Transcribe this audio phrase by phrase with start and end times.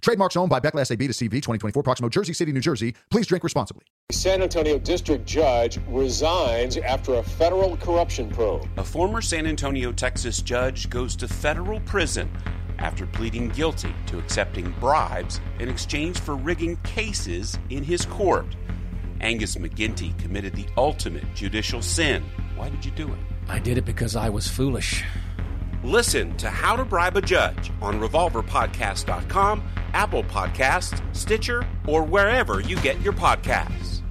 [0.00, 2.94] Trademarks owned by Beckless AB to CV 2024, Proximo, Jersey City, New Jersey.
[3.10, 3.84] Please drink responsibly.
[4.10, 8.66] San Antonio district judge resigns after a federal corruption probe.
[8.78, 12.30] A former San Antonio, Texas judge goes to federal prison
[12.78, 18.56] after pleading guilty to accepting bribes in exchange for rigging cases in his court.
[19.20, 22.24] Angus McGinty committed the ultimate judicial sin.
[22.56, 23.18] Why did you do it?
[23.48, 25.04] I did it because I was foolish.
[25.82, 29.62] Listen to How to Bribe a Judge on RevolverPodcast.com,
[29.94, 34.02] Apple Podcasts, Stitcher, or wherever you get your podcasts.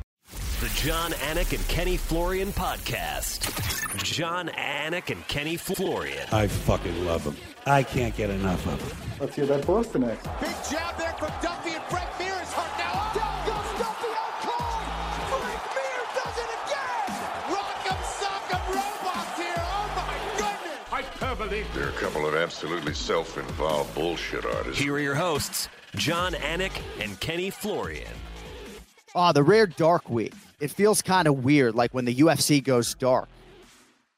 [0.62, 4.04] The Jon Anik and Kenny Florian podcast.
[4.04, 6.28] Jon Anik and Kenny Florian.
[6.32, 7.38] I fucking love them.
[7.66, 8.98] I can't get enough of them.
[9.20, 10.28] Let's hear that Boston next.
[10.42, 13.14] Big jab there from Duffy and Frank Mir is hurt now.
[13.14, 13.19] Down
[22.00, 24.82] couple of absolutely self-involved bullshit artists.
[24.82, 28.14] Here are your hosts, Jon Anik and Kenny Florian.
[29.16, 30.34] Ah, the rare dark week.
[30.62, 33.28] It feels kind of weird, like when the UFC goes dark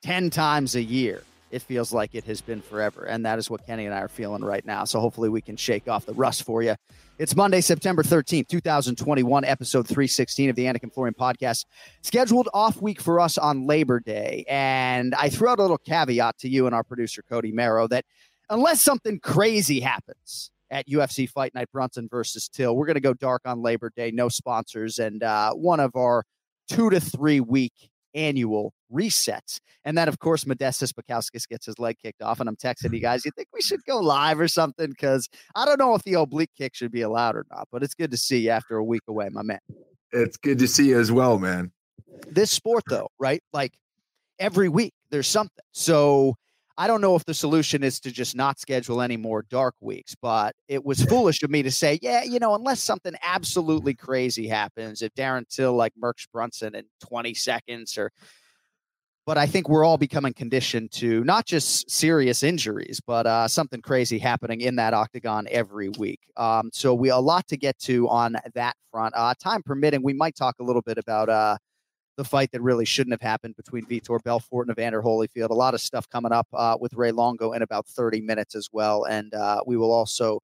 [0.03, 1.23] 10 times a year.
[1.52, 3.03] It feels like it has been forever.
[3.05, 4.85] And that is what Kenny and I are feeling right now.
[4.85, 6.75] So hopefully we can shake off the rust for you.
[7.19, 11.66] It's Monday, September 13th, 2021, episode 316 of the Anik and Florian podcast.
[12.02, 14.45] Scheduled off week for us on Labor Day.
[14.47, 18.05] And I threw out a little caveat to you and our producer, Cody Merrow, that
[18.49, 22.75] unless something crazy happens, at UFC Fight Night Brunson versus Till.
[22.75, 26.23] We're going to go dark on Labor Day, no sponsors, and uh, one of our
[26.69, 29.59] two to three week annual resets.
[29.84, 32.39] And then, of course, Modestas Bukauskas gets his leg kicked off.
[32.39, 33.02] And I'm texting you mm-hmm.
[33.02, 34.89] guys, you think we should go live or something?
[34.89, 37.94] Because I don't know if the oblique kick should be allowed or not, but it's
[37.94, 39.60] good to see you after a week away, my man.
[40.11, 41.71] It's good to see you as well, man.
[42.27, 43.42] This sport, though, right?
[43.54, 43.73] Like
[44.39, 45.64] every week there's something.
[45.71, 46.36] So
[46.81, 50.15] I don't know if the solution is to just not schedule any more dark weeks,
[50.19, 54.47] but it was foolish of me to say, yeah, you know, unless something absolutely crazy
[54.47, 58.11] happens, if Darren Till like Merckx Brunson in 20 seconds or
[59.27, 63.80] but I think we're all becoming conditioned to not just serious injuries, but uh, something
[63.80, 66.21] crazy happening in that octagon every week.
[66.36, 69.14] Um, so we a lot to get to on that front.
[69.15, 71.58] Uh, time permitting, we might talk a little bit about uh,
[72.17, 75.49] the fight that really shouldn't have happened between Vitor Belfort and Evander Holyfield.
[75.49, 78.70] A lot of stuff coming up uh, with Ray Longo in about 30 minutes as
[78.72, 79.05] well.
[79.05, 80.42] And uh, we will also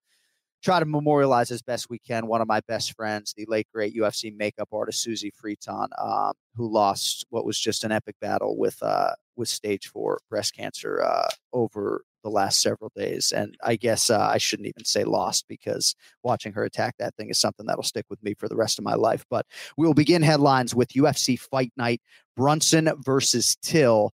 [0.64, 3.96] try to memorialize as best we can one of my best friends, the late great
[3.96, 8.82] UFC makeup artist Suzy Friton, um, who lost what was just an epic battle with
[8.82, 13.32] uh, with stage four breast cancer uh, over the last several days.
[13.32, 17.30] And I guess uh, I shouldn't even say lost because watching her attack that thing
[17.30, 19.26] is something that'll stick with me for the rest of my life.
[19.30, 19.46] But
[19.78, 22.02] we will begin headlines with UFC Fight Night
[22.36, 24.12] Brunson versus Till.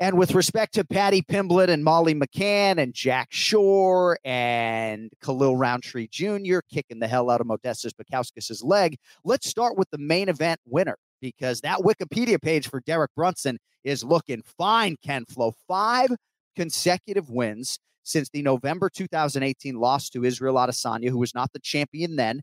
[0.00, 6.08] And with respect to Paddy Pimblett and Molly McCann and Jack Shore and Khalil Rountree
[6.10, 6.60] Jr.
[6.72, 10.96] kicking the hell out of Modestas Bukauskas' leg, let's start with the main event winner
[11.20, 15.52] because that Wikipedia page for Derek Brunson is looking fine, Ken Flo.
[15.68, 16.08] Five
[16.56, 22.16] consecutive wins since the November 2018 loss to Israel Adesanya, who was not the champion
[22.16, 22.40] then.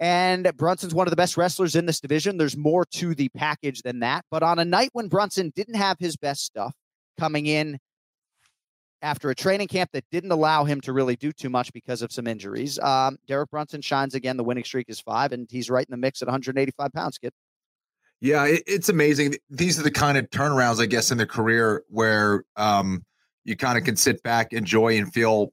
[0.00, 2.38] And Brunson's one of the best wrestlers in this division.
[2.38, 4.24] There's more to the package than that.
[4.30, 6.72] But on a night when Brunson didn't have his best stuff
[7.18, 7.78] coming in
[9.02, 12.12] after a training camp that didn't allow him to really do too much because of
[12.12, 14.36] some injuries, um, Derek Brunson shines again.
[14.36, 17.32] The winning streak is five, and he's right in the mix at 185 pounds, kid.
[18.20, 19.36] Yeah, it, it's amazing.
[19.50, 23.04] These are the kind of turnarounds, I guess, in their career where um,
[23.48, 25.52] you kind of can sit back, enjoy, and feel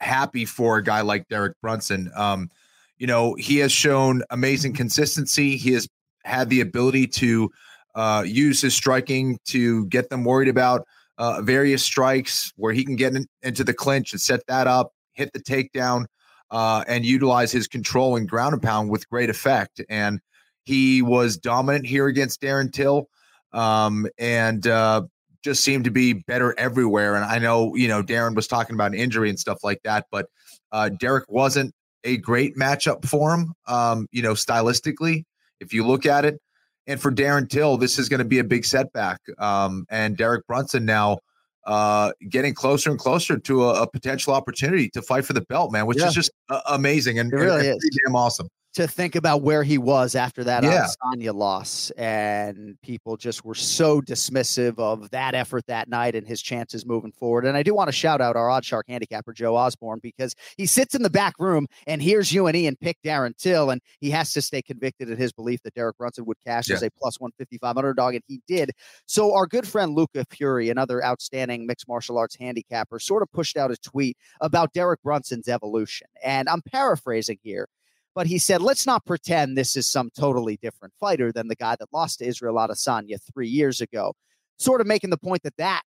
[0.00, 2.10] happy for a guy like Derek Brunson.
[2.14, 2.50] Um,
[2.98, 5.56] you know, he has shown amazing consistency.
[5.56, 5.88] He has
[6.24, 7.50] had the ability to
[7.96, 10.86] uh, use his striking to get them worried about
[11.18, 14.92] uh, various strikes where he can get in, into the clinch and set that up,
[15.14, 16.06] hit the takedown,
[16.52, 19.80] uh, and utilize his control and ground and pound with great effect.
[19.88, 20.20] And
[20.64, 23.08] he was dominant here against Darren Till,
[23.52, 25.02] um, and uh,
[25.42, 27.14] just seemed to be better everywhere.
[27.14, 30.06] And I know, you know, Darren was talking about an injury and stuff like that,
[30.10, 30.26] but
[30.70, 31.74] uh, Derek wasn't
[32.04, 35.24] a great matchup for him, um, you know, stylistically,
[35.60, 36.40] if you look at it.
[36.86, 39.20] And for Darren Till, this is going to be a big setback.
[39.38, 41.18] Um, and Derek Brunson now
[41.64, 45.70] uh, getting closer and closer to a, a, potential opportunity to fight for the belt,
[45.70, 46.08] man, which yeah.
[46.08, 47.98] is just uh, amazing and, it really and, and is.
[48.04, 48.48] damn awesome.
[48.74, 50.86] To think about where he was after that Yeah.
[50.86, 56.40] Adesanya loss, and people just were so dismissive of that effort that night and his
[56.40, 57.44] chances moving forward.
[57.44, 60.94] And I do want to shout out our OddsShark handicapper Joe Osborne because he sits
[60.94, 64.32] in the back room and hears you and Ian pick Darren Till, and he has
[64.32, 66.86] to stay convicted in his belief that Derek Brunson would cash as Yeah.
[66.86, 68.70] a plus one fifty five underdog, and he did.
[69.04, 73.58] So our good friend Luca Fury, another outstanding mixed martial arts handicapper, sort of pushed
[73.58, 77.68] out a tweet about Derek Brunson's evolution, and I'm paraphrasing here
[78.14, 81.76] but he said, let's not pretend this is some totally different fighter than the guy
[81.76, 84.14] that lost to Israel Adesanya three years ago.
[84.58, 85.82] Sort of making the point that that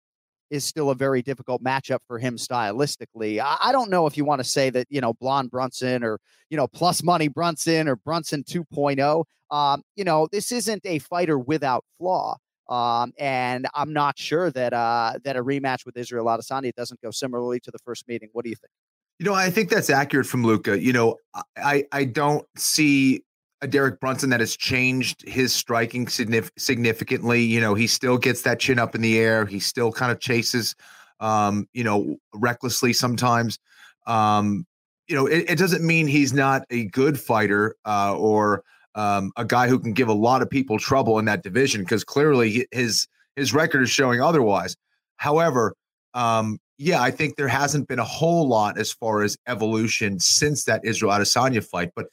[0.49, 3.39] is still a very difficult matchup for him stylistically.
[3.39, 6.19] I, I don't know if you want to say that, you know, Blonde Brunson or,
[6.49, 9.23] you know, plus money Brunson or Brunson 2.0.
[9.51, 12.37] Um, you know, this isn't a fighter without flaw.
[12.67, 17.11] Um, and I'm not sure that uh, that a rematch with Israel Adesanya doesn't go
[17.11, 18.29] similarly to the first meeting.
[18.31, 18.71] What do you think?
[19.19, 20.79] You know, I think that's accurate from Luca.
[20.79, 21.17] You know,
[21.57, 23.23] I I don't see
[23.61, 27.41] a Derek Brunson that has changed his striking signif- significantly.
[27.41, 29.45] You know, he still gets that chin up in the air.
[29.45, 30.75] He still kind of chases,
[31.21, 33.57] um, you know, recklessly sometimes.
[34.05, 34.65] Um,
[35.07, 38.63] you know, it, it doesn't mean he's not a good fighter uh, or
[38.95, 42.03] um, a guy who can give a lot of people trouble in that division because
[42.03, 44.75] clearly his his record is showing otherwise.
[45.17, 45.75] However,
[46.13, 50.65] um, yeah, I think there hasn't been a whole lot as far as evolution since
[50.65, 51.91] that Israel Adesanya fight.
[51.95, 52.07] But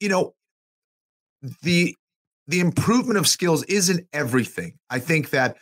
[0.00, 0.34] you know,
[1.62, 1.94] the
[2.46, 4.78] the improvement of skills isn't everything.
[4.90, 5.56] I think that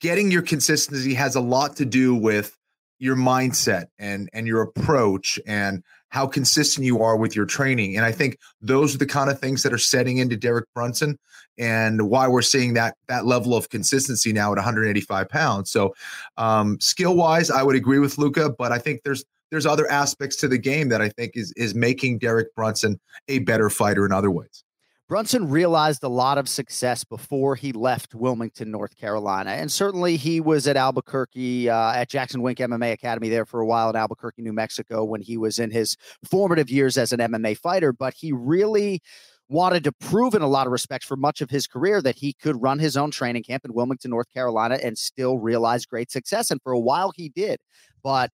[0.00, 2.56] getting your consistency has a lot to do with
[2.98, 7.96] your mindset and and your approach and how consistent you are with your training.
[7.96, 11.18] And I think those are the kind of things that are setting into Derek Brunson
[11.58, 15.70] and why we're seeing that that level of consistency now at 185 pounds.
[15.70, 15.94] So
[16.36, 20.36] um, skill wise, I would agree with Luca, but I think there's there's other aspects
[20.36, 22.98] to the game that I think is is making Derek Brunson
[23.28, 24.64] a better fighter in other ways.
[25.06, 29.50] Brunson realized a lot of success before he left Wilmington, North Carolina.
[29.50, 33.66] And certainly he was at Albuquerque, uh, at Jackson Wink MMA Academy there for a
[33.66, 35.98] while in Albuquerque, New Mexico, when he was in his
[36.28, 37.92] formative years as an MMA fighter.
[37.92, 39.02] But he really
[39.48, 42.32] wanted to prove in a lot of respects for much of his career that he
[42.32, 46.50] could run his own training camp in Wilmington, North Carolina, and still realize great success.
[46.50, 47.60] And for a while he did.
[48.02, 48.30] But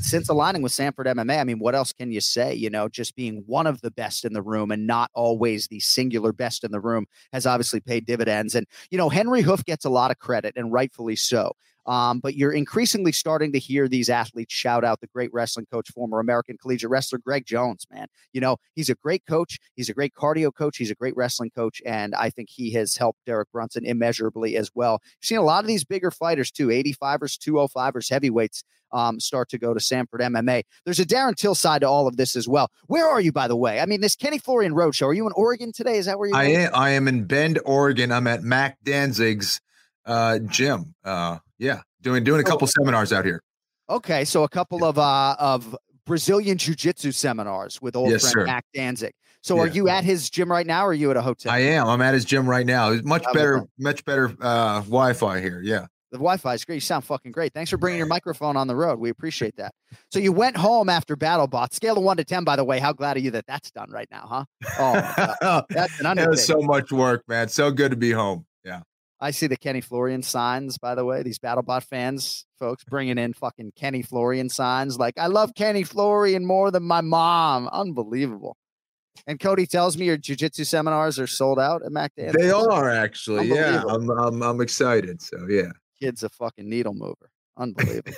[0.00, 2.54] since aligning with Sanford MMA, I mean, what else can you say?
[2.54, 5.80] You know, just being one of the best in the room and not always the
[5.80, 8.54] singular best in the room has obviously paid dividends.
[8.54, 11.52] And, you know, Henri Hooft gets a lot of credit and rightfully so.
[11.88, 15.90] Um, but you're increasingly starting to hear these athletes shout out the great wrestling coach,
[15.90, 18.06] former American collegiate wrestler Greg Jones, man.
[18.34, 19.58] You know, he's a great coach.
[19.74, 20.76] He's a great cardio coach.
[20.76, 21.80] He's a great wrestling coach.
[21.86, 25.00] And I think he has helped Derek Brunson immeasurably as well.
[25.02, 29.58] You've seen a lot of these bigger fighters too 85ers, 205ers, heavyweights um, start to
[29.58, 30.64] go to Sanford MMA.
[30.84, 32.70] There's a Darren Till side to all of this as well.
[32.86, 33.80] Where are you, by the way?
[33.80, 35.06] I mean, this Kenny Florian Roadshow.
[35.06, 35.96] Are you in Oregon today?
[35.96, 36.34] Is that where you?
[36.34, 36.70] I am.
[36.74, 38.12] I am in Bend, Oregon.
[38.12, 39.60] I'm at Mac Danzig's
[40.06, 40.94] uh, gym.
[41.04, 43.42] Uh, yeah, doing doing a couple seminars out here.
[43.90, 45.76] Okay, so a couple of uh of
[46.06, 48.46] Brazilian jiu-jitsu seminars with old Yes, friend sir.
[48.46, 49.12] Mac Danzig.
[49.42, 51.52] So are you at his gym right now or are you at a hotel?
[51.52, 51.86] I am.
[51.86, 52.90] I'm at his gym right now.
[52.90, 55.60] It's much better, much better uh, Wi-Fi here.
[55.62, 55.86] Yeah.
[56.10, 56.76] The Wi-Fi is great.
[56.76, 57.52] You sound fucking great.
[57.52, 58.98] Thanks for bringing your microphone on the road.
[58.98, 59.74] We appreciate that.
[60.10, 61.74] So you went home after BattleBot.
[61.74, 62.78] Scale of one to ten, by the way.
[62.78, 64.46] How glad are you that that's done right now,
[64.78, 65.24] huh?
[65.40, 67.48] Oh, that's an it was so much work, man.
[67.48, 68.46] So good to be home.
[68.64, 68.80] Yeah.
[69.20, 71.22] I see the Kenny Florian signs, by the way.
[71.22, 74.96] These BattleBot fans, folks, bringing in fucking Kenny Florian signs.
[74.96, 77.68] Like, I love Kenny Florian more than my mom.
[77.68, 78.56] Unbelievable.
[79.26, 82.40] And Cody tells me your jujitsu seminars are sold out at Mac Danzig.
[82.40, 83.48] They are actually.
[83.48, 83.82] Yeah.
[83.88, 85.20] I'm, I'm I'm excited.
[85.20, 85.72] So yeah.
[86.00, 87.30] Kid's a fucking needle mover.
[87.56, 88.12] Unbelievable.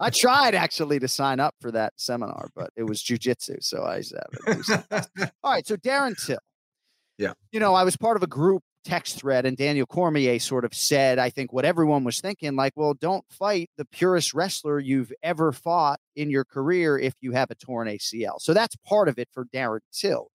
[0.00, 3.58] I tried actually to sign up for that seminar, but it was jujitsu.
[3.60, 5.08] So I it.
[5.44, 5.64] All right.
[5.64, 6.40] So Darren Till.
[7.18, 7.34] Yeah.
[7.52, 10.74] You know, I was part of a group text thread, and Daniel Cormier sort of
[10.74, 15.12] said, I think what everyone was thinking, like, well, don't fight the purest wrestler you've
[15.22, 18.40] ever fought in your career if you have a torn ACL.
[18.40, 20.28] So that's part of it for Darren Till.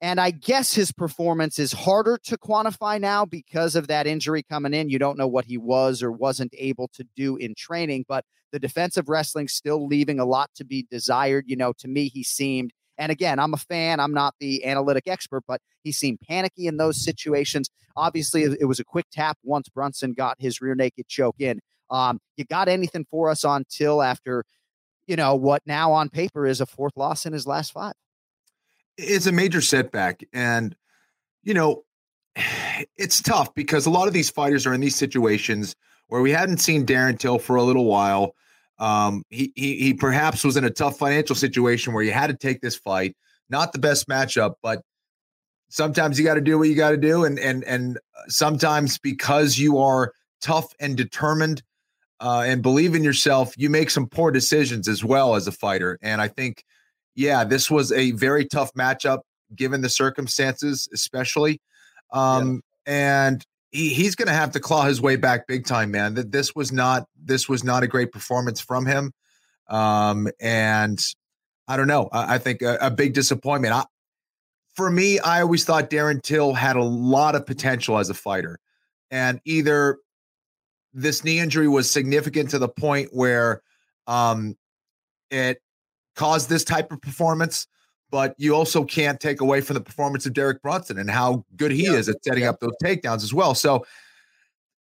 [0.00, 4.74] And I guess his performance is harder to quantify now because of that injury coming
[4.74, 4.90] in.
[4.90, 8.58] You don't know what he was or wasn't able to do in training, but the
[8.58, 11.44] defensive wrestling still leaving a lot to be desired.
[11.46, 15.04] You know, to me, he seemed, and again, I'm a fan, I'm not the analytic
[15.06, 17.68] expert, but he seemed panicky in those situations.
[17.96, 21.60] Obviously, it was a quick tap once Brunson got his rear naked choke in.
[21.90, 24.44] Um, you got anything for us on Till after,
[25.06, 27.94] you know, what now on paper is a fourth loss in his last five?
[28.96, 30.76] it's a major setback and
[31.42, 31.84] you know
[32.96, 35.74] it's tough because a lot of these fighters are in these situations
[36.08, 38.34] where we hadn't seen Darren Till for a little while.
[38.78, 42.36] Um, he, he he perhaps was in a tough financial situation where you had to
[42.36, 43.16] take this fight.
[43.48, 44.82] not the best matchup, but
[45.68, 49.58] sometimes you got to do what you got to do, and and and sometimes because
[49.58, 51.62] you are tough and determined
[52.20, 55.98] uh, and believe in yourself, you make some poor decisions as well as a fighter.
[56.00, 56.64] And I think,
[57.14, 59.20] yeah, this was a very tough matchup
[59.54, 61.60] given the circumstances, especially.
[62.12, 63.24] Um, yeah.
[63.26, 66.14] And he, he's going to have to claw his way back big time, man.
[66.14, 69.12] That this was not this was not a great performance from him.
[69.68, 71.04] Um, and
[71.66, 72.08] I don't know.
[72.12, 73.74] I, I think a, a, big disappointment.
[73.74, 73.84] I,
[74.74, 78.60] for me, I always thought Darren Till had a lot of potential as a fighter,
[79.10, 79.98] and either
[80.92, 83.62] this knee injury was significant to the point where
[84.06, 84.56] um,
[85.30, 85.60] it
[86.14, 87.66] caused this type of performance,
[88.14, 91.72] but you also can't take away from the performance of Derek Brunson and how good
[91.72, 91.94] he yeah.
[91.94, 92.50] is at setting yeah.
[92.50, 93.56] up those takedowns as well.
[93.56, 93.84] So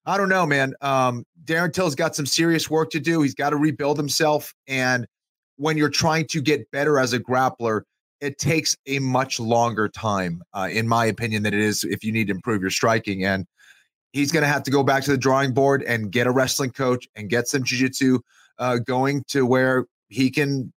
[0.05, 0.73] I don't know, man.
[0.81, 3.21] Um, Darren Till's got some serious work to do.
[3.21, 4.53] He's got to rebuild himself.
[4.67, 5.07] And
[5.55, 7.83] when you're trying to get better as a grappler,
[8.19, 12.11] it takes a much longer time, uh, in my opinion, than it is if you
[12.11, 13.23] need to improve your striking.
[13.23, 13.45] And
[14.11, 16.71] he's going to have to go back to the drawing board and get a wrestling
[16.71, 18.19] coach and get some jiu-jitsu
[18.59, 20.73] uh, going to where he can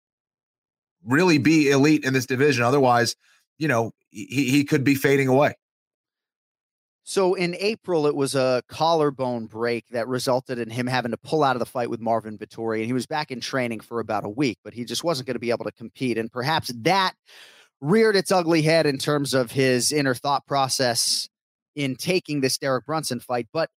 [1.05, 3.15] really be elite in this division otherwise
[3.57, 5.53] you know he, he could be fading away
[7.07, 11.43] so in April, it was a collarbone break that resulted in him having to pull
[11.43, 12.77] out of the fight with Marvin Vettori.
[12.77, 15.35] And he was back in training for about a week, but he just wasn't going
[15.35, 16.17] to be able to compete.
[16.17, 17.13] And perhaps that
[17.79, 21.29] reared its ugly head in terms of his inner thought process
[21.75, 23.47] in taking this Derek Brunson fight.
[23.53, 23.69] But,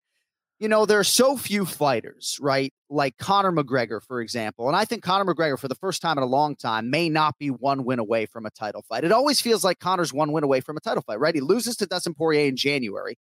[0.59, 2.73] you know, there are so few fighters, right?
[2.89, 4.69] Like Conor McGregor, for example.
[4.69, 7.39] And I think Conor McGregor, for the first time in a long time, may not
[7.39, 9.05] be one win away from a title fight.
[9.05, 11.35] It always feels like Conor's one win away from a title fight, right?
[11.35, 13.17] He loses to Dustin Poirier in January.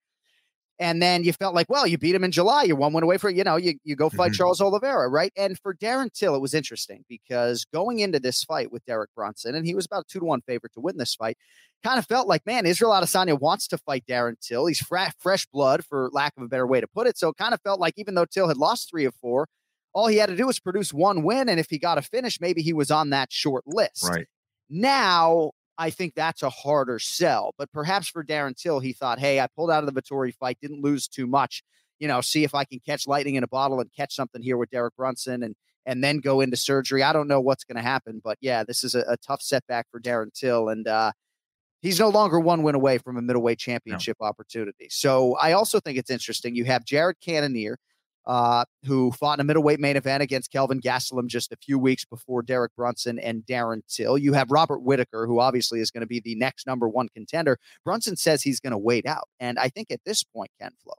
[0.78, 2.64] And then you felt like, well, you beat him in July.
[2.64, 4.36] You're one win away for, you know, you, you go fight mm-hmm.
[4.36, 5.32] Charles Oliveira, right?
[5.36, 9.54] And for Darren Till, it was interesting because going into this fight with Derek Brunson,
[9.54, 11.38] and he was about two to one favorite to win this fight,
[11.82, 14.66] kind of felt like, man, Israel Adesanya wants to fight Darren Till.
[14.66, 17.16] He's fra- fresh blood, for lack of a better way to put it.
[17.16, 19.48] So it kind of felt like even though Till had lost three of four,
[19.94, 21.48] all he had to do was produce one win.
[21.48, 24.06] And if he got a finish, maybe he was on that short list.
[24.06, 24.26] Right.
[24.68, 27.54] Now, I think that's a harder sell.
[27.58, 30.58] But perhaps for Darren Till, he thought, hey, I pulled out of the Vettori fight,
[30.60, 31.62] didn't lose too much.
[31.98, 34.56] You know, see if I can catch lightning in a bottle and catch something here
[34.56, 35.54] with Derek Brunson and
[35.86, 37.02] and then go into surgery.
[37.02, 39.86] I don't know what's going to happen, but yeah, this is a, a, tough setback
[39.90, 40.68] for Darren Till.
[40.68, 41.12] And uh,
[41.80, 44.26] he's no longer one win away from a middleweight championship no.
[44.26, 44.88] opportunity.
[44.90, 46.56] So I also think it's interesting.
[46.56, 47.78] You have Jared Cannonier,
[48.26, 52.04] uh, who fought in a middleweight main event against Kelvin Gastelum just a few weeks
[52.04, 54.18] before Derek Brunson and Darren Till.
[54.18, 57.58] You have Robert Whitaker, who obviously is going to be the next number one contender.
[57.84, 59.28] Brunson says he's going to wait out.
[59.38, 60.94] And I think at this point, Ken Flo,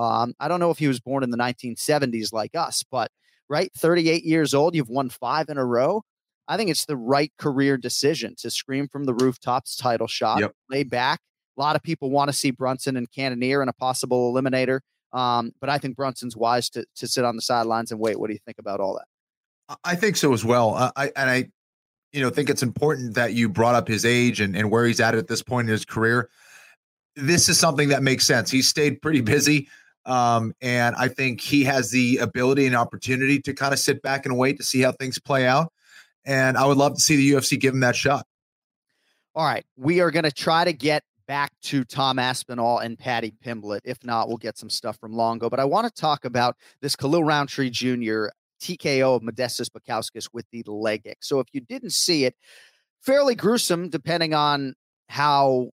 [0.00, 3.10] um, I don't know if he was born in the 1970s like us, but
[3.48, 6.02] right, 38 years old, you've won five in a row.
[6.46, 10.52] I think it's the right career decision to scream from the rooftops title shot, yep.
[10.70, 11.20] lay back.
[11.56, 14.80] A lot of people want to see Brunson and Cannonier in a possible eliminator.
[15.12, 18.18] Um, but I think Brunson's wise to to sit on the sidelines and wait.
[18.18, 19.78] What do you think about all that?
[19.84, 20.74] I think so as well.
[20.74, 21.48] Uh, I and I,
[22.12, 25.00] you know, think it's important that you brought up his age and, and where he's
[25.00, 26.30] at at this point in his career.
[27.16, 28.50] This is something that makes sense.
[28.50, 29.68] He stayed pretty busy.
[30.06, 34.24] Um, and I think he has the ability and opportunity to kind of sit back
[34.24, 35.70] and wait to see how things play out.
[36.24, 38.26] And I would love to see the UFC give him that shot.
[39.34, 39.64] All right.
[39.76, 43.82] We are going to try to get back to Tom Aspinall and Paddy Pimblett.
[43.84, 45.48] If not, we'll get some stuff from Longo.
[45.48, 48.28] But I want to talk about this Khalil Rountree Jr.
[48.60, 51.18] TKO of Modestas Bukauskas with the leg kick.
[51.20, 52.34] So if you didn't see it,
[53.02, 54.74] fairly gruesome depending on
[55.08, 55.70] how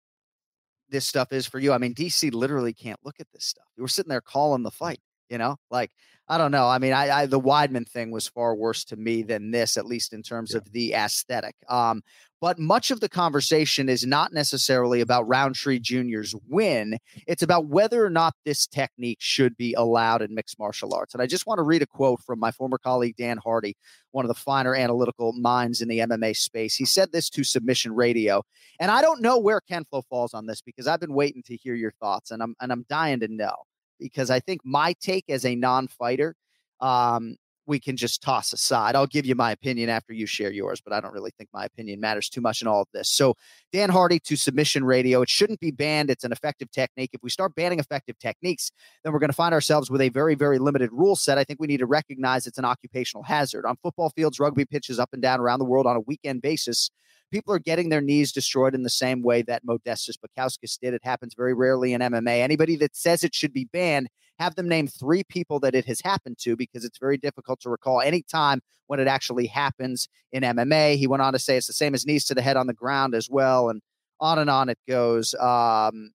[0.89, 1.73] this stuff is for you.
[1.73, 3.65] I mean, DC literally can't look at this stuff.
[3.77, 5.91] Were sitting there calling the fight, you know, like
[6.27, 6.67] I don't know.
[6.67, 9.85] I mean, I, I, the Weidman thing was far worse to me than this, at
[9.85, 10.57] least in terms yeah.
[10.57, 11.55] of the aesthetic.
[11.69, 12.01] Um,
[12.41, 16.97] but much of the conversation is not necessarily about Rountree Jr.'s win.
[17.27, 21.13] It's about whether or not this technique should be allowed in mixed martial arts.
[21.13, 23.77] And I just want to read a quote from my former colleague Dan Hardy,
[24.11, 26.75] one of the finer analytical minds in the MMA space.
[26.75, 28.43] He said this to Submission Radio,
[28.79, 31.55] and I don't know where Ken Flo falls on this because I've been waiting to
[31.55, 33.55] hear your thoughts, and I'm and I'm dying to know
[33.99, 36.35] because I think my take as a non-fighter,
[36.81, 37.37] um,
[37.67, 38.95] we can just toss aside.
[38.95, 41.65] I'll give you my opinion after you share yours, but I don't really think my
[41.65, 43.09] opinion matters too much in all of this.
[43.09, 43.35] So,
[43.71, 45.21] Dan Hardy to submission radio.
[45.21, 46.09] It shouldn't be banned.
[46.09, 47.11] It's an effective technique.
[47.13, 48.71] If we start banning effective techniques,
[49.03, 51.37] then we're going to find ourselves with a very, very limited rule set.
[51.37, 53.65] I think we need to recognize it's an occupational hazard.
[53.65, 56.91] On football fields, rugby pitches up and down around the world on a weekend basis
[57.35, 60.93] people are getting their knees destroyed in the same way that Modestas Bukauskas did.
[60.93, 62.39] It happens very rarely in MMA.
[62.39, 64.07] Anybody that says it should be banned
[64.39, 67.69] have them name three people that it has happened to because it's very difficult to
[67.69, 70.95] recall any time when it actually happens in MMA.
[70.95, 72.73] He went on to say it's the same as knees to the head on the
[72.73, 73.81] ground as well, and
[74.21, 75.35] on and on it goes.
[75.35, 76.11] Um,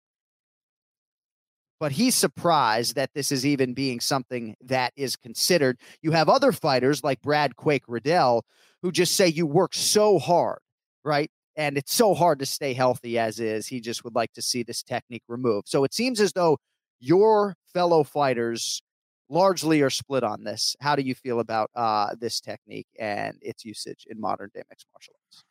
[1.82, 5.80] but he's surprised that this is even being something that is considered.
[6.02, 8.46] You have other fighters like Brad Quake Riddell
[8.82, 10.60] who just say you work so hard,
[11.04, 11.30] right?
[11.56, 13.68] And it's so hard to stay healthy as is.
[13.68, 15.68] He just would like to see this technique removed.
[15.68, 16.58] So it seems as though
[17.00, 18.82] your fellow fighters
[19.30, 20.76] largely are split on this.
[20.80, 24.88] How do you feel about uh, this technique and its usage in modern day mixed
[24.94, 25.44] martial arts?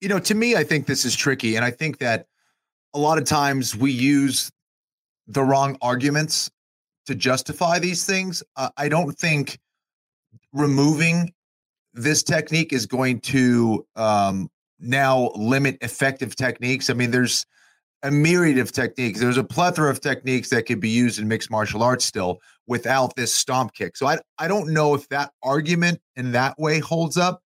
[0.00, 1.56] You know, to me, I think this is tricky.
[1.56, 2.26] And I think that
[2.94, 4.50] a lot of times we use
[5.26, 6.50] the wrong arguments
[7.06, 8.42] to justify these things.
[8.56, 9.58] Uh, I don't think
[10.52, 11.32] removing
[11.94, 16.90] this technique is going to um, now limit effective techniques.
[16.90, 17.46] I mean, there's
[18.02, 19.20] a myriad of techniques.
[19.20, 23.14] There's a plethora of techniques that could be used in mixed martial arts still without
[23.16, 23.96] this stomp kick.
[23.96, 27.42] So I I don't know if that argument in that way holds up.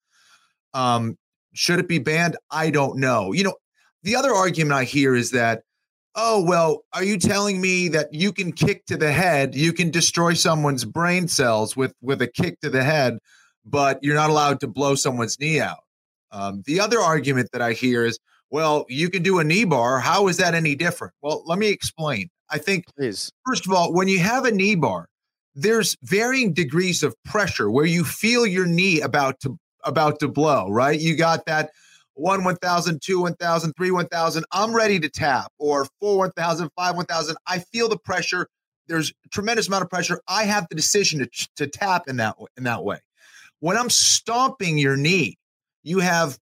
[0.72, 1.18] Um,
[1.54, 2.36] should it be banned?
[2.50, 3.32] I don't know.
[3.32, 3.54] You know,
[4.02, 5.62] the other argument I hear is that,
[6.14, 9.90] oh well, are you telling me that you can kick to the head, you can
[9.90, 13.18] destroy someone's brain cells with with a kick to the head,
[13.64, 15.80] but you're not allowed to blow someone's knee out?
[16.30, 18.18] Um, the other argument that I hear is,
[18.50, 20.00] well, you can do a knee bar.
[20.00, 21.14] How is that any different?
[21.22, 22.28] Well, let me explain.
[22.50, 23.30] I think, Please.
[23.46, 25.08] first of all, when you have a knee bar,
[25.54, 30.68] there's varying degrees of pressure where you feel your knee about to about to blow,
[30.70, 30.98] right?
[30.98, 31.70] You got that
[32.14, 34.44] one 1000, two 1000, three 1000.
[34.52, 37.36] I'm ready to tap, or four 1000, five 1000.
[37.46, 38.48] I feel the pressure.
[38.86, 40.20] There's a tremendous amount of pressure.
[40.28, 42.98] I have the decision to, to tap in that in that way.
[43.60, 45.38] When I'm stomping your knee,
[45.82, 46.38] you have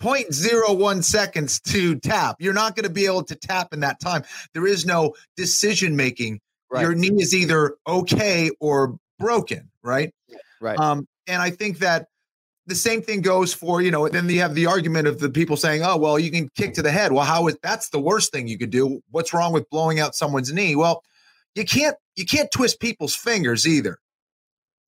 [0.00, 2.36] 0.01 seconds to tap.
[2.38, 4.22] You're not going to be able to tap in that time.
[4.52, 6.40] There is no decision making.
[6.70, 6.82] Right.
[6.82, 10.12] Your knee is either okay or broken, right?
[10.60, 10.78] Right.
[10.78, 12.08] Um, and I think that
[12.66, 15.56] the same thing goes for, you know, then you have the argument of the people
[15.56, 17.12] saying, oh, well, you can kick to the head.
[17.12, 19.00] Well, how is that's the worst thing you could do?
[19.10, 20.74] What's wrong with blowing out someone's knee?
[20.74, 21.02] Well,
[21.54, 23.98] you can't you can't twist people's fingers either.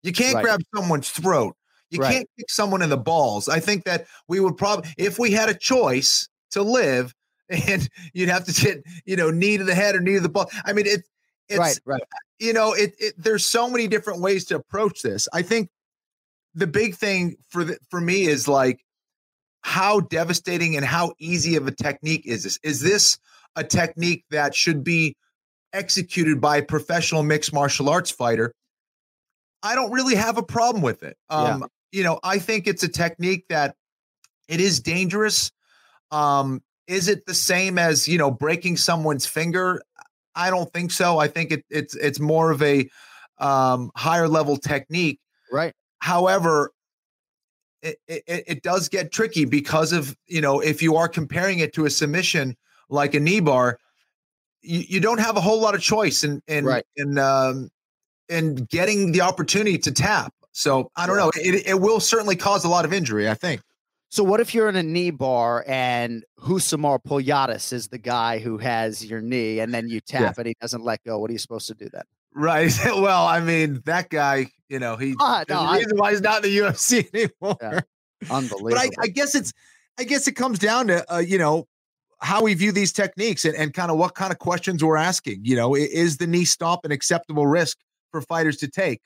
[0.02, 0.44] You can't Right.
[0.44, 1.56] grab someone's throat.
[1.90, 2.12] You Right.
[2.12, 3.48] can't kick someone in the balls.
[3.48, 7.14] I think that we would probably, if we had a choice to live,
[7.48, 10.28] and you'd have to get, you know, knee to the head or knee to the
[10.28, 10.50] ball.
[10.66, 11.02] I mean, it,
[11.48, 12.02] it's, right, right.
[12.38, 13.14] you know, it, it.
[13.16, 15.28] There's so many different ways to approach this.
[15.32, 15.70] I think
[16.54, 18.84] the big thing for the, for me is like
[19.62, 22.58] how devastating and how easy of a technique is this?
[22.62, 23.18] Is this
[23.56, 25.16] a technique that should be
[25.72, 28.52] executed by a professional mixed martial arts fighter?
[29.62, 31.16] I don't really have a problem with it.
[31.30, 33.74] Um, You know, I think it's a technique that
[34.48, 35.50] it is dangerous.
[36.10, 39.82] Um, is it the same as you know breaking someone's finger?
[40.34, 41.18] I don't think so.
[41.18, 42.88] I think it, it's it's more of a
[43.38, 45.20] um, higher level technique.
[45.52, 45.74] Right.
[45.98, 46.72] However,
[47.82, 51.72] it, it it does get tricky because of you know if you are comparing it
[51.74, 52.56] to a submission
[52.88, 53.78] like a knee bar,
[54.62, 56.84] you, you don't have a whole lot of choice in in Right.
[56.96, 57.70] in um,
[58.28, 60.32] in getting the opportunity to tap.
[60.58, 61.30] So I don't know.
[61.36, 63.28] It it will certainly cause a lot of injury.
[63.28, 63.60] I think.
[64.08, 68.58] So what if you're in a knee bar and Rousimar Palhares is the guy who
[68.58, 71.18] has your knee and then you tap and he doesn't let go?
[71.18, 72.02] What are you supposed to do then?
[72.34, 72.76] Right.
[72.86, 76.44] Well, I mean, that guy, you know, he there's no, I- reason why he's not
[76.44, 77.56] in the UFC anymore.
[77.62, 77.80] Yeah.
[78.28, 78.70] Unbelievable.
[78.70, 79.52] But I, I guess it's
[79.96, 81.68] I guess it comes down to uh, you know
[82.20, 85.44] how we view these techniques and, and kind of what kind of questions we're asking.
[85.44, 87.78] You know, is the knee stomp an acceptable risk
[88.10, 89.00] for fighters to take?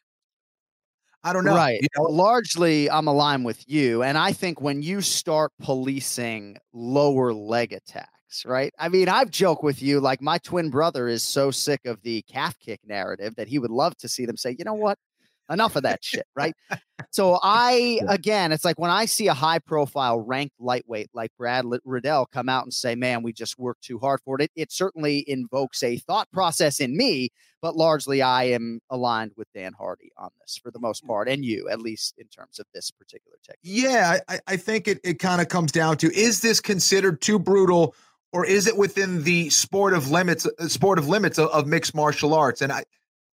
[1.25, 1.55] I don't know.
[1.55, 1.81] Right.
[1.81, 4.03] You know, Largely, I'm aligned with you.
[4.03, 8.73] And I think when you start policing lower leg attacks, right?
[8.79, 12.23] I mean, I've joked with you like my twin brother is so sick of the
[12.23, 14.99] calf kick narrative that he would love to see them say, you know what?
[15.51, 16.55] Enough of that shit, right?
[17.11, 21.65] So I again, it's like when I see a high profile ranked lightweight like Brad
[21.85, 24.51] Riddell come out and say, "Man, we just worked too hard for it." it.
[24.55, 29.73] It certainly invokes a thought process in me, but largely I am aligned with Dan
[29.73, 32.91] Hardy on this for the most part, and you at least in terms of this
[32.91, 33.83] particular technique.
[33.85, 37.39] yeah, I, I think it, it kind of comes down to is this considered too
[37.39, 37.95] brutal
[38.33, 41.95] or is it within the sport of limits uh, sport of limits of, of mixed
[41.95, 42.63] martial arts?
[42.63, 42.85] And I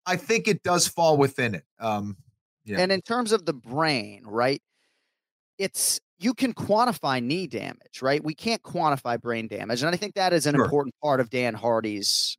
[0.05, 1.65] I think it does fall within it.
[1.79, 2.17] Um
[2.65, 2.79] yeah.
[2.79, 4.61] And in terms of the brain, right?
[5.57, 8.23] It's you can quantify knee damage, right?
[8.23, 9.81] We can't quantify brain damage.
[9.81, 10.63] And I think that is an Sure.
[10.65, 12.37] important part of Dan Hardy's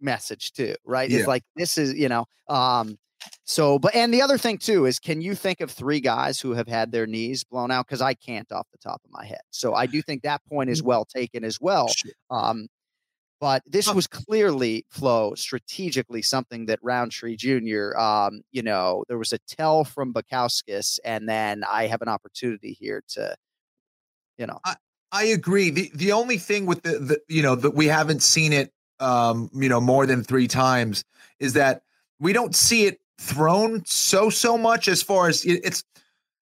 [0.00, 1.08] message too, right?
[1.10, 1.18] Yeah.
[1.20, 2.98] It's like this is, you know, um
[3.44, 6.52] so but and the other thing too is can you think of three guys who
[6.52, 9.40] have had their knees blown out cuz I can't off the top of my head.
[9.50, 10.72] So I do think that point Mm.
[10.74, 11.88] is well taken as well.
[12.30, 12.68] Um
[13.38, 19.34] But this was clearly, Flo, strategically something that Rountree Jr., um, you know, there was
[19.34, 23.36] a tell from Bukauskas, and then I have an opportunity here to,
[24.38, 24.58] you know.
[24.64, 24.76] I,
[25.12, 25.70] I agree.
[25.70, 29.50] The the only thing with the, the you know, that we haven't seen it um,
[29.54, 31.04] you know, more than three times
[31.38, 31.82] is that
[32.18, 35.82] we don't see it thrown so so much as far as it, it's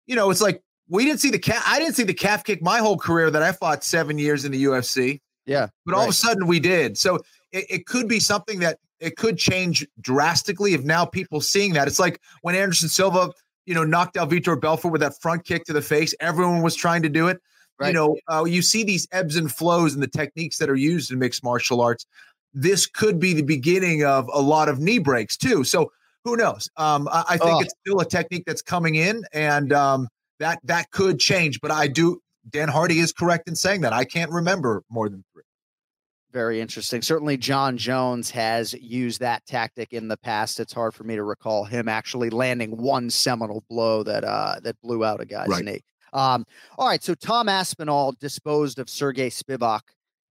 [0.07, 2.63] you know, it's like we didn't see the cat I didn't see the calf kick
[2.63, 5.21] my whole career that I fought seven years in the UFC.
[5.47, 5.69] Yeah.
[5.85, 6.97] But all of a sudden we did.
[6.97, 7.17] So
[7.51, 11.89] it, it, could be something that it could change drastically if now people seeing that.
[11.89, 13.33] It's like when Anderson Silva,
[13.67, 16.15] you know, knocked out Vitor Belfort with that front kick to the face.
[16.21, 17.41] Everyone was trying to do it.
[17.79, 17.89] Right.
[17.89, 21.11] You know, uh, you see these ebbs and flows and the techniques that are used
[21.11, 22.07] in mixed martial arts.
[22.55, 25.65] This could be the beginning of a lot of knee breaks too.
[25.65, 25.91] So
[26.25, 26.69] who knows?
[26.77, 27.61] Um, I, I, think oh.
[27.61, 31.61] it's still a technique that's coming in, and um, that that could change.
[31.61, 32.21] But I do.
[32.51, 33.93] Dan Hardy is correct in saying that.
[33.93, 35.43] I can't remember more than three.
[36.33, 37.03] Very interesting.
[37.03, 40.61] Certainly, Jon Jones has used that tactic in the past.
[40.61, 44.81] It's hard for me to recall him actually landing one seminal blow that uh, that
[44.81, 45.65] blew out a guy's right.
[45.65, 45.81] knee.
[46.15, 46.45] Um,
[46.79, 49.81] all right, so Tom Aspinall disposed of Sergey Spivak,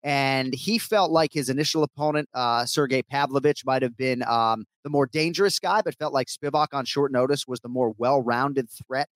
[0.03, 4.91] and he felt like his initial opponent, uh, Sergey Pavlovich, might have been um, the
[4.91, 9.09] more dangerous guy, but felt like Spivak on short notice was the more well-rounded threat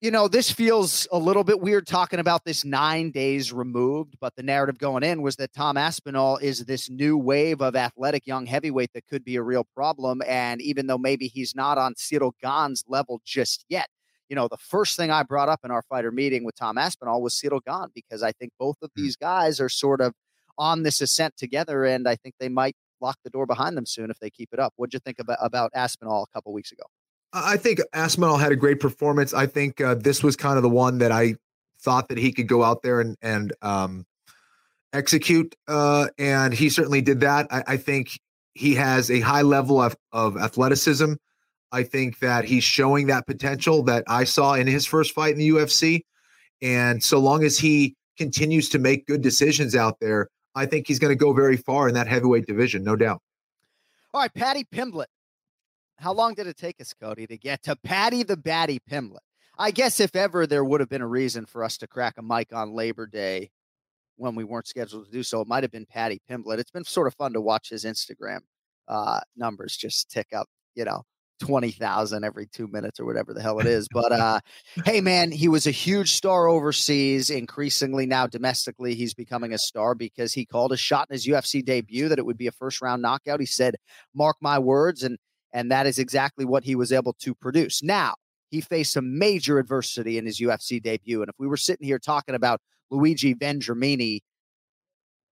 [0.00, 4.34] you know, this feels a little bit weird talking about this nine days removed, but
[4.34, 8.46] the narrative going in was that Tom Aspinall is this new wave of athletic young
[8.46, 10.22] heavyweight that could be a real problem.
[10.26, 13.88] And even though maybe he's not on Ciryl Gane's level just yet,
[14.30, 17.20] you know, the first thing I brought up in our fighter meeting with Tom Aspinall
[17.20, 19.02] was Ciryl Gane because I think both of hmm.
[19.02, 20.14] these guys are sort of
[20.56, 24.10] on this ascent together, and I think they might lock the door behind them soon
[24.10, 24.72] if they keep it up.
[24.76, 26.84] What'd you think about, about Aspinall a couple weeks ago?
[27.32, 29.32] I think Aspinall had a great performance.
[29.32, 31.36] I think uh, this was kind of the one that I
[31.80, 34.06] thought that he could go out there and and um,
[34.92, 37.46] execute, uh, and he certainly did that.
[37.50, 38.18] I, I, think
[38.54, 41.14] he has a high level of, of athleticism.
[41.70, 45.38] I think that he's showing that potential that I saw in his first fight in
[45.38, 46.02] the UFC,
[46.60, 50.98] and so long as he continues to make good decisions out there, I think he's
[50.98, 53.22] going to go very far in that heavyweight division, no doubt.
[54.12, 55.06] All right, Paddy Pimblett
[56.00, 59.18] how long did it take us, Cody, to get to Paddy the Baddy Pimblett?
[59.58, 62.22] I guess if ever there would have been a reason for us to crack a
[62.22, 63.50] mic on Labor Day
[64.16, 66.58] when we weren't scheduled to do so, it might have been Paddy Pimblett.
[66.58, 68.40] It's been sort of fun to watch his Instagram
[68.88, 71.02] uh, numbers just tick up, you know,
[71.40, 73.88] 20,000 every two minutes or whatever the hell it is.
[73.90, 74.40] But uh,
[74.84, 77.30] hey, man, he was a huge star overseas.
[77.30, 81.64] Increasingly now domestically, he's becoming a star because he called a shot in his UFC
[81.64, 83.40] debut that it would be a first round knockout.
[83.40, 83.76] He said,
[84.14, 85.02] Mark my words.
[85.02, 85.18] And
[85.52, 87.82] and that is exactly what he was able to produce.
[87.82, 88.14] Now,
[88.50, 91.22] he faced some major adversity in his UFC debut.
[91.22, 92.60] And if we were sitting here talking about
[92.90, 94.20] Luigi Vendramini,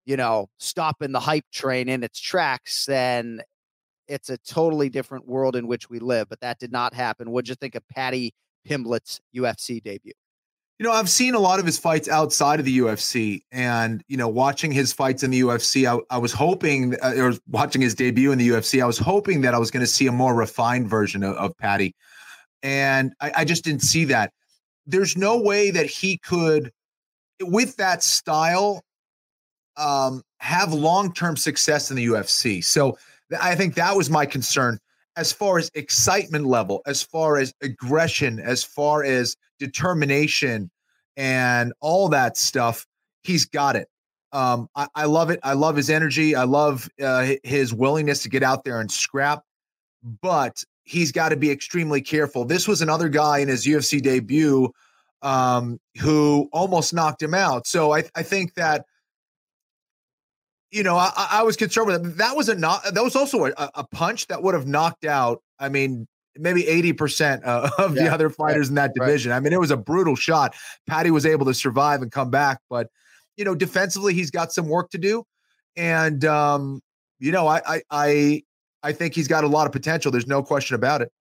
[0.07, 3.43] you know, stopping the hype train in its tracks, then
[4.07, 6.29] it's a totally different world in which we live.
[6.29, 7.31] But that did not happen.
[7.31, 8.33] What'd you think of Paddy
[8.65, 10.15] Pimblett's UFC debut?
[10.79, 14.17] You know, I've seen a lot of his fights outside of the UFC, and you
[14.17, 17.97] know, watching his fights in the UFC, I, I was hoping, uh, or watching his
[17.97, 20.37] debut in the UFC, I was hoping that I was going to see a more
[20.37, 21.97] refined version of, of Paddy,
[22.63, 24.33] and I, I just didn't see that.
[24.87, 26.71] There's no way that he could,
[27.43, 28.85] with that style,
[29.77, 32.65] um, have long-term success in the UFC.
[32.65, 32.97] So
[33.41, 34.79] I think that was my concern
[35.19, 40.71] as far as excitement level, as far as aggression, as far as determination
[41.17, 42.87] and all that stuff,
[43.25, 43.89] he's got it.
[44.33, 45.41] Um, I, I, love it.
[45.43, 46.37] I love his energy.
[46.37, 49.43] I love uh, his willingness to get out there and scrap,
[50.23, 52.45] but he's got to be extremely careful.
[52.45, 54.71] This was another guy in his UFC debut
[55.23, 57.67] um, who almost knocked him out.
[57.67, 58.85] So I, I think that
[60.71, 62.17] you know, I, I was concerned with it.
[62.19, 62.83] That was a not.
[62.93, 65.43] That was also a, a punch that would have knocked out.
[65.59, 69.31] I mean, maybe 80% uh, of yeah, the other fighters right, in that division.
[69.31, 69.39] Right.
[69.39, 70.55] I mean, it was a brutal shot.
[70.87, 72.89] Paddy was able to survive and come back, but
[73.37, 75.25] you know, defensively, he's got some work to do.
[75.77, 76.81] And um,
[77.19, 78.43] you know, I I I
[78.83, 80.11] I think he's got a lot of potential.
[80.11, 81.13] There's no question about it.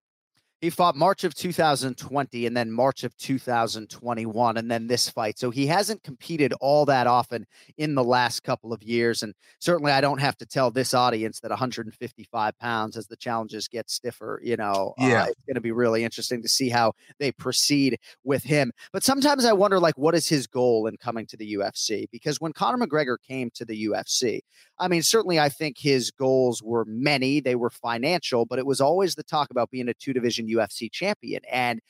[0.59, 5.37] He fought March of 2020 and then March of 2021 and then this fight.
[5.37, 7.45] So he hasn't competed all that often
[7.77, 9.21] in the last couple of years.
[9.21, 13.67] And certainly I don't have to tell this audience that 155 pounds as the challenges
[13.67, 15.23] get stiffer, you know, uh, yeah.
[15.23, 18.71] Uh, it's going to be really interesting to see how they proceed with him.
[18.91, 22.05] But sometimes I wonder, like, what is his goal in coming to the UFC?
[22.11, 24.39] Because when Conor McGregor came to the UFC,
[24.79, 28.81] I mean, certainly I think his goals were many, they were financial, but it was
[28.81, 31.41] always the talk about being a two division UFC champion.
[31.51, 31.81] And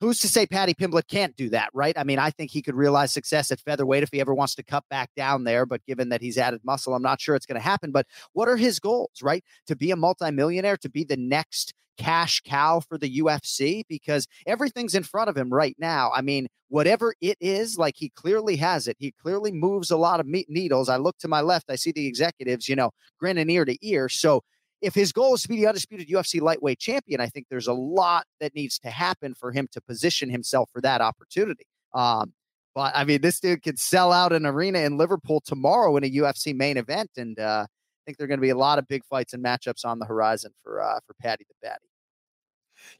[0.00, 1.96] who's to say Paddy Pimblett can't do that, right?
[1.98, 4.62] I mean, I think he could realize success at featherweight if he ever wants to
[4.62, 5.66] cut back down there.
[5.66, 7.90] But given that he's added muscle, I'm not sure it's going to happen.
[7.90, 9.44] But what are his goals, right?
[9.66, 14.94] To be a multimillionaire, to be the next cash cow for the UFC because everything's
[14.94, 16.10] in front of him right now.
[16.14, 18.96] I mean, whatever it is, like he clearly has it.
[18.98, 20.88] He clearly moves a lot of meat needles.
[20.88, 24.08] I look to my left, I see the executives, you know, grinning ear to ear.
[24.08, 24.42] So
[24.80, 27.72] if his goal is to be the undisputed UFC lightweight champion, I think there's a
[27.72, 31.66] lot that needs to happen for him to position himself for that opportunity.
[31.94, 32.32] Um,
[32.74, 36.10] but I mean, this dude could sell out an arena in Liverpool tomorrow in a
[36.10, 38.86] UFC main event, and uh, I think there are going to be a lot of
[38.86, 41.88] big fights and matchups on the horizon for uh, for Paddy the Baddy.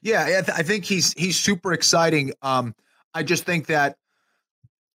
[0.03, 2.33] Yeah, I, th- I think he's he's super exciting.
[2.43, 2.75] Um,
[3.15, 3.97] I just think that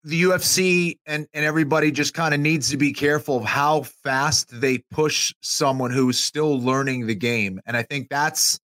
[0.03, 4.49] the UFC and, and everybody just kind of needs to be careful of how fast
[4.51, 7.61] they push someone who's still learning the game.
[7.65, 8.59] And I think that's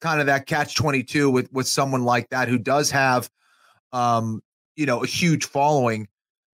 [0.00, 3.30] kind of that catch 22 with with someone like that who does have
[3.92, 4.42] um
[4.74, 6.08] you know a huge following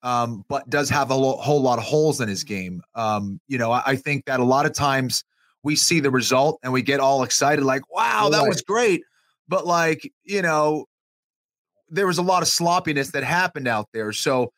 [0.01, 2.81] um but does have a lo- whole lot of holes in his game.
[2.95, 5.23] Um you know, I, I, think that a lot of times
[5.61, 9.03] we see the result and we get all excited like wow, that was great.
[9.47, 10.87] But like, you know,
[11.89, 14.11] there was a lot of sloppiness that happened out there.
[14.11, 14.51] So,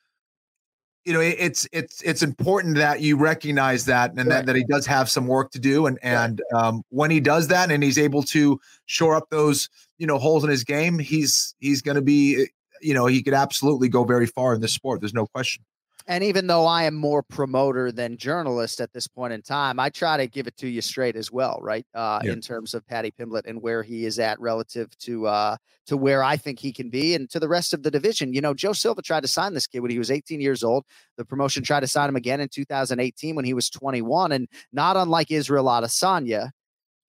[1.06, 4.28] you know, it, it's it's it's important that you recognize that and right.
[4.30, 5.86] that, that he does have some work to do.
[5.86, 10.08] And and um, when he does that and he's able to shore up those you
[10.08, 12.48] know holes in his game, he's he's going to be
[12.82, 15.00] you know he could absolutely go very far in this sport.
[15.02, 15.64] There's no question.
[16.10, 19.90] And even though I am more promoter than journalist at this point in time, I
[19.90, 21.86] try to give it to you straight as well, right?
[21.94, 22.32] Uh, yeah.
[22.32, 26.24] In terms of Paddy Pimblett and where he is at relative to uh, to where
[26.24, 28.34] I think he can be and to the rest of the division.
[28.34, 30.86] You know, Joe Silva tried to sign this kid when he was 18 years old.
[31.18, 34.32] The promotion tried to sign him again in 2018 when he was 21.
[34.32, 36.52] And not unlike Israel Adesanya,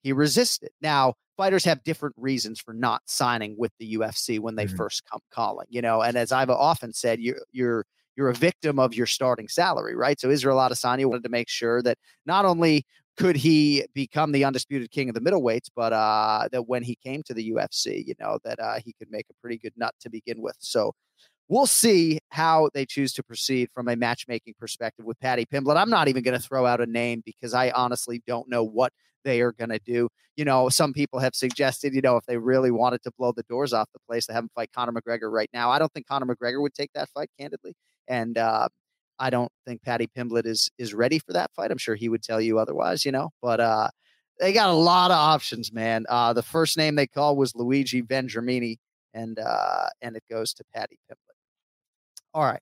[0.02, 0.70] he resisted.
[0.80, 4.76] Now, fighters have different reasons for not signing with the UFC when they mm-hmm.
[4.76, 6.02] first come calling, you know.
[6.02, 7.84] And as I've often said, you're you're
[8.18, 10.18] you're a victim of your starting salary, right?
[10.18, 12.84] So Israel Adesanya wanted to make sure that not only
[13.16, 17.22] could he become the undisputed king of the middleweights, but uh, that when he came
[17.22, 20.10] to the UFC, you know, that uh, he could make a pretty good nut to
[20.10, 20.56] begin with.
[20.58, 20.92] So
[21.48, 25.76] we'll see how they choose to proceed from a matchmaking perspective with Paddy Pimblett.
[25.76, 28.92] I'm not even going to throw out a name because I honestly don't know what
[29.24, 30.08] they are going to do.
[30.36, 33.44] You know, some people have suggested, you know, if they really wanted to blow the
[33.44, 35.70] doors off the place, they have him fight Conor McGregor right now.
[35.70, 37.74] I don't think Conor McGregor would take that fight, candidly
[38.08, 38.68] and uh,
[39.18, 41.70] I don't think Paddy Pimblett is is ready for that fight.
[41.70, 43.30] I'm sure he would tell you otherwise, you know.
[43.42, 43.88] But uh,
[44.40, 46.06] they got a lot of options, man.
[46.08, 48.76] Uh, the first name they called was Luigi Vendramini,
[49.14, 51.36] and uh, and it goes to Paddy Pimblett.
[52.34, 52.60] All right.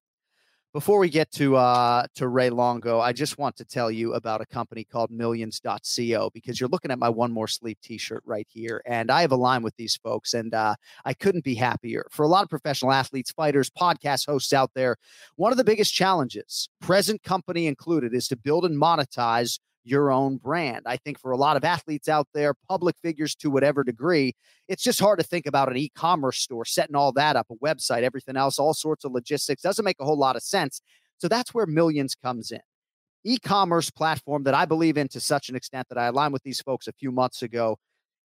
[0.76, 4.42] Before we get to uh, to Ray Longo, I just want to tell you about
[4.42, 8.82] a company called Millions.co because you're looking at my One More Sleep T-shirt right here,
[8.84, 10.74] and I have a line with these folks, and uh,
[11.06, 12.06] I couldn't be happier.
[12.10, 14.98] For a lot of professional athletes, fighters, podcast hosts out there,
[15.36, 20.36] one of the biggest challenges, present company included, is to build and monetize your own
[20.36, 20.82] brand.
[20.84, 24.34] I think for a lot of athletes out there, public figures to whatever degree,
[24.68, 27.54] it's just hard to think about an e commerce store, setting all that up, a
[27.56, 29.62] website, everything else, all sorts of logistics.
[29.62, 30.80] Doesn't make a whole lot of sense.
[31.18, 32.60] So that's where Millions comes in.
[33.24, 36.42] E commerce platform that I believe in to such an extent that I aligned with
[36.42, 37.78] these folks a few months ago.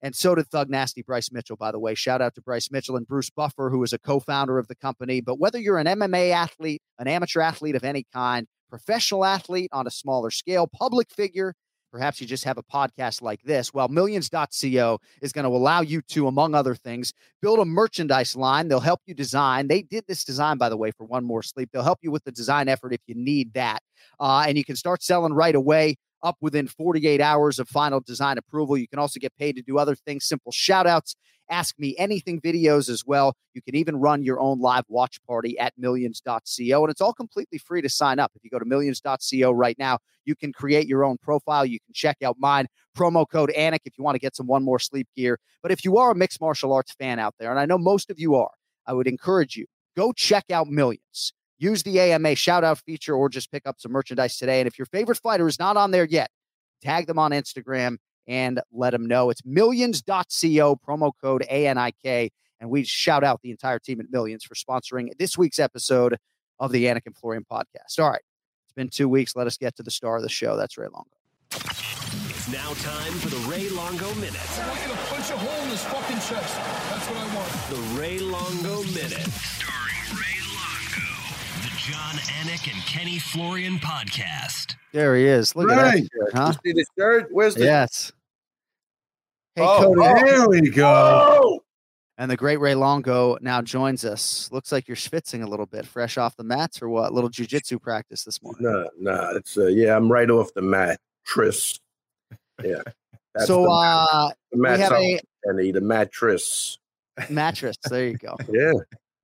[0.02, 1.94] And so did Thug Nasty Bryce Mitchell, by the way.
[1.94, 4.74] Shout out to Bryce Mitchell and Bruce Buffer, who is a co founder of the
[4.74, 5.20] company.
[5.20, 9.86] But whether you're an MMA athlete, an amateur athlete of any kind, professional athlete on
[9.86, 11.54] a smaller scale, public figure,
[11.92, 13.72] perhaps you just have a podcast like this.
[13.72, 18.68] Well, millions.co is going to allow you to, among other things, build a merchandise line.
[18.68, 19.68] They'll help you design.
[19.68, 21.70] They did this design, by the way, for One More Sleep.
[21.72, 23.80] They'll help you with the design effort if you need that.
[24.20, 28.36] Uh, and you can start selling right away up within 48 hours of final design
[28.36, 28.76] approval.
[28.76, 31.16] You can also get paid to do other things, simple shout outs
[31.48, 33.36] Ask Me Anything videos as well.
[33.54, 36.40] You can even run your own live watch party at millions.co.
[36.82, 38.32] And it's all completely free to sign up.
[38.34, 41.64] If you go to millions.co right now, you can create your own profile.
[41.64, 42.66] You can check out mine.
[42.96, 45.38] Promo code Anik if you want to get some one more sleep gear.
[45.62, 48.10] But if you are a mixed martial arts fan out there, and I know most
[48.10, 48.50] of you are,
[48.86, 51.32] I would encourage you go check out Millions.
[51.58, 54.60] Use the AMA shout out feature or just pick up some merchandise today.
[54.60, 56.30] And if your favorite fighter is not on there yet,
[56.82, 59.30] tag them on Instagram and let them know.
[59.30, 62.30] It's millions.co, promo code ANIK.
[62.60, 66.16] And we shout out the entire team at Millions for sponsoring this week's episode
[66.58, 67.98] of the Anik and Florian podcast.
[67.98, 68.22] All right.
[68.64, 69.36] It's been two weeks.
[69.36, 70.56] Let us get to the star of the show.
[70.56, 71.10] That's Ray Longo.
[71.52, 74.36] It's now time for the Ray Longo Minute.
[74.60, 76.56] I want you to punch a hole in his fucking chest.
[76.90, 77.50] That's what I want.
[77.68, 79.30] The Ray Longo Minute.
[79.30, 80.45] Starring Ray Longo.
[81.86, 84.74] The Jon Anik and Kenny Florian podcast.
[84.92, 85.54] There he is.
[85.54, 85.78] Look right.
[85.78, 86.52] at that shirt, huh?
[86.64, 87.28] You see the shirt?
[87.30, 88.12] Where's the Yes.
[89.54, 90.00] Hey, oh, Cody.
[90.00, 91.40] Oh, there we go.
[91.42, 91.60] Oh!
[92.18, 94.50] And the great Ray Longo now joins us.
[94.50, 97.12] Looks like you're schwitzing a little bit, fresh off the mats or what?
[97.12, 98.64] Little jujitsu practice this morning.
[98.64, 100.98] No, no, it's uh, yeah, I'm right off the mat.
[101.24, 101.78] Tris.
[102.64, 102.82] Yeah.
[103.34, 106.78] That's so the, uh the mat we have a Kenny, the mattress.
[107.28, 107.76] mattress.
[107.88, 108.36] There you go.
[108.50, 108.72] Yeah.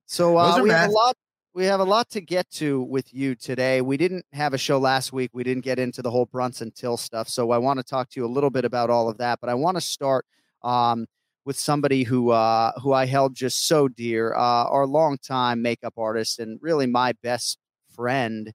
[0.05, 1.17] So uh, are we have a lot.
[1.55, 3.81] We have a lot to get to with you today.
[3.81, 5.29] We didn't have a show last week.
[5.33, 7.29] We didn't get into the whole Brunson Till stuff.
[7.29, 9.39] So I want to talk to you a little bit about all of that.
[9.39, 10.25] But I want to start
[10.63, 11.05] um,
[11.45, 16.39] with somebody who uh, who I held just so dear, uh, our longtime makeup artist,
[16.39, 17.59] and really my best
[17.95, 18.51] friend.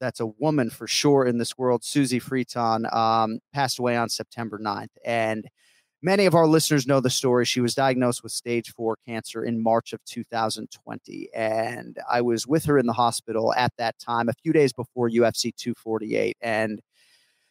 [0.00, 1.84] That's a woman for sure in this world.
[1.84, 4.88] Suzy Friton um, passed away on September 9th.
[5.04, 5.46] And
[6.02, 7.44] Many of our listeners know the story.
[7.44, 11.28] She was diagnosed with stage four cancer in March of 2020.
[11.34, 15.10] And I was with her in the hospital at that time, a few days before
[15.10, 16.38] UFC 248.
[16.40, 16.80] And,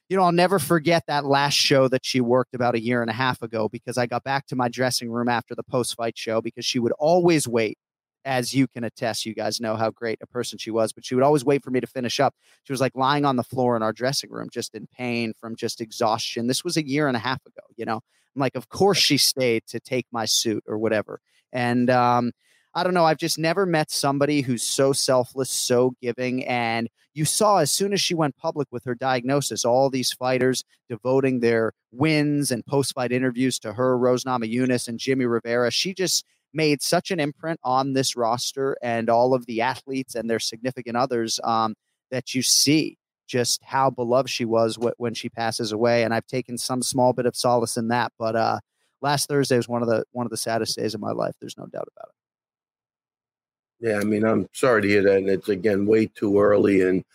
[0.10, 3.12] you know, I'll never forget that last show that she worked about a year and
[3.12, 6.18] a half ago because I got back to my dressing room after the post fight
[6.18, 7.78] show because she would always wait.
[8.26, 11.16] As you can attest, you guys know how great a person she was, but she
[11.16, 12.36] would always wait for me to finish up.
[12.64, 15.56] She was like lying on the floor in our dressing room, just in pain from
[15.56, 16.48] just exhaustion.
[16.48, 18.02] This was a year and a half ago, you know.
[18.36, 21.20] I'm like, of course she stayed to take my suit or whatever.
[21.52, 22.32] And um,
[22.76, 23.06] I don't know.
[23.06, 26.46] I've just never met somebody who's so selfless, so giving.
[26.46, 30.64] And you saw as soon as she went public with her diagnosis, all these fighters
[30.88, 35.72] devoting their wins and post fight interviews to her, Rose Namajunas and Jimmy Rivera.
[35.72, 40.30] She just made such an imprint on this roster and all of the athletes and
[40.30, 41.76] their significant others um,
[42.12, 42.99] that you see
[43.30, 46.04] just how beloved she was wh- when she passes away.
[46.04, 48.12] And I've taken some small bit of solace in that.
[48.18, 48.60] But uh,
[49.02, 51.36] last Thursday was one of the one of the saddest days of my life.
[51.40, 53.88] There's no doubt about it.
[53.88, 55.18] Yeah, I mean, I'm sorry to hear that.
[55.18, 56.82] And it's again way too early.
[56.82, 57.06] And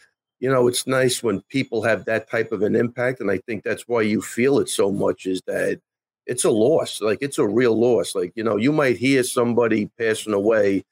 [0.40, 3.20] you know, it's nice when people have that type of an impact.
[3.20, 5.81] And I think that's why you feel it so much is that
[6.27, 7.00] it's a loss.
[7.00, 8.14] Like it's a real loss.
[8.14, 10.85] Like, you know, you might hear somebody passing away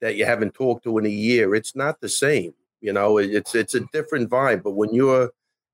[0.00, 1.54] that you haven't talked to in a year.
[1.54, 2.54] It's not the same.
[2.82, 4.62] You know, it's it's a different vibe.
[4.64, 5.30] But when you're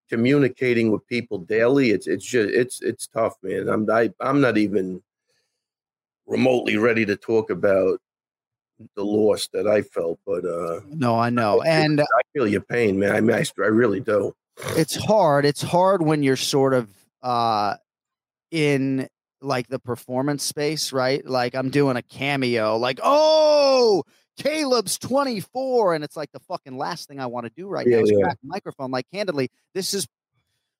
[0.09, 3.69] communicating with people daily, it's it's just it's it's tough, man.
[3.69, 5.03] I'm I, I'm not even
[6.27, 7.99] remotely ready to talk about
[8.95, 11.63] the loss that I felt, but uh No, I know.
[11.63, 13.17] And I feel your pain, man.
[13.17, 14.35] I mean, I, I really do.
[14.77, 15.45] it's hard.
[15.47, 16.89] It's hard when you're sort of
[17.23, 17.77] uh
[18.51, 19.09] in
[19.41, 21.25] like the performance space, right?
[21.27, 24.05] Like I'm doing a cameo, like, oh,
[24.39, 25.95] Caleb's 24.
[25.95, 28.11] And it's like the fucking last thing I want to do right now Yeah, is
[28.11, 28.23] yeah.
[28.23, 28.91] crack a microphone.
[28.91, 30.07] Like, candidly, this is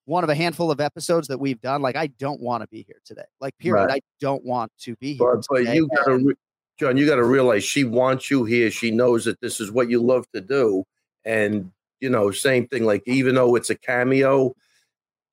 [0.05, 1.81] one of a handful of episodes that we've done.
[1.81, 3.25] Like, I don't want to be here today.
[3.39, 3.85] Like, period.
[3.85, 3.95] Right.
[3.95, 5.35] I don't want to be here.
[5.35, 6.35] But, but you gotta, re-
[6.79, 8.71] Jon, you got to realize she wants you here.
[8.71, 10.85] She knows that this is what you love to do,
[11.25, 12.85] and you know, same thing.
[12.85, 14.55] Like even though it's a cameo,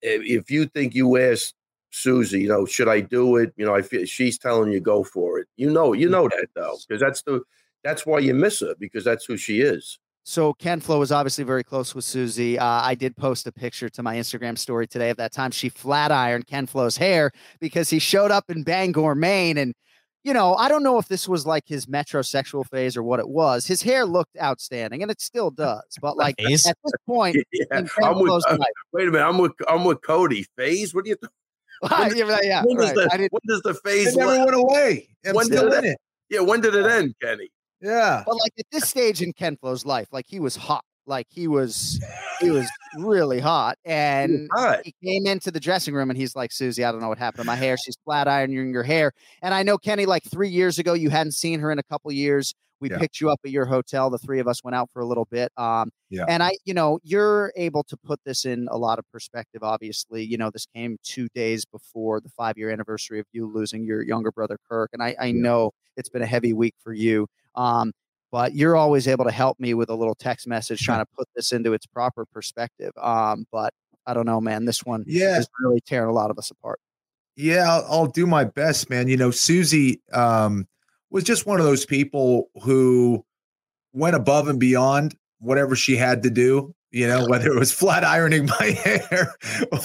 [0.03, 1.55] if, if you think you ask
[1.91, 3.55] Suzy, you know, should I do it?
[3.57, 5.47] You know, I feel she's telling you go for it.
[5.57, 7.43] You know, you know that though, because that's the
[7.87, 9.99] that's why you miss her because that's who she is.
[10.25, 12.59] So Ken Flo was obviously very close with Suzy.
[12.59, 15.69] Uh, I did post a picture to my Instagram story today of that time she
[15.69, 19.73] flat ironed Ken Flo's hair because he showed up in Bangor, Maine, and
[20.25, 23.29] you know I don't know if this was like his metrosexual phase or what it
[23.29, 23.67] was.
[23.69, 25.85] His hair looked outstanding, and it still does.
[26.03, 26.73] But like at this
[27.07, 28.59] point, Yeah, I'm with, uh,
[28.93, 29.25] wait a minute.
[29.29, 30.45] I'm with I'm with Cody.
[30.57, 30.93] Phase?
[30.93, 31.17] What do you?
[31.17, 31.31] Th-
[32.17, 34.17] yeah, yeah, when, does the, when does the It phase?
[34.17, 35.09] never le- went away.
[35.25, 35.99] I'm When still did in it.
[36.31, 37.51] yeah, when did it end, Kenny?
[37.81, 38.23] Yeah.
[38.27, 40.85] But like at this stage in Ken Flo's life, like he was hot.
[41.09, 42.01] Like he was,
[42.41, 44.81] he was really hot, and hot.
[44.85, 47.43] he came into the dressing room and he's like, "Suzy, I don't know what happened
[47.43, 47.77] to my hair.
[47.77, 51.33] She's flat ironing your hair." And I know Kenny, like three years ago, you hadn't
[51.33, 52.55] seen her in a couple years.
[52.81, 52.99] We Yeah.
[52.99, 54.11] picked you up at your hotel.
[54.11, 55.53] The three of us went out for a little bit.
[55.57, 56.25] Um, Yeah.
[56.29, 59.63] and I, you know, you're able to put this in a lot of perspective.
[59.63, 63.85] Obviously, you know, this came two days before the five year anniversary of you losing
[63.87, 67.29] your younger brother Kirk, and I, I know it's been a heavy week for you.
[67.57, 67.93] Um,
[68.33, 71.29] but you're always able to help me with a little text message trying to put
[71.35, 72.93] this into its proper perspective.
[73.01, 73.73] Um, but
[74.07, 74.65] I don't know, man.
[74.65, 75.39] This one Yeah.
[75.39, 76.81] is really tearing a lot of us apart.
[77.37, 79.09] Yeah, I'll, I'll do my best, man.
[79.09, 80.67] You know, Suzy um,
[81.11, 83.25] was just one of those people who
[83.93, 86.75] went above and beyond whatever she had to do.
[86.91, 89.35] You know, whether it was flat ironing my hair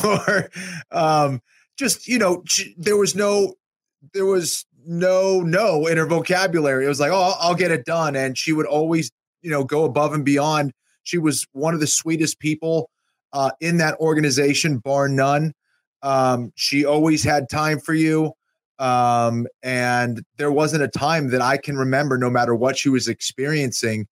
[0.03, 0.49] or
[0.91, 1.41] um,
[1.77, 3.55] just you know, she, there was no,
[4.13, 6.85] there was no no in her vocabulary.
[6.85, 9.11] It was like, oh, I'll, get it done, and she would always,
[9.41, 10.73] you know, go above and beyond.
[11.03, 12.89] She was one of the sweetest people
[13.33, 15.53] uh, in that organization, bar none.
[16.03, 18.33] Um, she always had time for you.
[18.79, 23.07] Um, and there wasn't a time that I can remember, no matter what she was
[23.07, 24.07] experiencing,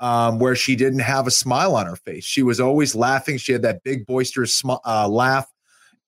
[0.00, 2.24] um, where she didn't have a smile on her face.
[2.24, 3.36] She was always laughing.
[3.36, 5.46] She had that big, boisterous smi- uh, laugh.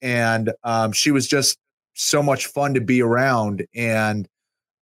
[0.01, 1.59] And um, she was just
[1.97, 3.67] so much fun to be around.
[3.75, 4.29] And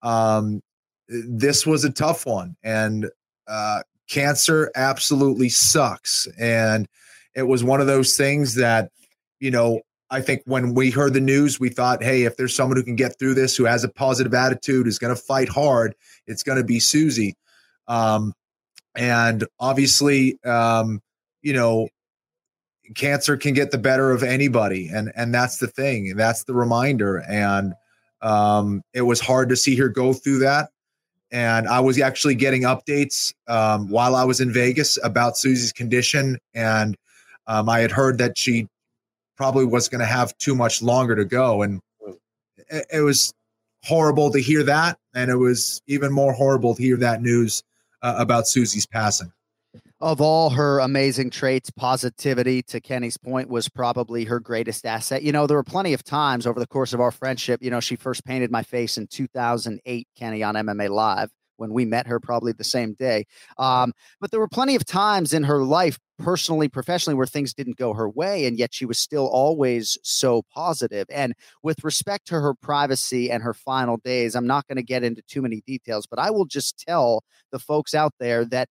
[0.02, 0.62] um,
[1.08, 3.10] this was a tough one, and
[3.48, 6.28] uh, cancer absolutely sucks.
[6.40, 6.88] And
[7.36, 8.92] it was one of those things that,
[9.40, 12.78] you know, I think when we heard the news, we thought, hey, if there's someone
[12.78, 15.96] who can get through this, who has a positive attitude, is going to fight hard,
[16.28, 17.36] it's going to be Suzy.
[17.88, 18.34] Um,
[18.96, 21.02] and obviously, um,
[21.42, 21.90] you know,
[22.96, 26.12] cancer can get the better of anybody, and and that's the thing.
[26.12, 27.24] And that's the reminder.
[27.30, 27.74] And
[28.22, 30.70] um, it was hard to see her go through that.
[31.32, 36.38] And I was actually getting updates um, while I was in Vegas about Suzy's condition,
[36.54, 36.96] and
[37.48, 38.68] um, I had heard that she
[39.36, 41.82] probably was going to have too much longer to go, and
[42.70, 43.34] it, it, was
[43.84, 47.64] horrible to hear that, and it was even more horrible to hear that news
[48.04, 49.32] uh, about Suzy's passing.
[50.04, 55.24] Of all her amazing traits, positivity, to Kenny's point, was probably her greatest asset.
[55.24, 57.64] You know, there were plenty of times over the course of our friendship.
[57.64, 61.86] You know, she first painted my face in 2008, Kenny, on MMA Live when we
[61.86, 63.24] met her probably the same day.
[63.58, 67.78] Um, but there were plenty of times in her life, personally, professionally, where things didn't
[67.78, 71.08] go her way, and yet she was still always so positive.
[71.10, 75.06] And with respect to her privacy and her final days, I'm not going to get
[75.06, 77.24] into too many details, but I will just tell
[77.54, 78.68] the folks out there that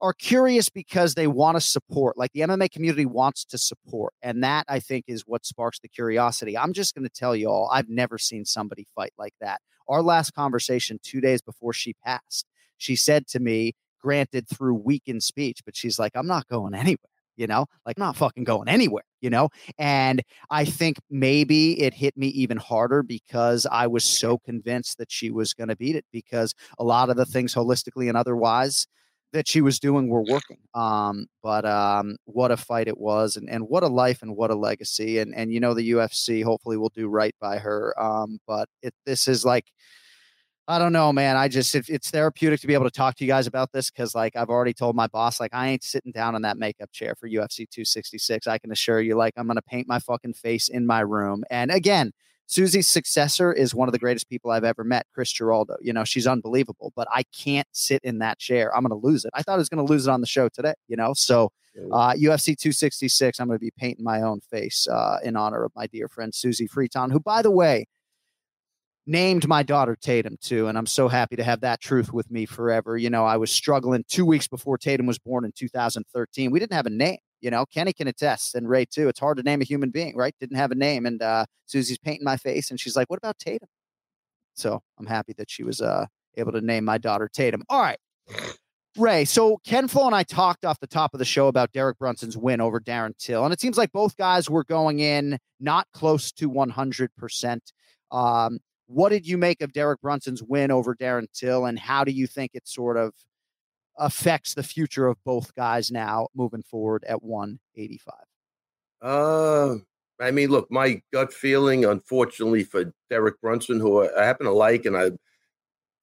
[0.00, 4.12] are curious because they want to support, like the MMA community wants to support.
[4.22, 6.56] And that I think is what sparks the curiosity.
[6.56, 9.60] I'm just going to tell you all, I've never seen somebody fight like that.
[9.88, 15.22] Our last conversation two days before she passed, she said to me, granted through weakened
[15.22, 18.68] speech, but she's like, I'm not going anywhere you know, like I'm not fucking going
[18.68, 19.50] anywhere, you know?
[19.78, 25.12] And I think maybe it hit me even harder because I was so convinced that
[25.12, 28.86] she was going to beat it because a lot of the things holistically and otherwise
[29.32, 30.58] that she was doing were working.
[30.74, 34.50] Um, but um, what a fight it was, and, and what a life and what
[34.50, 35.18] a legacy.
[35.18, 37.94] And and you know the UFC hopefully will do right by her.
[38.00, 39.66] Um, but it this is like.
[40.68, 41.36] I don't know, man.
[41.36, 43.88] I just it, it's therapeutic to be able to talk to you guys about this
[43.88, 46.90] because, like, I've already told my boss, like, I ain't sitting down in that makeup
[46.90, 48.48] chair for UFC 266.
[48.48, 51.44] I can assure you, like, I'm gonna paint my fucking face in my room.
[51.50, 52.12] And again,
[52.46, 55.76] Suzy's successor is one of the greatest people I've ever met, Chris Giraldo.
[55.80, 58.74] You know, she's unbelievable, but I can't sit in that chair.
[58.74, 59.32] I'm going to lose it.
[59.34, 61.12] I thought I was going to lose it on the show today, you know?
[61.14, 61.50] So,
[61.92, 65.72] uh, UFC 266, I'm going to be painting my own face uh, in honor of
[65.76, 67.86] my dear friend Suzy Friton, who, by the way,
[69.06, 70.68] named my daughter Tatum too.
[70.68, 72.96] And I'm so happy to have that truth with me forever.
[72.96, 76.50] You know, I was struggling two weeks before Tatum was born in 2013.
[76.50, 77.18] We didn't have a name.
[77.40, 79.08] You know, Kenny can attest, and Ray too.
[79.08, 80.34] It's hard to name a human being, right?
[80.40, 83.38] Didn't have a name, and uh, Suzy's painting my face, and she's like, "What about
[83.38, 83.68] Tatum?"
[84.54, 86.06] So I'm happy that she was uh,
[86.36, 87.62] able to name my daughter Tatum.
[87.68, 87.98] All right,
[88.96, 89.24] Ray.
[89.24, 92.36] So Ken Flo and I talked off the top of the show about Derek Brunson's
[92.36, 96.32] win over Darren Till, and it seems like both guys were going in not close
[96.32, 97.72] to 100 percent.
[98.10, 102.12] Um, what did you make of Derek Brunson's win over Darren Till, and how do
[102.12, 103.12] you think it sort of
[103.98, 108.14] affects the future of both guys now moving forward at 185?
[109.02, 109.76] Uh,
[110.20, 114.84] I mean, look, my gut feeling, unfortunately for Derek Brunson, who I happen to like,
[114.86, 115.18] and I'm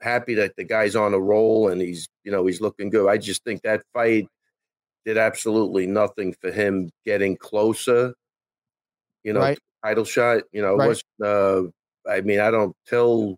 [0.02, 3.10] happy that the guy's on a roll and he's, you know, he's looking good.
[3.10, 4.28] I just think that fight
[5.06, 8.14] did absolutely nothing for him getting closer.
[9.24, 9.60] You know, right.
[9.84, 10.44] title shot.
[10.52, 10.88] You know, right.
[10.88, 11.64] was uh,
[12.10, 13.38] I mean, I don't tell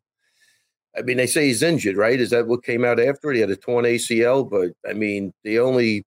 [0.98, 2.20] I mean, they say he's injured, right?
[2.20, 3.36] Is that what came out after it?
[3.36, 6.06] He had a torn ACL, but I mean, the only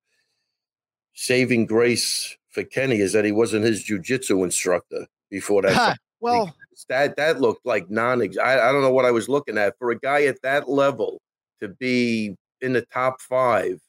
[1.14, 5.98] saving grace for Kenny is that he wasn't his jujitsu instructor before that.
[6.20, 6.54] well,
[6.88, 8.22] that that looked like non.
[8.22, 11.20] I, I don't know what I was looking at for a guy at that level
[11.60, 13.80] to be in the top five.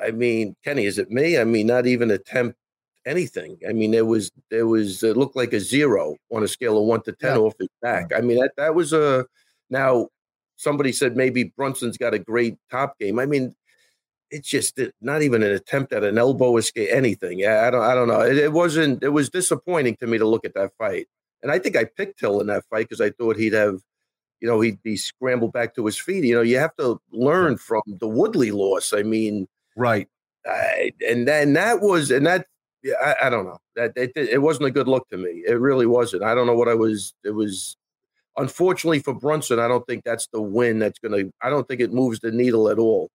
[0.00, 1.38] I mean, Kenny, is it me?
[1.38, 2.58] I mean, not even attempt
[3.06, 3.58] anything.
[3.68, 6.84] I mean, there was there was it looked like a zero on a scale of
[6.84, 7.42] one to ten yeah.
[7.42, 8.12] off his back.
[8.16, 9.26] I mean, that that was a
[9.70, 10.08] now
[10.56, 13.18] somebody said maybe Brunson's got a great top game.
[13.18, 13.54] I mean,
[14.30, 17.38] it's just not even an attempt at an elbow escape, anything.
[17.38, 18.20] Yeah, I don't I don't know.
[18.20, 19.02] It, it wasn't.
[19.02, 21.06] It was disappointing to me to look at that fight,
[21.42, 23.80] and I think I picked Hill in that fight because I thought he'd have.
[24.40, 26.22] You know, he'd be scrambled back to his feet.
[26.22, 28.92] You know, you have to learn from the Woodley loss.
[28.92, 30.06] I mean, right.
[30.44, 32.46] I, and then that was, and that
[32.84, 33.56] yeah, I, I, don't know.
[33.76, 35.42] That it, it wasn't a good look to me.
[35.46, 36.22] It really wasn't.
[36.22, 37.14] I don't know what I was.
[37.24, 37.76] It was.
[38.36, 41.32] Unfortunately for Brunson, I don't think that's the win that's going to.
[41.40, 43.10] I don't think it moves the needle at all.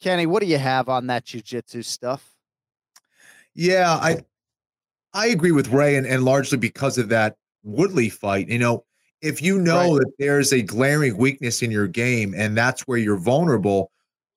[0.00, 2.32] Kenny, what do you have on that jujitsu stuff?
[3.54, 4.22] Yeah, I
[5.12, 8.48] I agree with Ray, and, and largely because of that Woodley fight.
[8.48, 8.84] You know,
[9.20, 10.00] if you know right.
[10.00, 13.90] that there's a glaring weakness in your game, and that's where you're vulnerable,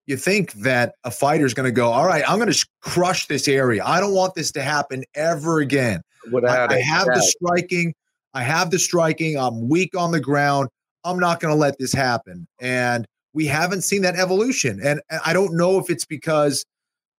[0.10, 3.28] you think that a fighter is going to go, all right, I'm going to crush
[3.28, 3.84] this area.
[3.86, 6.02] I don't want this to happen ever again.
[6.34, 7.94] I, I, have the striking.
[8.34, 9.38] I have the striking.
[9.38, 10.70] I'm weak on the ground.
[11.04, 12.48] I'm not going to let this happen.
[12.60, 14.80] And we haven't seen that evolution.
[14.84, 16.66] And I don't know if it's because,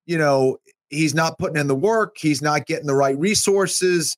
[0.07, 4.17] you know, he's not putting in the work, he's not getting the right resources.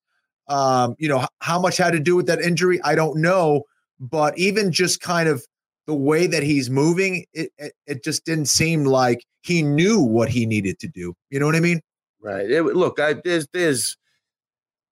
[0.49, 3.65] Um, you know, how much had to do with that injury, I don't know.
[4.01, 5.45] But even just kind of
[5.87, 10.29] the way that he's moving, it, it, it just didn't seem like he knew what
[10.29, 11.15] he needed to do.
[11.31, 11.81] You know what I mean?
[12.21, 12.49] Right.
[12.51, 13.97] It, look, I, there's there's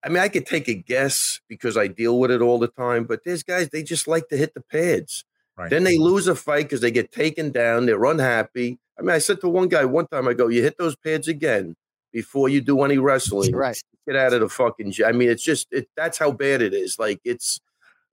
[0.02, 3.04] I mean, I could take a guess because I deal with it all the time,
[3.04, 5.24] but there's guys, they just like to hit the pads.
[5.56, 5.68] Right.
[5.68, 7.84] Then they lose a fight because they get taken down.
[7.84, 8.78] They're unhappy.
[8.98, 11.28] I mean, I said to one guy one time, I go, you hit those pads
[11.28, 11.76] again
[12.12, 13.54] before you do any wrestling.
[13.54, 13.78] Right.
[14.06, 14.92] Get out of the fucking.
[14.92, 15.06] Gym.
[15.06, 16.98] I mean, it's just, it, that's how bad it is.
[16.98, 17.60] Like, it's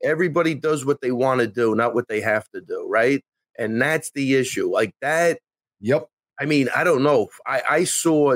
[0.04, 2.86] everybody does what they want to do, not what they have to do.
[2.88, 3.24] Right.
[3.58, 4.72] And that's the issue.
[4.72, 5.40] Like that.
[5.82, 6.08] Yep.
[6.40, 7.30] I mean, I don't know.
[7.46, 8.36] I, I saw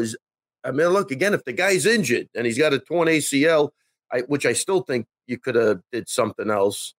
[0.63, 1.33] I mean, look again.
[1.33, 3.69] If the guy's injured and he's got a torn ACL,
[4.11, 6.93] I, which I still think you could have did something else,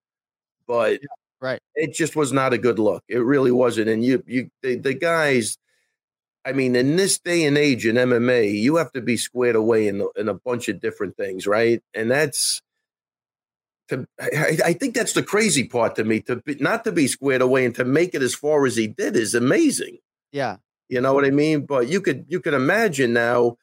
[0.67, 1.09] but yeah,
[1.41, 3.05] right, it just was not a good look.
[3.09, 3.89] It really wasn't.
[3.89, 5.59] And you, you, the, the guys.
[6.45, 9.87] I mean, in this day and age in MMA, you have to be squared away
[9.87, 11.81] in in a bunch of different things, right?
[11.95, 12.61] And that's.
[13.93, 17.07] To, I, I think that's the crazy part to me to be, not to be
[17.07, 19.99] squared away and to make it as far as he did is amazing.
[20.32, 20.57] Yeah,
[20.88, 21.66] you know what I mean?
[21.66, 23.57] But you could you could imagine now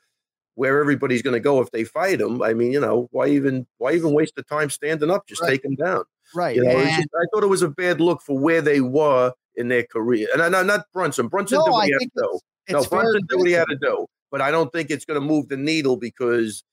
[0.55, 2.41] where everybody's going to go if they fight him.
[2.41, 5.25] I mean, you know, why even why even waste the time standing up?
[5.27, 5.51] Just right.
[5.51, 6.03] take him down.
[6.35, 6.55] Right.
[6.55, 9.67] You know, just, I thought it was a bad look for where they were in
[9.67, 10.27] their career.
[10.33, 11.27] And I, not Brunson.
[11.27, 12.39] Brunson no, did what I he had to do.
[12.69, 14.05] No, Brunson did what he had to do.
[14.31, 16.63] But I don't think it's going to move the needle because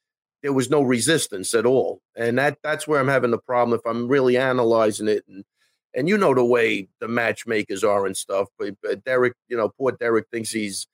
[0.47, 2.01] there was no resistance at all.
[2.14, 5.44] And that that's where I'm having the problem if I'm really analyzing it and
[5.92, 8.47] and you know the way the matchmakers are and stuff.
[8.57, 10.86] But, but Derek, you know, poor Derek thinks he's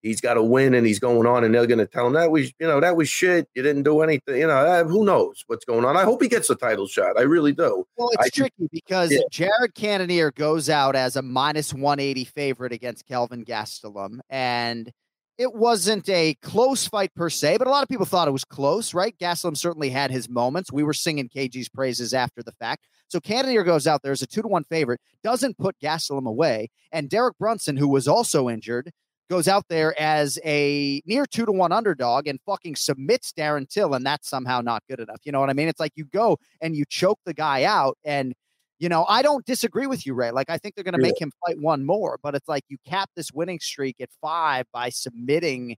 [0.00, 2.30] he's got to win and he's going on, and they're going to tell him that
[2.30, 3.48] was you know that was shit.
[3.56, 4.36] You didn't do anything.
[4.36, 5.96] You know, who knows what's going on?
[5.96, 7.18] I hope he gets a title shot.
[7.18, 7.84] I really do.
[7.96, 9.22] Well, it's I tricky because yeah.
[9.32, 14.92] Jared Cannonier goes out as a minus one eighty favorite against Kelvin Gastelum, and
[15.40, 18.44] it wasn't a close fight per se, but a lot of people thought it was
[18.44, 19.16] close, right?
[19.18, 20.70] Gastelum certainly had his moments.
[20.70, 22.86] We were singing KG's praises after the fact.
[23.08, 26.68] So Cannonier goes out there as a two to one favorite, doesn't put Gastelum away.
[26.92, 28.90] And Derek Brunson, who was also injured,
[29.30, 33.94] goes out there as a near two to one underdog and fucking submits Darren Till,
[33.94, 35.20] and that's somehow not good enough.
[35.24, 35.68] You know what I mean?
[35.68, 38.34] It's like you go and you choke the guy out and
[38.80, 40.30] you know, I don't disagree with you, Ray.
[40.30, 42.78] Like, I think they're going to make him fight one more, but it's like you
[42.86, 45.76] cap this winning streak at five by submitting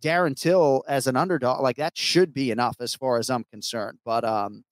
[0.00, 1.60] Darren Till as an underdog.
[1.60, 3.98] Like, that should be enough as far as I'm concerned.
[4.02, 4.64] But um,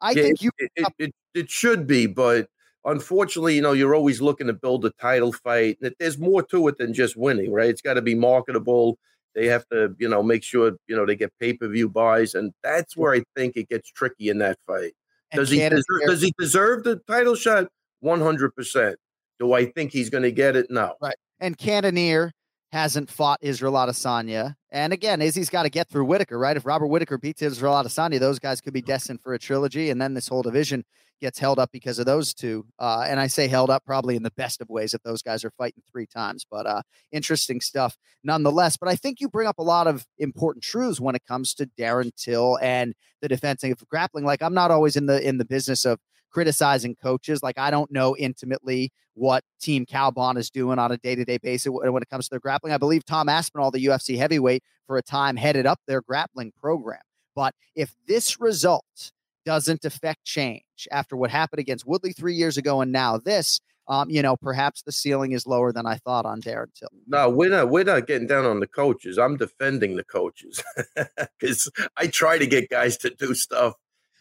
[0.00, 0.50] I yeah, think you.
[0.58, 2.48] It, it, it, it, should be, but
[2.84, 5.78] unfortunately, you know, you're always looking to build a title fight.
[6.00, 7.70] There's more to it than just winning, right?
[7.70, 8.98] It's got to be marketable.
[9.36, 12.34] They have to, you know, make sure, you know, they get pay per view buys.
[12.34, 14.94] And that's where I think it gets tricky in that fight.
[15.32, 17.68] Does he deserve, does he deserve the title shot?
[18.00, 18.96] One hundred percent.
[19.38, 20.70] Do I think he's going to get it?
[20.70, 20.94] No.
[21.00, 21.14] Right.
[21.38, 22.32] And Cannonier
[22.72, 24.54] hasn't fought Israel Adesanya.
[24.70, 26.56] And again, Izzy's got to get through Whitaker, right?
[26.56, 29.90] If Robert Whitaker beats Israel Adesanya, those guys could be destined for a trilogy.
[29.90, 30.84] And then this whole division
[31.20, 32.64] gets held up because of those two.
[32.78, 35.44] Uh, and I say held up probably in the best of ways if those guys
[35.44, 36.46] are fighting three times.
[36.48, 38.76] But uh, interesting stuff nonetheless.
[38.76, 41.66] But I think you bring up a lot of important truths when it comes to
[41.78, 44.24] Darren Till and the defensive grappling.
[44.24, 45.98] Like I'm not always in the in the business of
[46.30, 47.42] criticizing coaches.
[47.42, 51.38] Like I don't know intimately what Team Kaobon is doing on a day to day
[51.38, 52.72] basis when it comes to their grappling.
[52.72, 57.00] I believe Tom Aspinall, the UFC heavyweight, for a time headed up their grappling program.
[57.34, 59.12] But if this result
[59.44, 64.08] doesn't affect change after what happened against Woodley three years ago and now this, um,
[64.08, 66.88] you know, perhaps the ceiling is lower than I thought on Darren Till.
[67.08, 67.70] No, we're not.
[67.70, 69.18] We're not getting down on the coaches.
[69.18, 70.62] I'm defending the coaches
[71.40, 73.74] because I try to get guys to do stuff.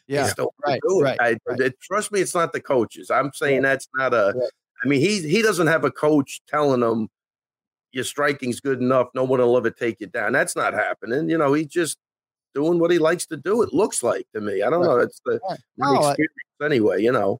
[0.10, 0.32] Yeah,
[0.66, 1.72] right, right, I, right.
[1.82, 3.12] Trust me, it's not the coaches.
[3.12, 3.70] I'm saying yeah.
[3.70, 4.34] that's not a.
[4.36, 4.50] Right.
[4.84, 7.10] I mean, he he doesn't have a coach telling him
[7.92, 9.10] your striking's good enough.
[9.14, 10.34] No one will ever take you down.
[10.34, 11.30] That's not happening.
[11.30, 12.00] You know, he just
[12.56, 13.62] doing what he likes to do.
[13.62, 14.64] It looks like to me.
[14.64, 14.98] I don't know.
[14.98, 15.60] It's the right.
[15.78, 16.34] no, experience
[16.64, 17.04] anyway.
[17.04, 17.40] You know.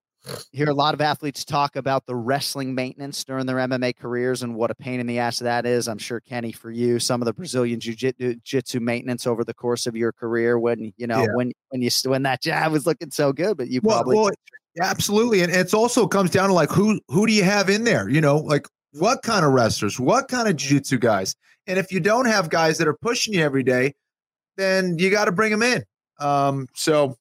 [0.52, 4.54] Hear a lot of athletes talk about the wrestling maintenance during their MMA careers and
[4.54, 5.88] what a pain in the ass that is.
[5.88, 9.96] I'm sure Kenny, for you, some of the Brazilian jiu-jitsu maintenance over the course of
[9.96, 11.28] your career, when you know yeah.
[11.34, 14.32] when when you when that jab was looking so good, but you well, probably well,
[14.82, 18.10] absolutely, and it's also comes down to like who who do you have in there?
[18.10, 21.34] You know, like what kind of wrestlers, what kind of jiu-jitsu guys,
[21.66, 23.94] and if you don't have guys that are pushing you every day,
[24.58, 25.84] then you got to bring them in.
[26.20, 27.16] Um, so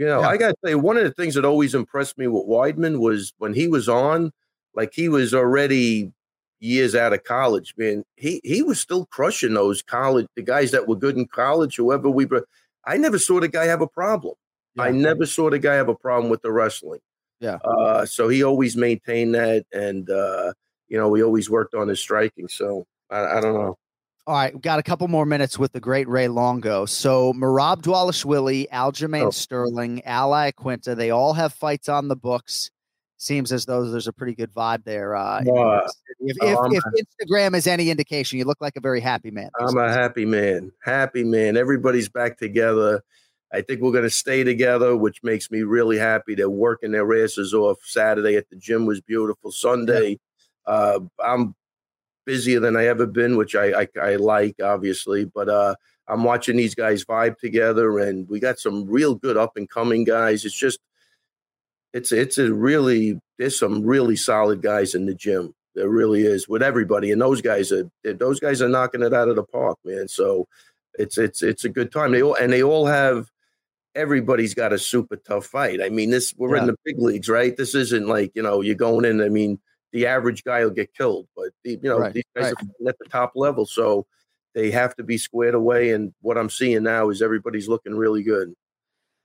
[0.00, 0.28] you know, yeah.
[0.28, 3.34] I got to say, one of the things that always impressed me with Weidman was
[3.36, 4.32] when he was on,
[4.74, 6.10] like he was already
[6.58, 8.02] years out of college, man.
[8.16, 12.08] He he was still crushing those college, the guys that were good in college, whoever
[12.08, 12.24] we.
[12.24, 12.46] Were.
[12.86, 14.36] I never saw the guy have a problem.
[14.78, 17.00] I never saw the guy have a problem with the wrestling.
[17.40, 17.56] Yeah.
[17.56, 20.54] Uh, so he always maintained that, and uh,
[20.88, 22.48] you know, we always worked on his striking.
[22.48, 23.76] So I, I don't know.
[24.26, 26.84] All right, we've got a couple more minutes with the great Ray Longo.
[26.86, 29.30] So Merab Dvalishvili, Aljamain Oh.
[29.30, 32.70] Sterling, Ally Quinta, they all have fights on the books.
[33.16, 35.14] Seems as though there's a pretty good vibe there.
[35.14, 35.88] Uh, Uh,
[36.20, 39.50] if, if, I'm if Instagram is any indication, you look like a very happy man.
[39.58, 40.72] I'm a happy man.
[40.82, 41.56] Happy man.
[41.56, 43.02] Everybody's back together.
[43.52, 46.34] I think we're going to stay together, which makes me really happy.
[46.34, 47.78] They're working their asses off.
[47.84, 49.50] Saturday at the gym was beautiful.
[49.50, 50.18] Sunday,
[50.66, 51.54] uh, I'm
[52.26, 55.24] busier than I ever been, which I, I I like, obviously.
[55.24, 55.74] But uh,
[56.08, 60.04] I'm watching these guys vibe together, and we got some real good up and coming
[60.04, 60.44] guys.
[60.44, 60.80] It's just,
[61.92, 65.54] it's it's a really there's some really solid guys in the gym.
[65.74, 69.28] There really is with everybody, and those guys are those guys are knocking it out
[69.28, 70.08] of the park, man.
[70.08, 70.48] So
[70.98, 72.12] it's it's it's a good time.
[72.12, 73.30] They all and they all have
[73.94, 75.80] everybody's got a super tough fight.
[75.82, 77.56] I mean, this we're in the big leagues, right?
[77.56, 79.20] This isn't like you know you're going in.
[79.20, 79.58] I mean,
[79.92, 82.54] the average guy will get killed, but the, you know Right, these guys right.
[82.84, 84.06] are at the top level, so
[84.54, 85.90] they have to be squared away.
[85.92, 88.52] And what I'm seeing now is everybody's looking really good.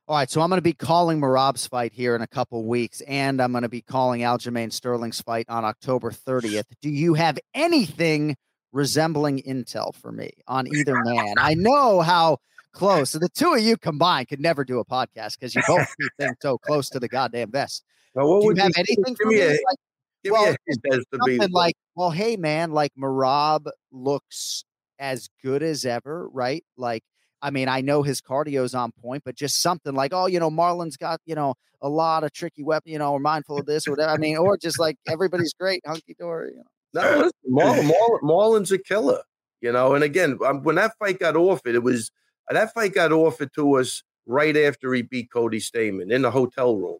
[0.07, 3.01] All right, so I'm going to be calling Merab's fight here in a couple weeks,
[3.01, 6.65] and I'm going to be calling Aljamain Sterling's fight on October 30th.
[6.79, 8.35] Do you have anything
[8.71, 11.35] resembling intel for me on either man?
[11.39, 12.37] I know how
[12.71, 16.11] close the two of you combined could never do a podcast because you both keep
[16.39, 17.83] so close to the goddamn vest.
[18.15, 19.41] Now, what Do you would have anything give for me me?
[19.41, 19.77] a- Like,
[20.25, 23.67] Give well, me a hint as to be something like, well, hey man, like Merab
[23.91, 24.65] looks
[24.97, 26.65] as good as ever, right?
[26.77, 27.03] Like,
[27.43, 30.49] I mean, I know his cardio's on point, but just something like, oh, you know,
[30.49, 33.87] Marlon's got, you know, a lot of tricky weapon, you know, we're mindful of this
[33.87, 34.11] or whatever.
[34.13, 36.63] I mean, or just like everybody's great, hunky dory, you know.
[36.95, 39.21] No, listen, Marlon, Marlon, Marlon's a killer,
[39.61, 39.93] you know.
[39.93, 42.09] And again, um, when that fight got offered, it was
[42.49, 46.75] that fight got offered to us right after he beat Cody Stamann in the hotel
[46.75, 46.97] room.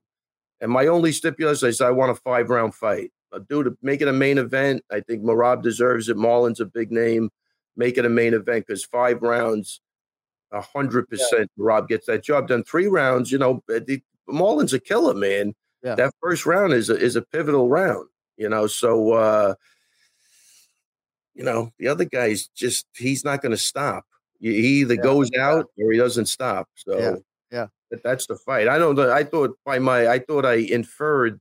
[0.61, 3.11] And my only stipulation is I want a five round fight.
[3.35, 4.83] Uh, dude, make it a main event.
[4.91, 6.17] I think Merab deserves it.
[6.17, 7.29] Marlon's a big name.
[7.75, 9.81] Make it a main event because five rounds,
[10.51, 12.63] a hundred percent, Merab gets that job done.
[12.63, 15.53] Three rounds, you know, uh, the, Marlon's a killer, man.
[15.83, 15.95] Yeah.
[15.95, 18.07] That first round is a, is a pivotal round,
[18.37, 18.65] you know.
[18.67, 19.55] So, uh,
[21.33, 24.05] you know, the other guy's just he's not going to stop.
[24.39, 26.69] He he either goes out or he doesn't stop.
[26.75, 27.15] So Yeah,
[27.51, 27.67] yeah.
[27.91, 28.67] that- that's the fight.
[28.67, 28.97] I don't.
[28.99, 31.39] I thought by my I thought I inferred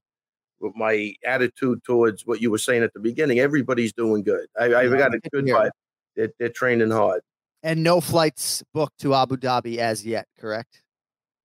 [0.61, 3.39] with my attitude towards what you were saying at the beginning.
[3.39, 4.47] Everybody's doing good.
[4.59, 5.71] I, Yeah, got a good vibe.
[6.17, 7.23] They're, they're training hard.
[7.63, 10.83] And no flights booked to Abu Dhabi as yet, correct?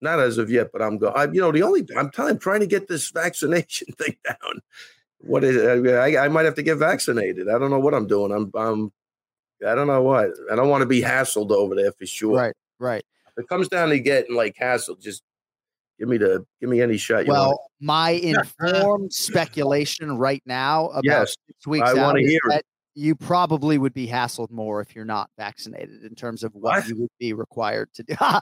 [0.02, 1.34] Not as of yet, but I'm going.
[1.34, 4.62] You know, the only I'm I'm trying to get this vaccination thing down.
[5.20, 5.88] What is?
[5.88, 7.50] I, I might have to get vaccinated.
[7.50, 8.32] I don't know what I'm doing.
[8.32, 8.52] I'm.
[8.56, 8.92] I'm.
[9.66, 10.32] I don't know what.
[10.50, 12.38] I don't want to be hassled over there for sure.
[12.38, 13.04] Right, right.
[13.28, 15.22] If it comes down to getting like hassled, just
[16.00, 17.50] give me the give me any shot you want.
[17.50, 22.64] Well, my informed speculation right now about Yes, six weeks I out is hear that
[22.96, 26.88] you probably would be hassled more if you're not vaccinated in terms of what, What?
[26.88, 28.16] you would be required to do.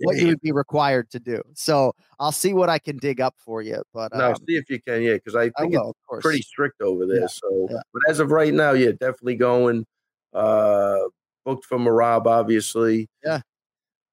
[0.00, 1.40] What you would be required to do.
[1.54, 3.80] So I'll see what I can dig up for you.
[3.94, 6.42] But No, um, see if you can, yeah, because I I think will, it's pretty
[6.42, 7.20] strict over there.
[7.20, 7.76] Yeah, So, yeah.
[7.92, 9.86] but as of right now, yeah, definitely going.
[10.32, 10.98] Uh,
[11.44, 13.08] booked for Merab, obviously.
[13.24, 13.42] Yeah.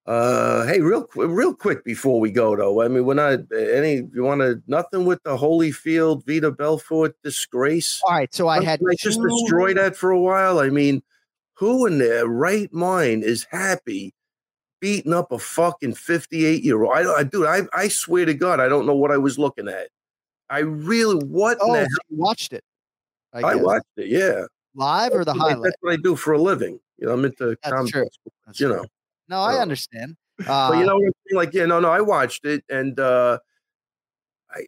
[0.09, 2.81] Uh, hey, real quick, real quick before we go though.
[2.81, 4.07] I mean, we're not any.
[4.11, 8.01] You want to nothing with the Holyfield Vitor Belfort disgrace?
[8.03, 8.33] all right.
[8.33, 10.57] So I had they just destroy that for a while.
[10.57, 11.03] I mean,
[11.53, 14.15] who in their right mind is happy
[14.79, 16.97] beating up a fucking fifty-eight year old?
[16.97, 19.67] I, I, dude, I, I swear to God, I don't know what I was looking
[19.67, 19.89] at.
[20.49, 21.59] I really, what?
[21.61, 22.63] Oh, watched it.
[23.31, 24.07] I, I watched it.
[24.07, 25.65] Yeah, live or the I- highlight.
[25.65, 26.79] That's what I do for a living.
[26.97, 28.07] You know, I'm into That's true.
[28.47, 28.77] That's you true.
[28.77, 28.85] know.
[29.29, 30.17] No, I understand.
[30.45, 31.35] Uh, but you know what I'm saying?
[31.37, 33.37] Like, yeah, no, no, I watched it, and uh,
[34.51, 34.61] I,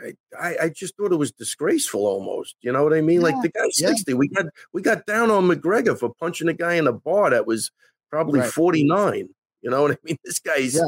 [0.00, 2.56] I, I, I just thought it was disgraceful, almost.
[2.60, 3.20] You know what I mean?
[3.22, 3.88] like the guy's yeah.
[3.88, 4.14] 60.
[4.14, 7.46] We got we got down on McGregor for punching a guy in a bar that
[7.46, 7.70] was
[8.10, 8.50] probably Right.
[8.50, 9.28] 49.
[9.62, 10.16] You know what I mean?
[10.24, 10.82] This guy's Yeah,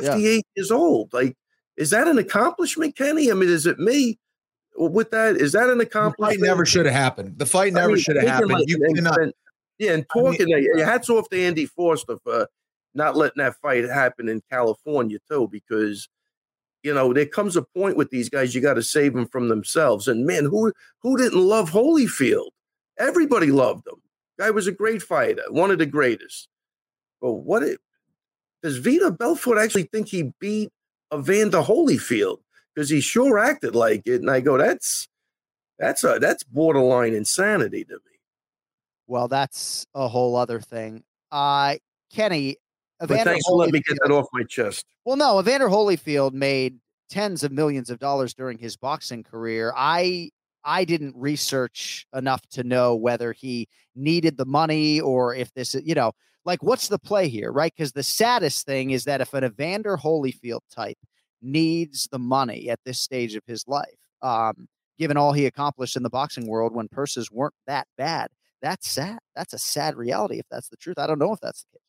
[0.00, 0.10] yeah.
[0.12, 1.12] 58 years old.
[1.12, 1.36] Like,
[1.76, 3.30] is that an accomplishment, Kenny?
[3.30, 4.18] I mean, is it me?
[4.76, 6.40] With that, is that an The accomplishment?
[6.40, 7.38] fight never should have happened.
[7.38, 8.50] The fight I never mean, should have happened.
[8.52, 9.18] like- you cannot.
[9.78, 12.46] yeah, and I mean- talking, uh, hats off to Andy Foster for
[12.94, 16.08] not letting that fight happen in California too, because
[16.82, 19.48] you know there comes a point with these guys you got to save them from
[19.48, 20.08] themselves.
[20.08, 20.72] And man, who
[21.02, 22.50] who didn't love Holyfield?
[22.98, 24.00] Everybody loved him.
[24.38, 26.48] Guy was a great fighter, one of the greatest.
[27.20, 27.80] But what it,
[28.62, 30.70] does Vitor Belfort actually think he beat
[31.12, 32.38] Evander Holyfield?
[32.74, 35.08] Because he sure acted like it, and I go, that's
[35.78, 38.18] that's a that's borderline insanity to me.
[39.08, 41.02] Well, that's a whole other thing.
[41.32, 41.76] Uh,
[42.12, 42.56] Kenny,
[42.98, 44.86] But Evander thanks for letting me get Holyfield- that off my chest.
[45.04, 46.78] Well, no, Evander Holyfield made
[47.10, 49.72] tens of millions of dollars during his boxing career.
[49.76, 50.30] I
[50.64, 55.86] I didn't research enough to know whether he needed the money or if this, is-
[55.86, 56.12] you know,
[56.44, 57.72] like what's the play here, right?
[57.74, 60.98] Because the saddest thing is that if an Evander Holyfield type
[61.40, 63.86] needs the money at this stage of his life,
[64.20, 64.68] um,
[64.98, 68.28] given all he accomplished in the boxing world when purses weren't that bad,
[68.60, 69.20] that's sad.
[69.36, 70.98] That's a sad reality if that's the truth.
[70.98, 71.82] I don't know if that's the case.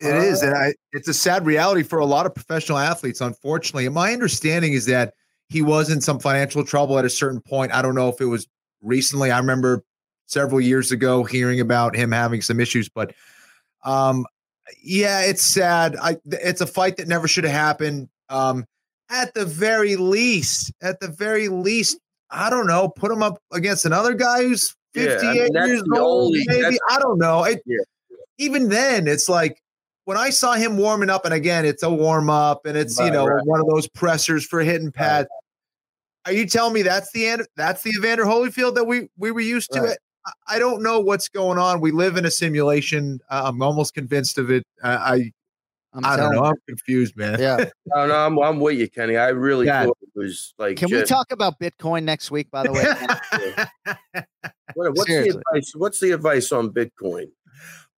[0.00, 3.20] It is, and I, it's a sad reality for a lot of professional athletes.
[3.20, 5.14] Unfortunately, and my understanding is that
[5.48, 7.72] he was in some financial trouble at a certain point.
[7.72, 8.46] I don't know if it was
[8.80, 9.30] recently.
[9.32, 9.82] I remember
[10.26, 13.12] several years ago hearing about him having some issues, but
[13.84, 14.24] um,
[14.82, 15.96] yeah, it's sad.
[15.96, 18.08] I, it's a fight that never should have happened.
[18.28, 18.66] Um,
[19.10, 21.98] at the very least, at the very least,
[22.30, 25.82] I don't know, put him up against another guy who's Yeah, I mean, 58 years
[25.96, 26.26] old.
[26.26, 27.42] only- maybe I don't know.
[27.44, 27.78] It, Yeah.
[28.36, 29.60] even then, it's like
[30.08, 33.10] when I saw him warming up, and again, it's a warm up, and it's you
[33.10, 33.44] know right.
[33.44, 35.28] one of those pressers for hitting pads.
[36.24, 37.46] Are you telling me that's the end?
[37.56, 39.84] That's the Evander Holyfield that we we were used to?
[39.84, 39.98] It.
[40.46, 41.82] I- don't know what's going on.
[41.82, 43.20] We live in a simulation.
[43.28, 44.64] Uh, I'm almost convinced of it.
[44.82, 45.32] Uh, I
[45.92, 46.38] I'm I don't know.
[46.38, 46.50] You.
[46.50, 47.38] I'm confused, man.
[47.38, 47.66] Yeah.
[47.94, 49.16] No, no, I'm, I'm with you, Kenny.
[49.18, 50.78] I really thought it was like.
[50.78, 53.94] Can we talk about Bitcoin next week, by the way?
[54.74, 55.72] What, what's the advice?
[55.74, 57.30] What's the advice on Bitcoin?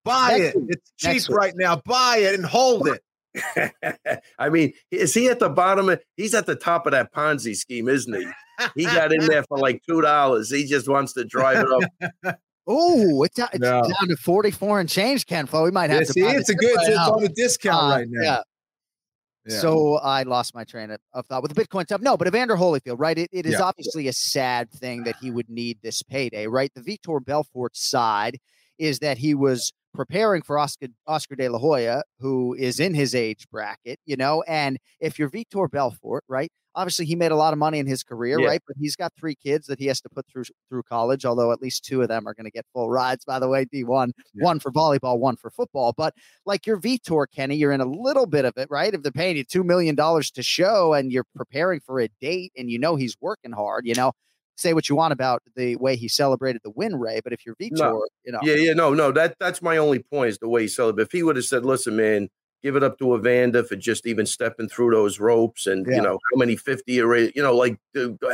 [0.03, 0.55] Buy Next it.
[0.61, 0.65] week.
[0.69, 1.37] It's Next cheap week.
[1.37, 1.81] right now.
[1.85, 3.03] Buy it and hold it.
[4.39, 5.89] I mean, is he at the bottom?
[5.89, 8.27] Of, he's at the top of that Ponzi scheme, isn't he?
[8.75, 10.51] He got in there for like two dollars.
[10.51, 11.71] He just wants to drive it
[12.23, 12.35] up.
[12.67, 13.81] Oh, it's, down, it's No.
[13.81, 15.63] down to 44 and change, Ken Flo.
[15.63, 16.75] We might have Yeah, to see, it's a good.
[16.77, 17.13] right It's now.
[17.13, 18.21] on a discount Uh, right now.
[18.23, 18.41] Yeah.
[19.47, 19.59] Yeah.
[19.59, 22.01] So I lost my train of, of thought with the Bitcoin stuff.
[22.01, 23.17] No, but Evander Holyfield, right?
[23.17, 23.63] It, it is Yeah.
[23.63, 26.71] obviously a sad thing that he would need this payday, right?
[26.75, 28.37] The Vitor Belfort side
[28.77, 33.13] is that he was preparing for Oscar Oscar De La Hoya, who is in his
[33.13, 34.41] age bracket, you know.
[34.47, 36.51] And if you're Vitor Belfort, right?
[36.73, 38.47] Obviously, he made a lot of money in his career, Yeah.
[38.47, 38.61] right?
[38.65, 41.25] But he's got three kids that he has to put through through college.
[41.25, 43.65] Although at least two of them are going to get full rides, by the way.
[43.65, 44.45] D one, Yeah.
[44.45, 45.93] one for volleyball, one for football.
[45.97, 46.13] But
[46.45, 48.93] like your Vitor, Kenny, you're in a little bit of it, right?
[48.93, 52.53] If they're paying you two million dollars to show and you're preparing for a date
[52.55, 54.13] and you know he's working hard, you know,
[54.57, 57.19] say what you want about the way he celebrated the win, Ray.
[57.23, 58.05] But if you're Vitor, No.
[58.25, 59.11] you know, Yeah, yeah, no, no.
[59.11, 61.07] That that's my only point is the way he celebrated.
[61.07, 62.29] If he would have said, "Listen, man,
[62.63, 65.95] give it up to Evander for just even stepping through those ropes," and Yeah.
[65.95, 67.77] you know how many fifty year, you know, like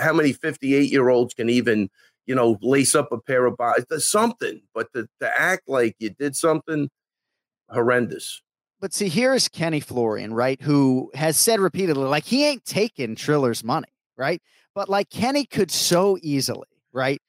[0.01, 1.89] how many fifty eight year olds can even
[2.25, 3.85] you know lace up a pair of bodies?
[3.99, 6.89] Something, but to, to act like you did something
[7.69, 8.41] horrendous.
[8.79, 10.61] but see, here is Kenny Florian, right?
[10.61, 13.87] Who has said repeatedly, like he ain't taking Triller's money,
[14.17, 14.41] right?
[14.73, 17.21] But like Kenny could so easily, right?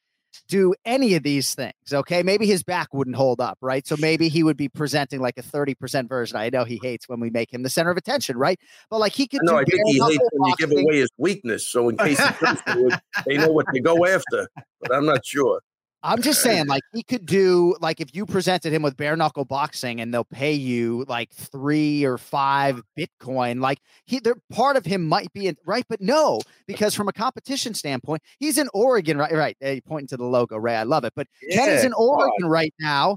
[0.49, 2.23] Do any of these things, okay?
[2.23, 3.87] Maybe his back wouldn't hold up, right?
[3.87, 6.37] So maybe he would be presenting like a 30% version.
[6.37, 8.59] I know he hates when we make him the center of attention, right?
[8.89, 11.69] But like he could No, I think he hates when you give away his weakness.
[11.69, 14.49] So in case he goes to it, they know what to go after.
[14.81, 15.61] But I'm not sure.
[16.03, 19.45] I'm just saying, like he could do like if you presented him with bare knuckle
[19.45, 24.85] boxing and they'll pay you like three or five Bitcoin, like he there part of
[24.87, 29.19] him might be in right, but no, because from a competition standpoint, he's in Oregon,
[29.19, 29.33] right?
[29.33, 29.57] Right.
[29.61, 30.77] Hey, pointing to the logo, Ray.
[30.77, 31.13] I love it.
[31.17, 33.17] But Kenny's Yeah, in Oregon right now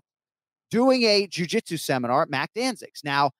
[0.71, 3.03] doing a jujitsu seminar at Mac Danzig's.
[3.03, 3.31] Now,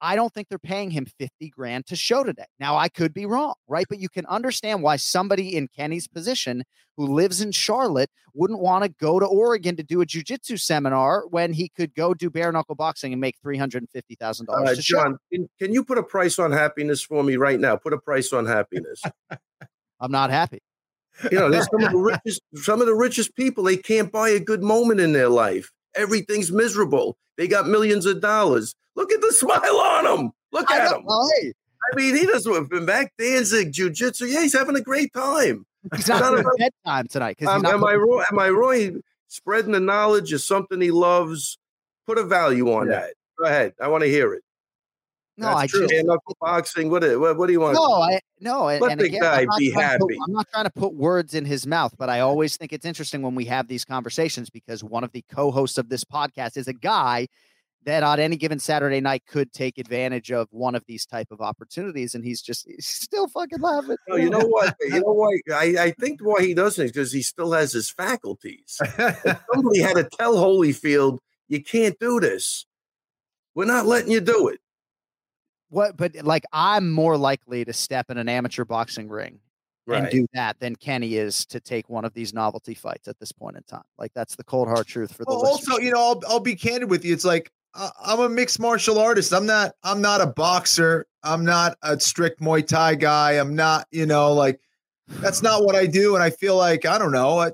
[0.00, 2.46] I don't think they're paying him 50 grand to show today.
[2.60, 3.86] Now, I could be wrong, right?
[3.88, 6.64] But you can understand why somebody in Kenny's position
[6.96, 11.24] who lives in Charlotte wouldn't want to go to Oregon to do a jujitsu seminar
[11.30, 14.74] when he could go do bare knuckle boxing and make $350,000 Uh.
[14.76, 17.76] Jon, can, can you put a price on happiness for me right now?
[17.76, 19.02] Put a price on happiness.
[20.00, 20.60] I'm not happy.
[21.32, 23.64] You know, some of the richest, some of the richest people.
[23.64, 25.72] They can't buy a good moment in their life.
[25.98, 27.16] Everything's miserable.
[27.36, 28.74] They got millions of dollars.
[28.96, 30.30] Look at the smile on him.
[30.52, 31.06] Look at don't him.
[31.06, 31.28] know.
[31.40, 31.52] Hey,
[31.92, 34.30] I mean, he doesn't been back dancing jujitsu.
[34.32, 35.66] Yeah, he's having a great time.
[35.94, 38.24] he's not Not doing about- bedtime tonight because Um, am, I putting- wrong?
[38.32, 39.00] Am I wrong?
[39.28, 41.58] Spreading the knowledge is something he loves.
[42.06, 43.00] Put a value on Yeah.
[43.00, 43.14] that.
[43.38, 43.74] Go ahead.
[43.80, 44.42] I want to hear it.
[45.38, 45.86] No, That's I true.
[45.86, 46.90] just knuckle boxing.
[46.90, 47.38] What, what?
[47.38, 47.74] What do you want?
[47.76, 50.18] No, I no, and, Let and the again, guy be to put- happy.
[50.26, 53.22] I'm not trying to put words in his mouth, but I always think it's interesting
[53.22, 56.72] when we have these conversations because one of the co-hosts of this podcast is a
[56.72, 57.28] guy
[57.84, 61.40] that on any given Saturday night could take advantage of one of these type of
[61.40, 63.96] opportunities, and he's just he's still fucking laughing.
[64.08, 64.74] No, you know what?
[64.88, 65.38] You know why?
[65.54, 68.80] I, I think why he doesn't is because he still has his faculties.
[69.54, 72.66] Somebody had to tell Holyfield, you can't do this.
[73.54, 74.60] We're not letting you do it.
[75.70, 75.96] What?
[75.96, 79.40] But eh, like, I'm more likely to step in an amateur boxing ring
[79.86, 83.32] and do that than Kenny is to take one of these novelty fights at this
[83.32, 83.84] point in time.
[83.98, 85.68] Like that's the cold hard truth for the Well, listeners.
[85.70, 87.14] also, you know, I'll, I'll be candid with you.
[87.14, 89.32] It's like I- I'm a mixed martial artist.
[89.32, 89.72] I'm not.
[89.82, 91.06] I'm not a boxer.
[91.22, 93.32] I'm not a strict Muay Thai guy.
[93.32, 93.86] I'm not.
[93.90, 94.60] You know, like
[95.20, 96.14] that's not what I do.
[96.14, 97.38] And I feel like I don't know.
[97.38, 97.52] I,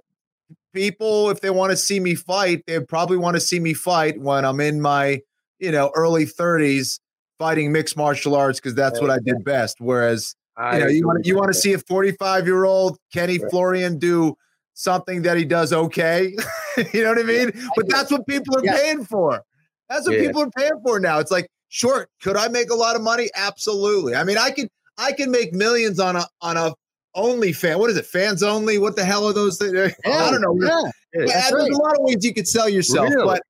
[0.73, 4.21] people, if they want to see me fight, they probably want to see me fight
[4.21, 5.21] when I'm in my
[5.61, 6.99] you know early 30s
[7.39, 9.81] fighting mixed martial arts because that's what I did best.
[9.81, 10.35] Whereas
[10.73, 14.37] you know, you want you want to see a 45 year old Kenny Florian do
[14.75, 16.35] something that he does okay.
[16.93, 17.53] you know what I mean?
[17.77, 19.43] But that's what people are paying for.
[19.89, 21.19] That's what people are paying for now.
[21.19, 23.31] It's like, sure, could I make a lot of money?
[23.35, 24.15] Absolutely.
[24.15, 24.69] I mean, I can
[24.99, 26.75] I can make millions on a on a
[27.15, 27.79] only fan.
[27.79, 28.07] What is it?
[28.07, 28.79] Fans only?
[28.79, 29.73] What the hell are those things?
[30.07, 30.57] I don't know.
[30.61, 31.73] Yeah, Yeah, that's there's right.
[31.73, 33.25] a lot of ways you could sell yourself, Really?
[33.25, 33.43] but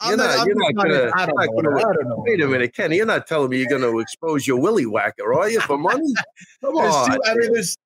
[0.00, 1.70] I'm You're not, not, you're not not- gonna, I don't you're know.
[1.70, 2.24] gonna- I don't know.
[2.26, 2.96] Wait a minute, Kenny.
[2.96, 6.12] You're not telling me you're going to expose your willy whacker, are you, for money?
[6.62, 7.10] Come on.
[7.12, 7.76] too- I mean, there's.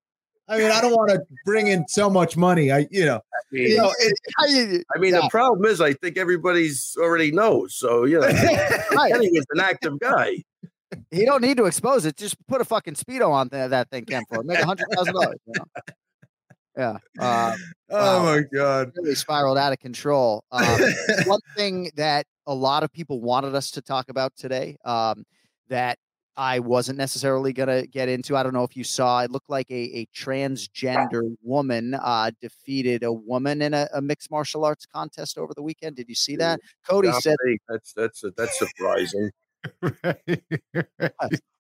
[0.46, 2.70] I mean, I don't want to bring in so much money.
[2.70, 3.18] I, you know,
[3.50, 7.74] you know, it, I mean, the problem is, I think everybody's already knows.
[7.76, 8.28] So, you know,
[9.08, 10.42] Kenny is an active guy.
[11.10, 12.18] He don't need to expose it.
[12.18, 14.42] Just put a fucking speedo on th- that thing, Ken, for.
[14.42, 15.38] Make a hundred thousand dollars.
[15.46, 15.64] You know?
[16.76, 16.98] Yeah.
[17.18, 17.56] Uh,
[17.90, 18.24] oh wow.
[18.24, 18.92] my god.
[18.96, 20.44] really spiraled out of control.
[20.50, 20.80] Um,
[21.26, 25.24] one thing that a lot of people wanted us to talk about today um,
[25.68, 25.98] that
[26.36, 28.36] I wasn't necessarily going to get into.
[28.36, 29.20] I don't know if you saw.
[29.20, 34.32] It looked like a, a transgender woman uh, defeated a woman in a, a mixed
[34.32, 35.94] martial arts contest over the weekend.
[35.96, 36.58] Did you see that?
[36.88, 37.36] Cody said,
[37.68, 39.30] that's that's that's surprising.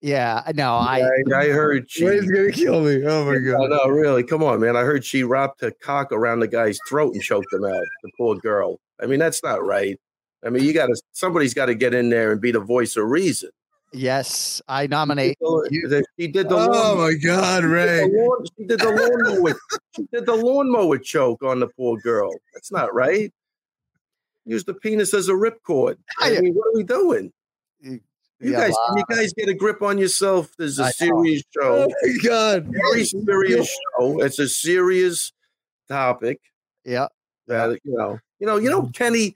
[0.00, 2.06] "Yeah, no, I." I, I heard she.
[2.06, 3.04] Ray's gonna kill me.
[3.06, 3.70] Oh my god.
[3.70, 4.22] no, really.
[4.24, 4.76] Come on, man.
[4.76, 7.84] I heard she wrapped her cock around the guy's throat and choked him out.
[8.02, 8.78] The poor girl.
[9.00, 9.98] I mean, that's not right.
[10.44, 11.00] I mean, you got to.
[11.12, 13.50] Somebody's got to get in there and be the voice of reason.
[13.92, 15.38] Yes, I nominate.
[15.40, 16.54] The- She did the.
[16.56, 18.00] Oh lawn- my god, she did Ray.
[18.08, 19.58] the lawn- She did the lawnmower.
[19.96, 22.30] she did the lawnmower choke on the poor girl.
[22.54, 23.32] That's not right.
[24.44, 25.96] Use the penis as a ripcord.
[26.20, 27.32] I mean, what are we doing?
[28.40, 28.94] You Yeah, guys, wow.
[28.96, 30.52] you guys get a grip on yourself?
[30.58, 30.92] There's I a know.
[30.92, 31.88] serious show.
[31.88, 32.66] Oh my god.
[32.92, 33.68] very serious
[33.98, 34.20] show.
[34.22, 35.32] It's a serious
[35.88, 36.38] topic
[36.84, 37.08] Yeah,
[37.48, 38.18] that you know.
[38.38, 38.92] You know, you know, mm-hmm.
[38.92, 39.34] Kenny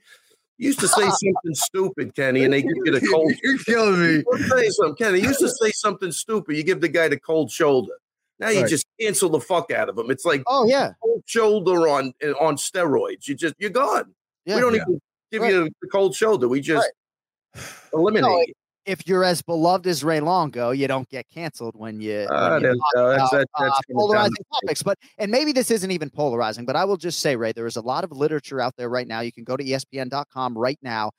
[0.57, 3.33] used to say something stupid, Kenny, and they give you the cold.
[3.43, 4.23] You're killing me.
[4.31, 5.19] Let me tell you something, Kenny.
[5.19, 7.93] Used to say something stupid, you give the guy the cold shoulder.
[8.39, 8.69] Now you Right.
[8.69, 10.09] just cancel the fuck out of him.
[10.09, 13.27] It's like Oh yeah, cold shoulder on eh, on steroids.
[13.27, 14.13] You just you're gone.
[14.45, 14.55] yeah.
[14.55, 14.81] we don't Yeah.
[14.83, 15.01] even
[15.31, 15.51] give Right.
[15.53, 16.47] you the cold shoulder.
[16.47, 16.89] We just
[17.93, 18.23] eliminate.
[18.31, 18.53] No, you.
[18.85, 22.61] If you're as beloved as Ray Longo, you don't get canceled when you, Ah, when
[22.63, 24.83] you that's- uh, that's- about, that's uh, polarizing to- topics.
[24.83, 27.75] But and maybe this isn't even polarizing, but I will just say, Ray, there is
[27.77, 29.21] a lot of literature out there right now.
[29.21, 31.11] You can go to ESPN.com right now,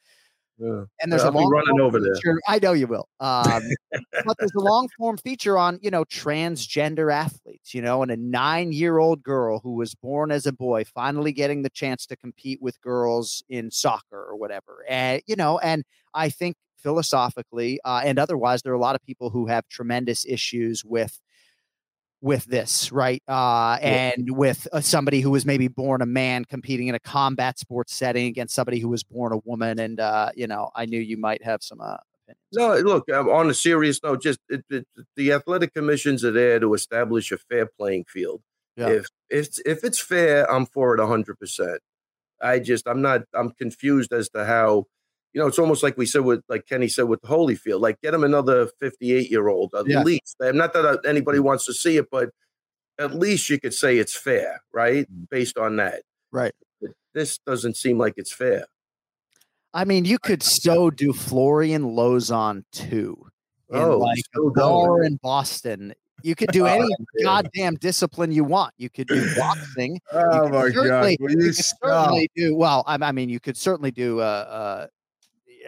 [0.58, 0.84] Yeah.
[1.00, 2.14] and there's I'll a long running over there.
[2.46, 3.08] I know you will.
[3.20, 3.62] Um,
[4.26, 7.72] but there's a long form feature on you know transgender athletes.
[7.74, 11.32] You know, and a nine year old girl who was born as a boy finally
[11.32, 14.84] getting the chance to compete with girls in soccer or whatever.
[14.88, 19.02] And you know, and I think philosophically uh, and otherwise, there are a lot of
[19.02, 21.20] people who have tremendous issues with
[22.20, 23.22] with this, right?
[23.28, 27.58] Uh, and with uh, somebody who was maybe born a man competing in a combat
[27.58, 29.78] sports setting against somebody who was born a woman.
[29.78, 32.40] And uh, you know, I knew you might have some uh, opinions.
[32.52, 33.10] No, look.
[33.10, 37.30] um, On a serious note, just it, it, the athletic commissions are there to establish
[37.30, 38.40] a fair playing field.
[38.76, 38.88] Yeah.
[38.88, 41.80] If it's if it's fair, I'm for it hundred percent.
[42.40, 44.86] I just I'm not I'm confused as to how
[45.34, 48.00] you know it's almost like we said with like Kenny said with the Holyfield, like
[48.00, 50.02] get him another 58 year old at Yeah.
[50.02, 50.36] least.
[50.40, 51.48] Not that uh, anybody mm-hmm.
[51.48, 52.30] wants to see it, but
[52.98, 55.04] at least you could say it's fair, right?
[55.10, 55.24] Mm-hmm.
[55.30, 56.02] Based on that,
[56.34, 56.52] Right.
[57.14, 58.64] This doesn't seem like it's fair.
[59.72, 63.16] I mean, you could so do Florian Lozon too.
[63.70, 65.94] In Oh, like a bar in Boston.
[66.22, 67.24] You could do Oh, any yeah.
[67.24, 68.74] goddamn discipline you want.
[68.78, 70.00] You could do boxing.
[70.12, 71.16] Oh my god.
[71.20, 71.78] Will you you stop?
[71.84, 72.02] Oh.
[72.04, 72.82] certainly do well.
[72.86, 74.88] I, I mean, you could certainly do a, a,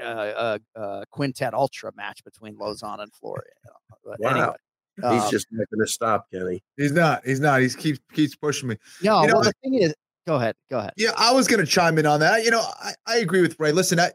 [0.01, 3.44] a, a, a quintet ultra match between Lozon and Florian.
[3.64, 4.30] you know, But Wow.
[4.30, 4.57] anyway,
[4.97, 6.62] He's um, just not going to stop, Kenny.
[6.78, 7.22] He's not.
[7.26, 7.61] He's not.
[7.61, 8.78] He keeps keeps pushing me.
[9.03, 9.20] no.
[9.20, 9.94] you know, well, the thing is,
[10.26, 10.94] go ahead, go ahead.
[10.97, 12.44] Yeah, I was going to chime in on that.
[12.44, 13.72] You know, I, I agree with Ray.
[13.72, 14.12] Listen, I,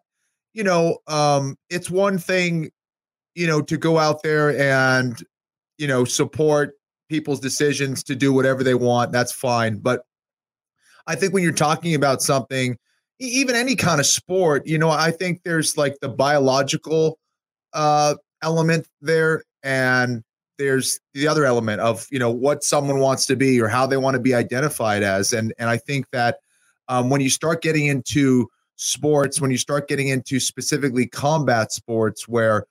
[0.54, 2.72] you know, um, it's one thing,
[3.36, 5.24] you know, to go out there and,
[5.78, 6.74] you know, support
[7.10, 9.12] people's decisions to do whatever they want.
[9.12, 9.78] That's fine.
[9.78, 10.02] But
[11.06, 12.76] I think when you're talking about something,
[13.22, 17.20] even any kind of sport, you know, I think there's like the biological
[17.74, 20.24] uh, element there, and
[20.58, 23.98] there's the other element of you know what someone wants to be or how they
[23.98, 26.40] want to be identified as, and and I think that
[26.88, 32.28] um, when you start getting into sports, when you start getting into specifically combat sports,
[32.28, 32.66] where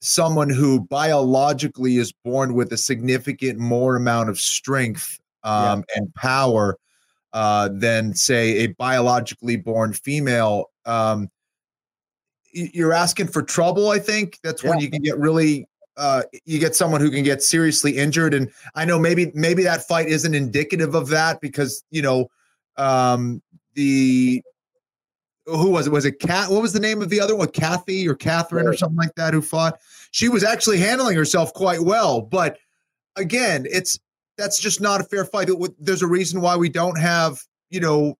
[0.00, 6.76] someone who biologically is born with a significant more amount of strength um, and power
[7.36, 11.28] uh, than say a biologically born female um,
[12.50, 13.90] you're asking for trouble.
[13.90, 15.68] I think that's when you can get really
[15.98, 18.32] uh, you get someone who can get seriously injured.
[18.32, 22.28] And I know maybe maybe that fight isn't indicative of that because you know
[22.78, 23.42] um,
[23.74, 24.42] the
[25.44, 25.90] who was it?
[25.90, 26.50] Was it Cat?
[26.50, 27.48] What was the name of the other one?
[27.48, 29.78] Kathy or Catherine or something like that who fought?
[30.10, 32.56] She was actually handling herself quite well, but
[33.16, 33.98] again, it's
[34.36, 35.48] that's just not a fair fight.
[35.78, 37.38] There's a reason why we don't have
[37.70, 38.16] you know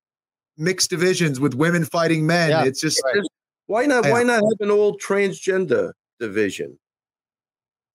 [0.59, 2.51] mixed divisions with women fighting men.
[2.51, 2.65] Yeah.
[2.65, 3.31] It's just Just-
[3.67, 4.05] why not?
[4.07, 6.79] Why not have an all transgender division?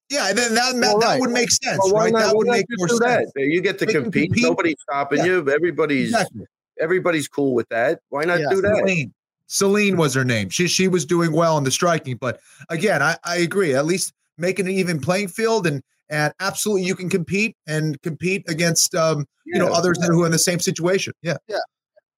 [0.09, 1.19] yeah, and then that, that, Well, that right.
[1.21, 2.11] would make sense, Well, why right?
[2.13, 2.19] not?
[2.25, 3.31] That would make more sense.
[3.33, 3.43] that?
[3.45, 4.29] You get to compete.
[4.31, 4.43] compete.
[4.43, 5.25] Nobody's stopping Yeah.
[5.25, 5.49] you.
[5.49, 6.45] Everybody's Exactly.
[6.81, 8.01] everybody's cool with that.
[8.09, 8.49] Why not Yeah.
[8.49, 8.75] do that?
[8.79, 9.13] Celine.
[9.47, 10.49] Celine was her name.
[10.49, 13.73] She she was doing well in the striking, but again, I, I agree.
[13.73, 15.81] At least making an even playing field and
[16.11, 19.73] and absolutely you can compete and compete against um you know Yeah.
[19.73, 21.13] others that who are in the same situation.
[21.23, 21.57] Yeah, yeah.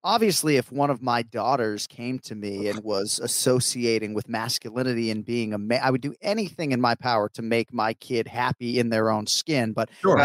[0.03, 5.25] Obviously if one of my daughters came to me and was associating with masculinity and
[5.25, 8.79] being a man i would do anything in my power to make my kid happy
[8.79, 10.17] in their own skin but Sure.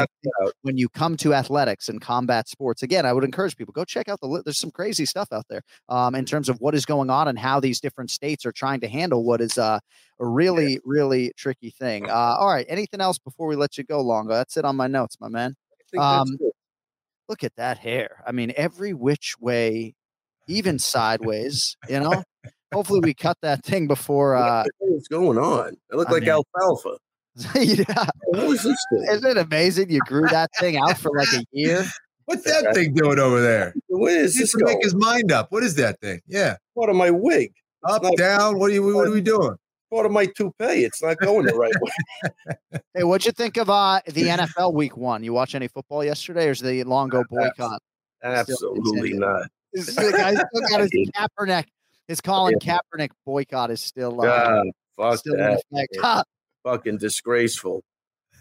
[0.63, 4.09] When you come to athletics and combat sports again i would encourage people go check
[4.09, 7.11] out the there's some crazy stuff out there um, in terms of what is going
[7.11, 9.79] on and how these different states are trying to handle what is uh,
[10.21, 14.01] a really really tricky thing uh, all right anything else before we let you go
[14.01, 16.51] longo that's it on my notes my man I think that's Um.
[17.29, 18.23] Look at that hair.
[18.27, 19.95] I mean, every which way,
[20.47, 22.23] even sideways, you know?
[22.73, 25.77] Hopefully we cut that thing before uh What's going on?
[25.93, 26.99] I look I like mean- alfalfa.
[27.55, 28.05] yeah.
[28.27, 29.07] What is this thing?
[29.11, 31.85] Isn't it amazing you grew that thing out for like a year?
[32.25, 33.73] What's that thing doing over there?
[33.89, 35.51] Where is He this make his mind up.
[35.51, 36.21] What is that thing?
[36.27, 36.57] Yeah.
[36.77, 37.53] Part of my wig.
[37.85, 38.59] Up, not- down.
[38.59, 39.55] What are you what are we doing?
[39.91, 40.85] Part of my toupee.
[40.85, 42.79] It's not going the right way.
[42.95, 45.23] Hey, what'd you think of uh the NFL week one?
[45.23, 47.81] You watch any football yesterday or is the Longo boycott?
[48.25, 49.49] Absolutely not.
[49.73, 51.67] This guy still got his Kaepernick.
[52.09, 54.67] His Colin Kaepernick boycott is still uh, God,
[54.97, 55.97] fuck still in effect.
[56.03, 56.23] Yeah.
[56.65, 57.85] Fucking disgraceful.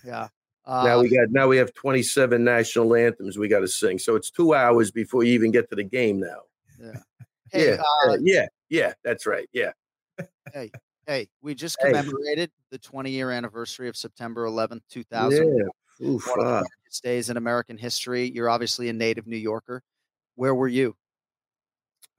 [0.04, 0.30] yeah.
[0.66, 4.00] now Uh, we got now we have 27 national anthems we got to sing.
[4.00, 6.42] So it's two hours before you even get to the game now.
[7.52, 8.94] hey, yeah, uh, yeah, yeah.
[9.04, 9.48] That's right.
[9.54, 9.72] Yeah.
[10.54, 10.72] hey,
[11.08, 11.88] hey, we just Hey.
[11.90, 15.58] commemorated the 20 year anniversary of September 11th, 2000.
[15.58, 16.08] Yeah.
[16.08, 18.30] Ooh, One of the days in American history.
[18.30, 19.82] You're obviously a native New Yorker.
[20.36, 20.96] Where were you?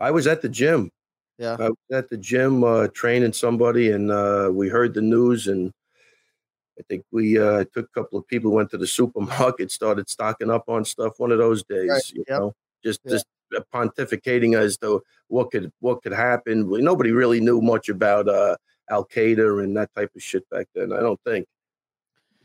[0.00, 0.90] I was at the gym.
[1.38, 1.56] Yeah.
[1.60, 5.72] I was at the gym uh, training somebody, and uh, we heard the news, and
[6.78, 10.50] I think we uh, took a couple of people, went to the supermarket, started stocking
[10.50, 11.14] up on stuff.
[11.18, 12.38] One of those days, Right, you yep.
[12.40, 13.12] know, just Yeah.
[13.12, 13.26] just
[13.56, 16.68] uh, pontificating as to what could what could happen.
[16.68, 18.56] We- Nobody really knew much about uh,
[18.90, 20.92] Al Qaeda and that type of shit back then.
[20.92, 21.46] I don't think,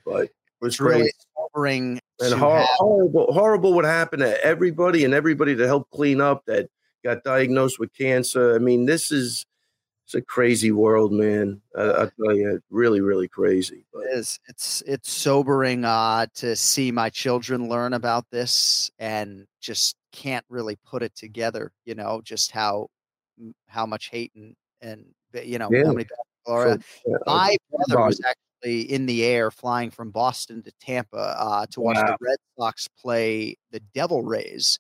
[0.06, 0.32] but it
[0.62, 2.00] was It's really sobering.
[2.22, 6.70] and hor- horrible, horrible what happened to everybody and everybody to help clean up that
[7.04, 8.56] got diagnosed with cancer.
[8.56, 9.46] I mean, this is
[10.06, 11.62] it's a crazy world, man.
[11.78, 13.86] I, I tell you, really, really crazy.
[13.94, 14.40] But It is.
[14.50, 20.78] It's it's sobering uh, to see my children learn about this and just can't really
[20.86, 21.72] put it together.
[21.86, 22.90] You know, just how
[23.68, 25.06] how much hate and and
[25.42, 25.86] you know Yeah.
[25.86, 26.28] how many people
[27.06, 31.82] yeah, My brother was actually in the air flying from Boston to Tampa uh, to
[31.82, 34.80] watch the Red Sox play the Devil Rays.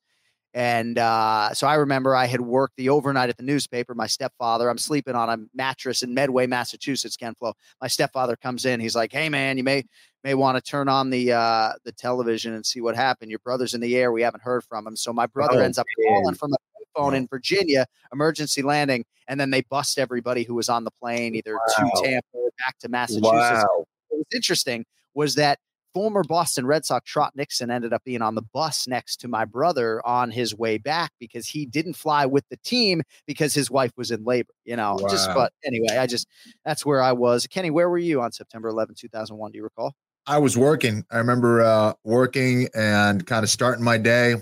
[0.56, 3.96] And uh, so I remember I had worked the overnight at the newspaper.
[3.96, 7.54] My stepfather, I'm sleeping on a mattress in Medway, Massachusetts, Ken Flo.
[7.82, 8.80] My stepfather comes in.
[8.80, 9.84] He's like, "Hey, man, you may
[10.24, 13.32] may want to turn on the uh, the television and see what happened.
[13.32, 14.12] Your brother's in the air.
[14.12, 16.08] We haven't heard from him." So my brother Oh, ends up man.
[16.08, 16.58] calling from a
[16.96, 21.36] phone in Virginia, emergency landing, and then they bust everybody who was on the plane
[21.36, 21.90] either Wow.
[21.94, 23.32] to Tampa or back to Massachusetts.
[23.32, 23.86] wow.
[24.10, 25.60] What was interesting was that
[25.94, 29.46] former Boston Red Sox Trot Nixon ended up being on the bus next to my
[29.46, 33.92] brother on his way back because he didn't fly with the team because his wife
[33.96, 34.54] was in labor.
[34.66, 36.28] You know, just but anyway, I just
[36.66, 37.46] that's where I was.
[37.48, 39.52] Kenny, where were you on September 11, 2001?
[39.52, 39.94] Do you recall?
[40.26, 41.06] I was working.
[41.12, 44.36] I remember uh, working and kind of starting my day.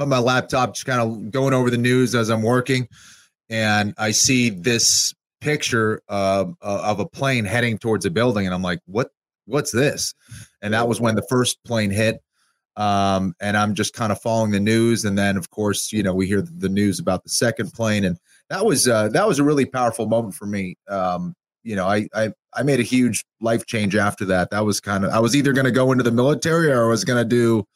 [0.00, 2.88] But my laptop just kind of going over the news as I'm working,
[3.50, 8.62] and I see this picture of of a plane heading towards a building, and I'm
[8.62, 9.10] like, "What?
[9.44, 10.14] What's this?"
[10.62, 12.22] And that was when the first plane hit.
[12.76, 16.14] Um, and I'm just kind of following the news, and then of course, you know,
[16.14, 18.16] we hear the news about the second plane, and
[18.48, 20.78] that was uh, that was a really powerful moment for me.
[20.88, 24.48] Um, you know, I, I I made a huge life change after that.
[24.48, 26.88] That was kind of I was either going to go into the military or I
[26.88, 27.66] was going to do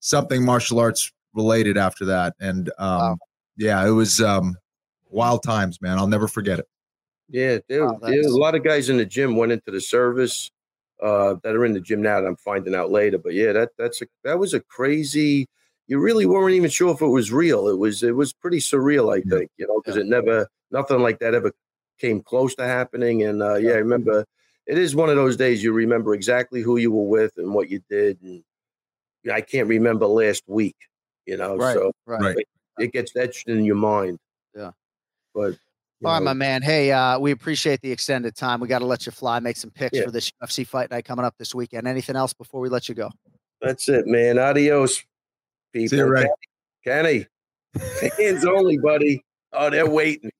[0.00, 2.34] something martial arts related after that.
[2.40, 3.18] And um,
[3.56, 4.56] yeah, it was um,
[5.10, 5.98] wild times, man.
[5.98, 6.66] I'll never forget it.
[7.28, 10.50] Yeah, there, Wow, there- a lot of guys in the gym went into the service
[11.02, 13.18] uh, that are in the gym now that I'm finding out later.
[13.18, 15.46] But yeah, that that's a that was a crazy.
[15.86, 17.68] You really weren't even sure if it was real.
[17.68, 21.18] It was it was pretty surreal, I think, you know, because it never nothing like
[21.18, 21.52] that ever
[21.98, 23.22] came close to happening.
[23.22, 24.24] And uh, yeah, I remember
[24.66, 27.68] it is one of those days you remember exactly who you were with and what
[27.70, 28.18] you did.
[28.22, 28.42] And
[29.30, 30.76] I can't remember last week,
[31.26, 31.56] you know.
[31.56, 32.36] Right, so right.
[32.36, 32.46] It,
[32.78, 34.18] it gets etched in your mind.
[34.54, 34.72] Yeah.
[35.34, 35.56] But
[36.04, 36.62] All right, my man.
[36.62, 38.60] Hey, uh, we appreciate the extended time.
[38.60, 40.04] We got to let you fly, make some picks Yeah.
[40.04, 41.86] for this UFC fight night coming up this weekend.
[41.88, 43.10] Anything else before we let you go?
[43.60, 44.38] That's it, man.
[44.38, 45.02] Adios,
[45.72, 45.98] people.
[45.98, 46.26] you, Ray.
[46.84, 47.26] Kenny,
[48.18, 49.24] hands only, buddy.
[49.52, 50.30] Oh, they're waiting.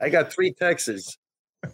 [0.00, 1.18] I got three texts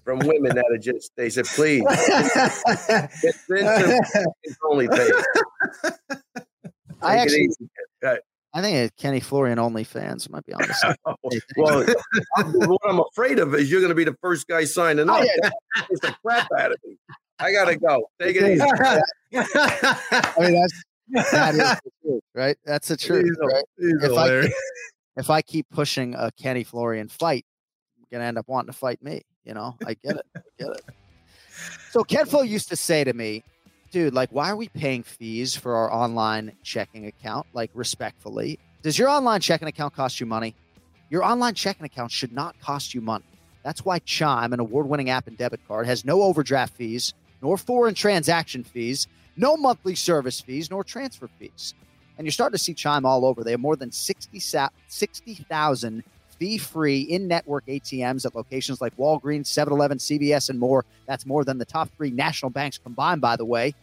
[0.03, 1.85] from women that are just, they said, please,
[3.51, 5.13] hands only page.
[7.03, 7.51] I actually,
[8.57, 10.97] I think it's Kenny Florian OnlyFans might be on the
[11.57, 11.85] well,
[12.37, 15.15] I'm- what I'm afraid of is you're going to be the first guy signing Oh,
[15.15, 15.27] up.
[15.77, 16.97] scares the crap out of me.
[17.41, 18.09] I got to go.
[18.21, 18.63] Take it easy.
[19.35, 22.57] I mean, that's that is the truth, right?
[22.65, 23.65] That's the truth, He's right?
[23.79, 24.49] he's If I,
[25.17, 27.45] if I keep pushing a Kenny Florian fight,
[27.99, 29.23] you're gonna end up wanting to fight me.
[29.45, 30.27] You know, I get it.
[30.37, 30.83] I get it.
[31.91, 33.43] So Ken Flo used to say to me,
[33.95, 37.47] dude, like, why are we paying fees for our online checking account?
[37.53, 40.57] Like, respectfully, does your online checking account cost you money?
[41.11, 43.25] Your online checking account should not cost you money.
[43.63, 47.57] That's why Chime, an award winning app and debit card, has no overdraft fees, nor
[47.57, 51.73] foreign transaction fees, no monthly service fees, nor transfer fees.
[52.19, 53.45] And you're starting to see Chime all over.
[53.45, 54.41] They have more than 60
[54.89, 56.05] 60,000
[56.39, 60.85] fee free in network ATMs at locations like Walgreens, 7 Eleven, CVS, and more.
[61.07, 63.75] That's more than the top three national banks combined, by the way.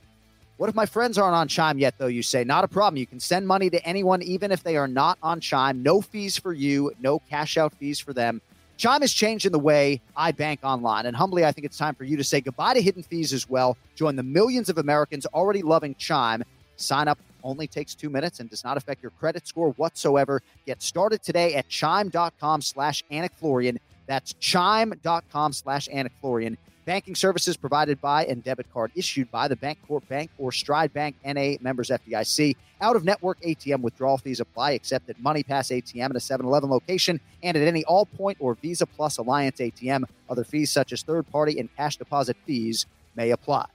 [0.58, 2.06] What if my friends aren't on Chime yet, though?
[2.06, 2.98] You say, not a problem.
[2.98, 5.82] You can send money to anyone, even if they are not on Chime.
[5.82, 8.42] No fees for you, no cash out fees for them.
[8.78, 11.08] Chime is changing the way I bank online.
[11.08, 13.50] And humbly, I think it's time for you to say goodbye to hidden fees as
[13.50, 13.78] well.
[13.96, 16.44] Join the millions of Americans already loving Chime.
[16.78, 20.42] Sign up only takes two minutes and does not affect your credit score whatsoever.
[20.66, 23.04] Get started today at chime.com slash
[23.38, 23.80] Florian.
[24.08, 25.88] That's chime.com slash
[26.20, 26.58] Florian.
[26.86, 31.16] Banking services provided by and debit card issued by the Bancorp Bank or Stride Bank
[31.24, 32.56] NA members FDIC.
[32.82, 36.72] Out of network ATM withdrawal fees apply except at MoneyPass ATM at a 7 Eleven
[36.72, 40.06] location and at any Allpoint or Visa Plus Alliance ATM.
[40.28, 43.68] Other fees such as third party and cash deposit fees may apply.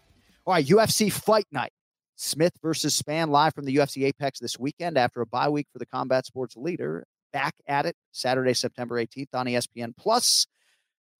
[0.44, 1.72] All right, UFC Fight Night.
[2.16, 5.78] Smith versus Spann live from the UFC Apex this weekend after a bye week for
[5.78, 7.04] the combat sports leader.
[7.32, 10.46] Back at it Saturday, September 18th on ESPN Plus.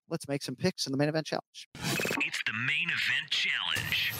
[0.09, 1.69] Let's make some picks in the main event challenge.
[1.75, 4.13] It's the main event challenge.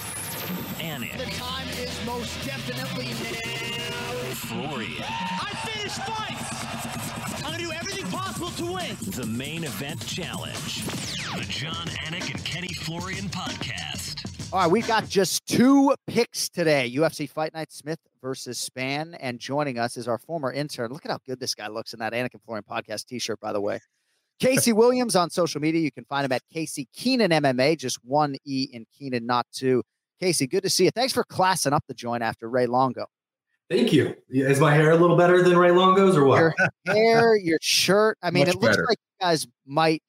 [0.79, 1.17] Anik.
[1.17, 4.35] The time is most definitely now.
[4.35, 5.03] Florian.
[5.03, 7.43] I finish fights.
[7.43, 8.97] I'm gonna do everything possible to win.
[9.13, 10.85] The main event challenge.
[10.85, 14.36] The Jon Anik and Kenny Florian podcast.
[14.57, 16.91] All right, we've got just two picks today.
[16.97, 19.15] UFC Fight Night Smith versus Spann.
[19.21, 20.91] And joining us is our former intern.
[20.93, 23.39] Look at how good this guy looks in that Anik and Florian podcast t shirt,
[23.39, 23.81] by the way.
[24.41, 25.83] Casey Williams on social media.
[25.83, 29.83] You can find him at Casey Keenan MMA, just one E in Keenan, not two.
[30.21, 30.91] Casey, good to see you.
[30.91, 33.05] Thanks for classing up the joint after Ray Longo.
[33.69, 34.17] Thank you.
[34.31, 36.39] Is my hair a little better than Ray Longo's or what?
[36.39, 36.55] Your
[36.87, 38.17] hair, your shirt.
[38.23, 38.87] I mean, Much it looks better.
[38.89, 40.03] like you guys might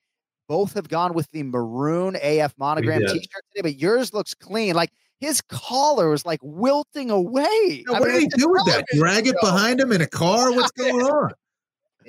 [0.48, 4.76] both have gone with the maroon AF monogram t-shirt today, but yours looks clean.
[4.76, 7.84] Like his collar was like wilting away.
[7.88, 8.86] Now, what mean, did he do with that?
[8.94, 9.50] Drag it show.
[9.50, 10.52] behind him in a car?
[10.52, 11.32] What's going on?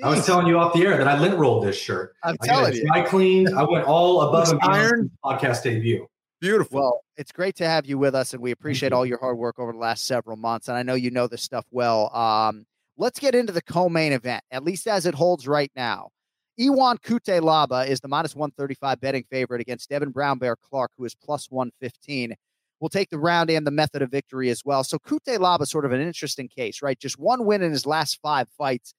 [0.01, 2.15] I was telling you off the air that I lint rolled this shirt.
[2.23, 2.85] I'm I telling you.
[2.87, 3.49] dry cleaned.
[3.57, 5.11] I went all above Looks and beyond iron.
[5.21, 6.07] for the podcast debut.
[6.39, 6.79] Beautiful.
[6.79, 9.59] Well, it's great to have you with us, and we appreciate all your hard work
[9.59, 10.69] over the last several months.
[10.69, 12.15] And I know you know this stuff well.
[12.15, 12.65] Um,
[12.97, 16.11] let's get into the co-main event, at least as it holds right now.
[16.59, 21.15] Ion Cutelaba is the minus 135 betting favorite against Devin Brown Bear Clark, who is
[21.15, 22.35] plus 115.
[22.79, 24.83] We'll take the round and the method of victory as well.
[24.83, 26.99] So Kute Laba is sort of an interesting case, right?
[26.99, 28.93] Just one win in his last five fights.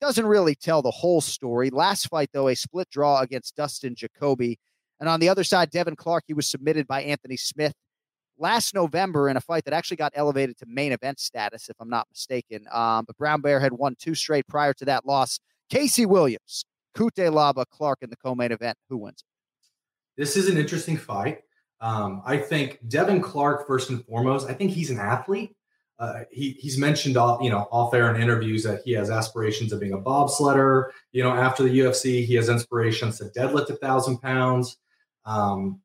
[0.00, 1.70] Doesn't really tell the whole story.
[1.70, 4.58] Last fight, though, a split draw against Dustin Jacoby.
[4.98, 7.74] And on the other side, Devin Clark, he was submitted by Anthony Smith
[8.38, 11.90] last November in a fight that actually got elevated to main event status, if I'm
[11.90, 12.66] not mistaken.
[12.72, 15.38] Um, but Brown Bear had won two straight prior to that loss.
[15.68, 16.64] Casey Williams,
[16.96, 18.76] Cutelaba, Clark in the co-main event.
[18.88, 19.24] Who wins?
[20.16, 21.40] This is an interesting fight.
[21.80, 25.56] Um, I think Devin Clark, first and foremost, I think he's an athlete.
[25.98, 29.72] Uh, he, he's mentioned off, you know, off air in interviews that he has aspirations
[29.72, 30.90] of being a bobsledder.
[31.12, 34.78] You know, after the UFC, he has inspirations to deadlift a thousand pounds.
[35.26, 35.80] Um,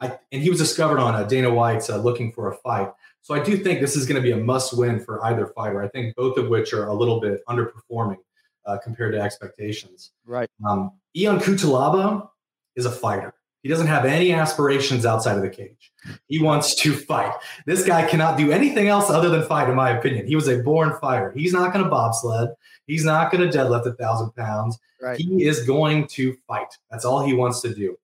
[0.00, 2.92] I, and he was discovered on uh, Dana White's uh, looking for a fight.
[3.22, 5.82] So I do think this is going to be a must win for either fighter.
[5.82, 8.18] I think both of which are a little bit underperforming
[8.66, 10.12] uh, compared to expectations.
[10.24, 10.48] Right.
[10.66, 12.28] Um, Ion Cutelaba
[12.76, 13.34] is a fighter.
[13.62, 15.90] He doesn't have any aspirations outside of the cage.
[16.26, 17.32] He wants to fight.
[17.64, 20.26] This guy cannot do anything else other than fight, in my opinion.
[20.26, 21.32] He was a born fighter.
[21.34, 22.50] He's not going to bobsled.
[22.86, 24.78] He's not going to deadlift a thousand pounds.
[25.00, 25.18] Right.
[25.18, 26.76] He is going to fight.
[26.90, 27.96] That's all he wants to do.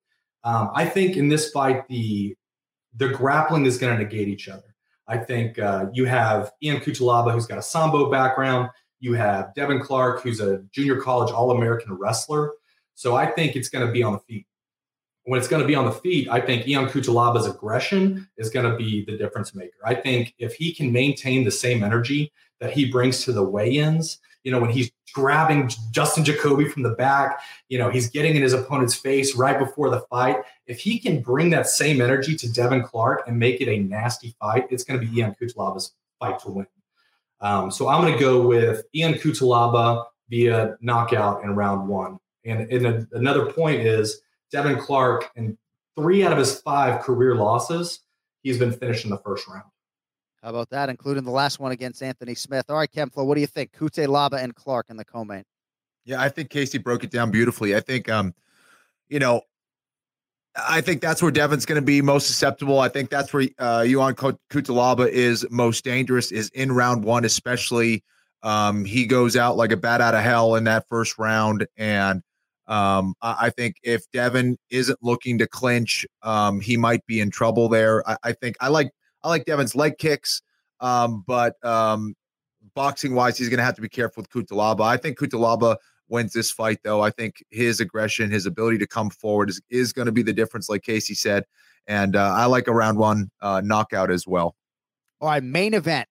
[0.44, 2.34] Um, I think in this fight, the
[2.96, 4.74] the grappling is going to negate each other.
[5.06, 8.70] I think uh, you have Ian Cutelaba, who's got a sambo background.
[9.00, 12.52] You have Devin Clark, who's a junior college All American wrestler.
[12.94, 14.46] So I think it's going to be on the feet.
[15.24, 18.70] When it's going to be on the feet, I think Ian Cutelaba's aggression is going
[18.70, 19.78] to be the difference maker.
[19.84, 24.18] I think if he can maintain the same energy that he brings to the weigh-ins,
[24.44, 28.42] you know, when he's grabbing Dustin Jacoby from the back, you know, he's getting in
[28.42, 30.38] his opponent's face right before the fight.
[30.66, 34.34] If he can bring that same energy to Devin Clark and make it a nasty
[34.40, 36.66] fight, it's going to be Ian Cutelaba's fight to win.
[37.40, 42.18] Um, so I'm going to go with Ian Cutelaba via knockout in round one.
[42.44, 45.56] And, and a, another point is Devin Clark, in
[45.96, 48.00] three out of his five career losses,
[48.42, 49.64] he's been finished in the first round.
[50.42, 52.64] How about that, including the last one against Anthony Smith?
[52.70, 53.72] All right, Ken Flo, what do you think?
[53.72, 55.44] Cutelaba and Clark in the co-main.
[56.06, 57.76] Yeah, I think Casey broke it down beautifully.
[57.76, 58.34] I think, um,
[59.08, 59.42] you know,
[60.56, 62.80] I think that's where Devin's going to be most susceptible.
[62.80, 66.32] I think that's where uh, Ion Cutelaba is most dangerous.
[66.32, 68.04] Is in round one, especially.
[68.42, 72.22] Um, he goes out like a bat out of hell in that first round, and
[72.66, 77.68] um, I think if Devin isn't looking to clinch, um, he might be in trouble
[77.68, 78.08] there.
[78.08, 78.92] I, I, think I like
[79.24, 80.40] I like Devin's leg kicks,
[80.78, 82.14] um, but um,
[82.74, 84.82] boxing wise, he's going to have to be careful with Cutelaba.
[84.82, 85.76] I think Cutelaba
[86.10, 87.00] wins this fight, though.
[87.00, 90.32] I think his aggression, his ability to come forward is, is going to be the
[90.32, 91.44] difference, like Casey said.
[91.86, 94.54] And uh, I like a round one uh, knockout as well.
[95.20, 96.08] All right, main event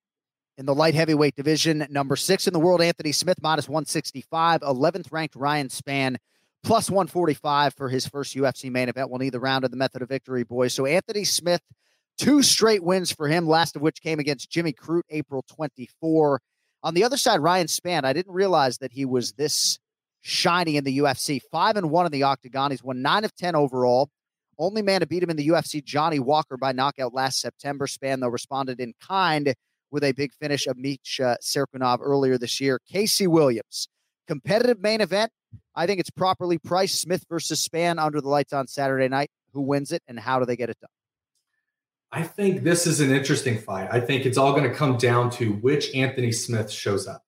[0.57, 1.87] in the light heavyweight division.
[1.89, 4.61] Number six in the world, Anthony Smith, minus 165.
[4.61, 6.17] 11th ranked Ryan Spann,
[6.63, 9.09] plus 145 for his first UFC main event.
[9.09, 10.73] We'll need the round of the method of victory, boys.
[10.73, 11.61] So Anthony Smith,
[12.17, 16.41] two straight wins for him, last of which came against Jimmy Crute April 24.
[16.83, 19.79] On the other side, Ryan Spann, I didn't realize that he was this
[20.21, 21.41] shiny in the UFC.
[21.51, 22.71] Five and one in the octagon.
[22.71, 24.09] He's won nine of 10 overall.
[24.57, 27.87] Only man to beat him in the UFC, Johnny Walker, by knockout last September.
[27.87, 29.53] Spann though, responded in kind
[29.91, 32.79] with a big finish of Misha uh, Cirkunov earlier this year.
[32.87, 33.87] Casey Williams,
[34.27, 35.31] competitive main event.
[35.75, 37.01] I think it's properly priced.
[37.01, 39.29] Smith versus Spann under the lights on Saturday night.
[39.53, 40.89] Who wins it and how do they get it done?
[42.11, 43.87] I think this is an interesting fight.
[43.91, 47.23] I think it's all going to come down to which Anthony Smith shows up.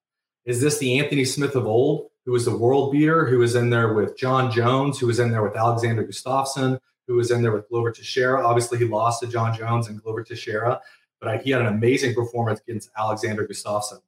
[0.45, 3.69] Is this the Anthony Smith of old, who was the world beater, who was in
[3.69, 7.51] there with Jon Jones, who was in there with Alexander Gustafsson, who was in there
[7.51, 8.45] with Glover Teixeira?
[8.45, 10.79] Obviously, he lost to Jon Jones and Glover Teixeira,
[11.19, 13.99] but he had an amazing performance against Alexander Gustafsson.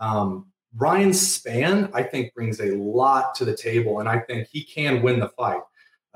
[0.00, 4.62] Um, Ryan Spann, I think, brings a lot to the table, and I think he
[4.62, 5.60] can win the fight.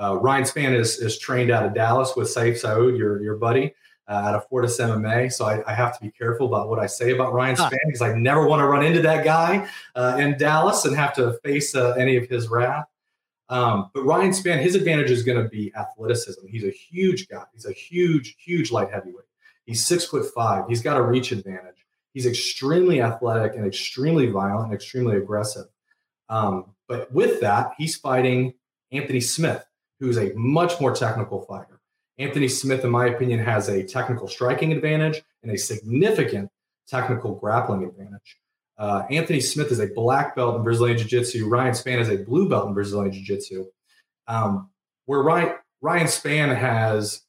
[0.01, 3.75] Uh, Ryan Spann is, is trained out of Dallas with Sayif Saud, your, your buddy,
[4.13, 5.33] uh, out of Fortis MMA.
[5.33, 8.03] So I, I, have to be careful about what I say about Ryan Spann because
[8.03, 11.75] I never want to run into that guy uh, in Dallas and have to face
[11.75, 12.87] uh, any of his wrath.
[13.49, 16.47] Um, but Ryan Spann, his advantage is going to be athleticism.
[16.47, 17.45] He's a huge guy.
[17.55, 19.25] He's a huge, huge light heavyweight.
[19.65, 20.65] He's six foot five.
[20.69, 21.87] He's got a reach advantage.
[22.13, 25.67] He's extremely athletic and extremely violent and extremely aggressive.
[26.29, 28.53] Um, but with that, he's fighting
[28.91, 29.65] Anthony Smith,
[30.01, 31.72] who's a much more technical fighter.
[32.23, 36.51] Anthony Smith, in my opinion, has a technical striking advantage and a significant
[36.87, 38.39] technical grappling advantage.
[38.79, 41.49] Uh, Anthony Smith is a black belt in Brazilian Jiu Jitsu.
[41.49, 43.67] Ryan Spann is a blue belt in Brazilian Jiu Jitsu.
[44.29, 44.71] Um,
[45.07, 47.23] where Ryan, Ryan Spann has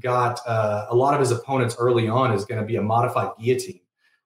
[0.00, 3.32] got uh, a lot of his opponents early on is going to be a modified
[3.38, 3.80] guillotine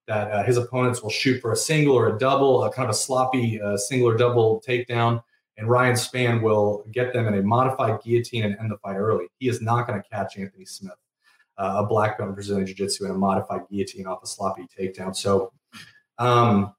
[0.07, 2.91] that uh, his opponents will shoot for a single or a double, a kind of
[2.91, 5.23] a sloppy uh, single or double takedown,
[5.59, 9.27] and Ryan Spann will get them in a modified guillotine and end the fight early.
[9.39, 10.97] He is not going to catch Anthony Smith,
[11.59, 14.67] uh, a black belt in Brazilian Jiu Jitsu, in a modified guillotine off a sloppy
[14.79, 15.15] takedown.
[15.15, 15.53] So
[16.19, 16.75] um,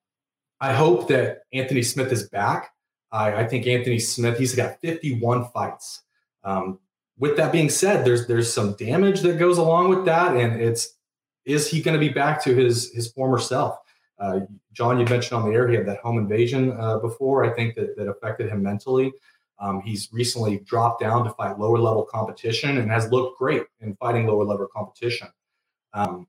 [0.60, 2.72] I hope that Anthony Smith is back.
[3.12, 6.02] I, I, think Anthony Smith, he's got 51 fights.
[6.44, 6.80] Um,
[7.18, 10.98] with that being said, there's there's some damage that goes along with that, and it's
[11.46, 13.78] is he going to be back to his his former self?
[14.20, 14.42] Uh,
[14.72, 17.44] Jon, you mentioned on the air he had that home invasion uh, before.
[17.44, 19.12] I think that that affected him mentally.
[19.60, 23.96] Um, he's recently dropped down to fight lower level competition and has looked great in
[23.96, 25.28] fighting lower level competition.
[25.94, 26.28] Um,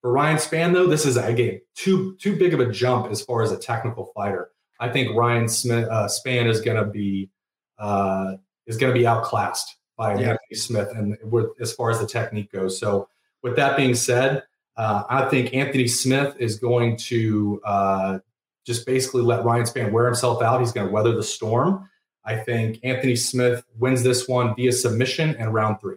[0.00, 3.42] for Ryan Spann, though, this is again too too big of a jump as far
[3.42, 4.50] as a technical fighter.
[4.78, 7.30] I think Ryan Smith, uh, Spann is going to be
[7.78, 8.34] uh,
[8.66, 10.30] is going to be outclassed by yeah.
[10.30, 12.78] Anthony Smith, and with, as far as the technique goes.
[12.78, 13.08] So,
[13.42, 14.42] with that being said,
[14.76, 18.18] uh, I think Anthony Smith is going to uh,
[18.66, 20.60] just basically let Ryan Spann wear himself out.
[20.60, 21.88] He's going to weather the storm.
[22.24, 25.96] I think Anthony Smith wins this one via submission and round three.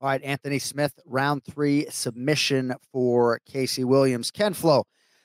[0.00, 4.30] All right, Anthony Smith, round three submission for Casey Williams.
[4.30, 4.84] Ken Flo,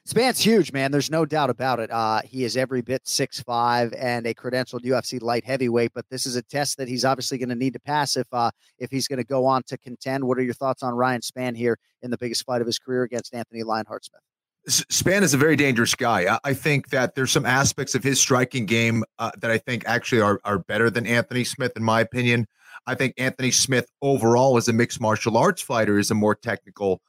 [0.10, 0.92] Spann's huge, man.
[0.92, 1.92] There's no doubt about it.
[1.92, 6.26] Uh, he is every bit six five and a credentialed UFC light heavyweight, but this
[6.26, 8.50] is a test that he's obviously going to need to pass if uh,
[8.80, 10.24] if he's going to go on to contend.
[10.24, 13.04] What are your thoughts on Ryan Spann here in the biggest fight of his career
[13.04, 14.22] against Anthony Lionheart Smith?
[14.68, 16.40] Spann is a very dangerous guy.
[16.44, 20.22] I, think that there's some aspects of his striking game uh, that I think actually
[20.22, 22.48] are, are better than Anthony Smith, in my opinion.
[22.86, 27.02] I think Anthony Smith overall, as a mixed martial arts fighter, is a more technical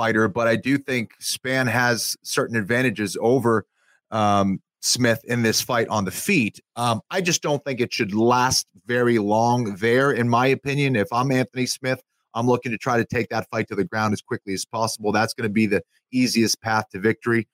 [0.00, 3.66] fighter, but I do think Spann has certain advantages over
[4.10, 6.58] um, Smith in this fight on the feet.
[6.74, 10.96] Um, I just don't think it should last very long there, in my opinion.
[10.96, 12.00] If I'm Anthony Smith,
[12.32, 15.12] I'm looking to try to take that fight to the ground as quickly as possible.
[15.12, 15.82] That's going to be the
[16.12, 17.46] easiest path to victory.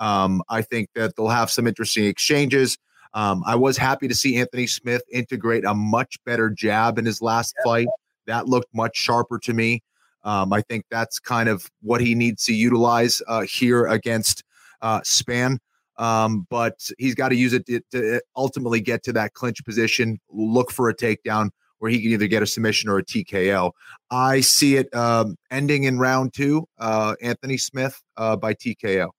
[0.00, 2.78] Um, I think that they'll have some interesting exchanges.
[3.14, 7.22] Um, I was happy to see Anthony Smith integrate a much better jab in his
[7.22, 7.86] last fight.
[8.26, 9.84] That looked much sharper to me.
[10.24, 14.44] Um, I think that's kind of what he needs to utilize uh, here against
[14.80, 15.58] uh, Spann.
[15.98, 20.18] Um, but he's got to use it to, to, ultimately get to that clinch position,
[20.30, 23.72] look for a takedown where he can either get a submission or a TKO.
[24.10, 29.10] I see it um, ending in round two, uh, Anthony Smith uh, by TKO.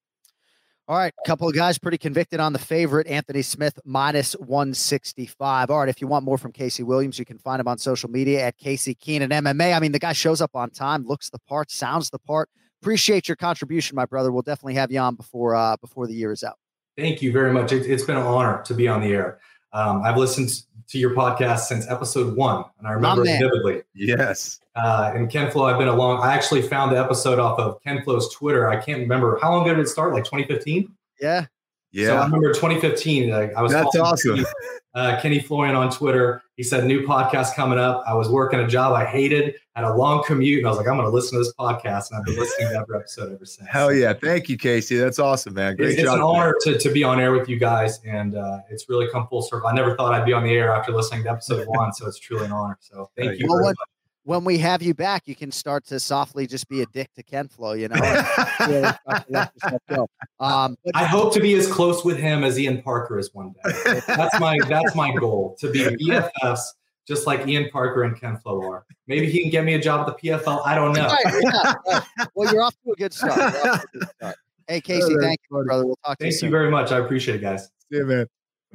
[0.86, 5.70] All right, a couple of guys pretty convicted on the favorite, Anthony Smith minus 165.
[5.70, 8.10] All right, if you want more from Casey Williams, you can find him on social
[8.10, 9.74] media at Casey Keenan MMA.
[9.74, 12.50] I mean, the guy shows up on time, looks the part, sounds the part.
[12.82, 14.30] Appreciate your contribution, my brother.
[14.30, 16.58] We'll definitely have you on before uh, before the year is out.
[16.98, 17.72] Thank you very much.
[17.72, 19.38] It, has been an honor to be on the air.
[19.74, 23.82] Um, I've listened to your podcast since episode one, and I remember it vividly.
[23.94, 24.60] Yes.
[24.76, 26.22] Uh, and Ken Flo, I've been along.
[26.22, 28.68] I actually found the episode off of Ken Flo's Twitter.
[28.68, 30.12] I can't remember how long ago did it start?
[30.12, 30.90] Like 2015.
[31.20, 31.46] Yeah.
[31.90, 32.06] Yeah.
[32.06, 33.30] So I remember 2015.
[33.30, 33.72] Like I was.
[33.72, 34.46] That's awesome.
[34.94, 36.42] Kenny, uh, Kenny Florian on Twitter.
[36.56, 38.04] He said new podcast coming up.
[38.06, 40.86] I was working a job I hated, had a long commute, and I was like,
[40.86, 43.44] I'm going to listen to this podcast, and I've been listening to every episode ever
[43.44, 43.68] since.
[43.68, 44.12] Hell yeah!
[44.12, 44.96] Thank you, Casey.
[44.96, 45.76] That's awesome, man.
[45.76, 46.06] Great it's, job.
[46.06, 49.08] It's an honor to, to be on air with you guys, and uh, it's really
[49.10, 49.68] come full circle.
[49.68, 52.18] I never thought I'd be on the air after listening to episode one, so it's
[52.18, 52.78] truly an honor.
[52.80, 53.48] So thank you.
[53.48, 53.74] Well, when,
[54.24, 57.22] when we have you back, you can start to softly just be a dick to
[57.22, 57.96] Ken Flo, you know.
[60.40, 64.00] um, I hope to be as close with him as Ian Parker is one day.
[64.06, 66.60] That's my that's my goal to be BFFs
[67.06, 68.86] just like Ian Parker and Ken Flo are.
[69.06, 70.62] Maybe he can get me a job at the PFL.
[70.64, 71.06] I don't know.
[71.06, 72.00] Right, yeah.
[72.34, 73.38] well, you're off to a good start.
[73.38, 74.36] A good start.
[74.66, 75.84] Hey, Casey, thank you, brother.
[75.84, 76.40] We'll talk to thank you.
[76.40, 76.92] Thank you very much.
[76.92, 77.68] I appreciate it, guys.
[77.92, 78.26] See you, man.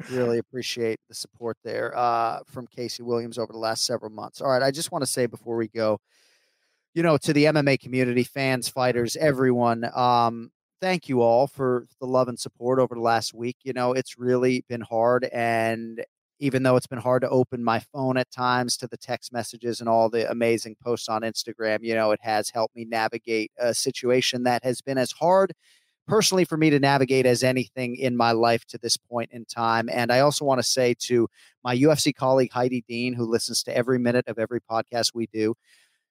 [0.07, 4.41] Really appreciate the support there uh, from Casey Williams over the last several months.
[4.41, 5.99] All right, I just want to say before we go,
[6.93, 10.51] you know, to the MMA community, fans, fighters, everyone, um,
[10.81, 13.57] thank you all for the love and support over the last week.
[13.63, 15.25] You know, it's really been hard.
[15.25, 16.03] And
[16.39, 19.81] even though it's been hard to open my phone at times to the text messages
[19.81, 23.73] and all the amazing posts on Instagram, you know, it has helped me navigate a
[23.73, 25.53] situation that has been as hard
[26.09, 29.87] personally for me to navigate as anything in my life to this point in time.
[29.91, 31.27] And I also want to say to
[31.63, 35.55] my UFC colleague, Heidi Dean, who listens to every minute of every podcast we do,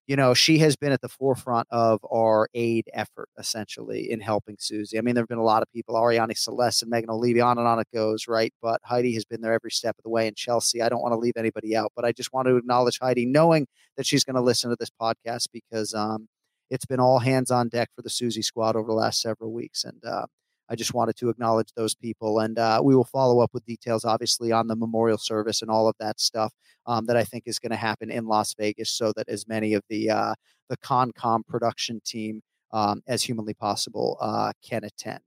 [0.07, 4.57] you know, she has been at the forefront of our aid effort, essentially, in helping
[4.59, 4.97] Suzy.
[4.97, 7.59] I mean, there have been a lot of people, Arianny Celeste and Megan Olivi, on
[7.59, 8.55] and on it goes, right?
[8.63, 10.27] But Heidi has been there every step of the way.
[10.27, 12.99] And Chelsea, I don't want to leave anybody out, but I just want to acknowledge
[13.01, 13.67] Heidi, knowing
[13.99, 16.27] that she's going to listen to this podcast because um,
[16.71, 19.85] it's been all hands on deck for the Suzy squad over the last several weeks.
[19.85, 20.27] And uh,
[20.69, 22.41] I just wanted to acknowledge those people.
[22.41, 25.89] And uh, we will follow up with details, obviously, on the memorial service and all
[25.89, 26.53] of that stuff
[26.87, 29.75] um, that I think is going to happen in Las Vegas so that as many
[29.75, 30.35] of the, uh,
[30.69, 32.43] the CONCOM production team
[32.73, 35.21] um, as humanly possible uh, can attend.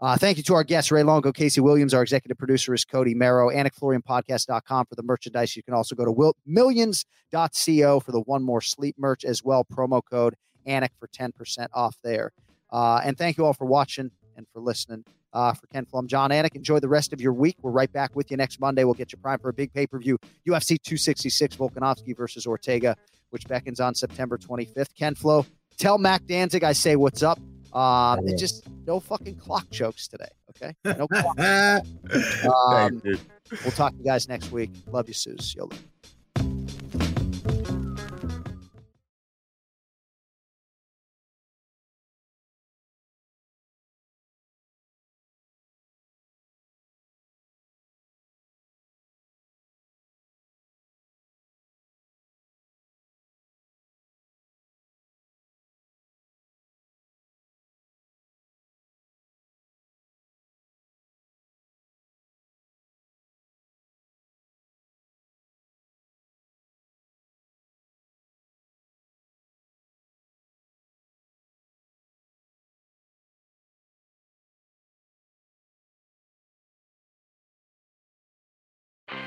[0.00, 1.94] Uh, thank you to our guests, Ray Longo, Casey Williams.
[1.94, 3.48] Our executive producer is Cody Merrow.
[3.48, 5.56] AnikFlorianPodcast.com for the merchandise.
[5.56, 9.64] You can also go to will- millions.co for the One More Sleep merch as well.
[9.64, 10.34] Promo code
[10.66, 12.32] Anik for 10% off there.
[12.70, 15.04] Uh, and thank you all for watching and for listening.
[15.32, 17.56] Uh, for Ken Flum, Jon Anik, enjoy the rest of your week.
[17.60, 18.84] We're right back with you next Monday.
[18.84, 20.16] We'll get you prime for a big pay per view
[20.48, 22.96] UFC 266 Volkanovski versus Ortega,
[23.30, 24.94] which beckons on September 25th.
[24.96, 25.44] Ken Flo,
[25.76, 27.40] tell Mac Danzig I say what's up.
[27.72, 30.28] Um, and just no fucking clock jokes today.
[30.50, 30.72] Okay.
[30.96, 31.40] No clock.
[31.40, 34.70] um, we'll talk to you guys next week.
[34.86, 35.52] Love you, Suze.
[35.56, 35.70] Yolo.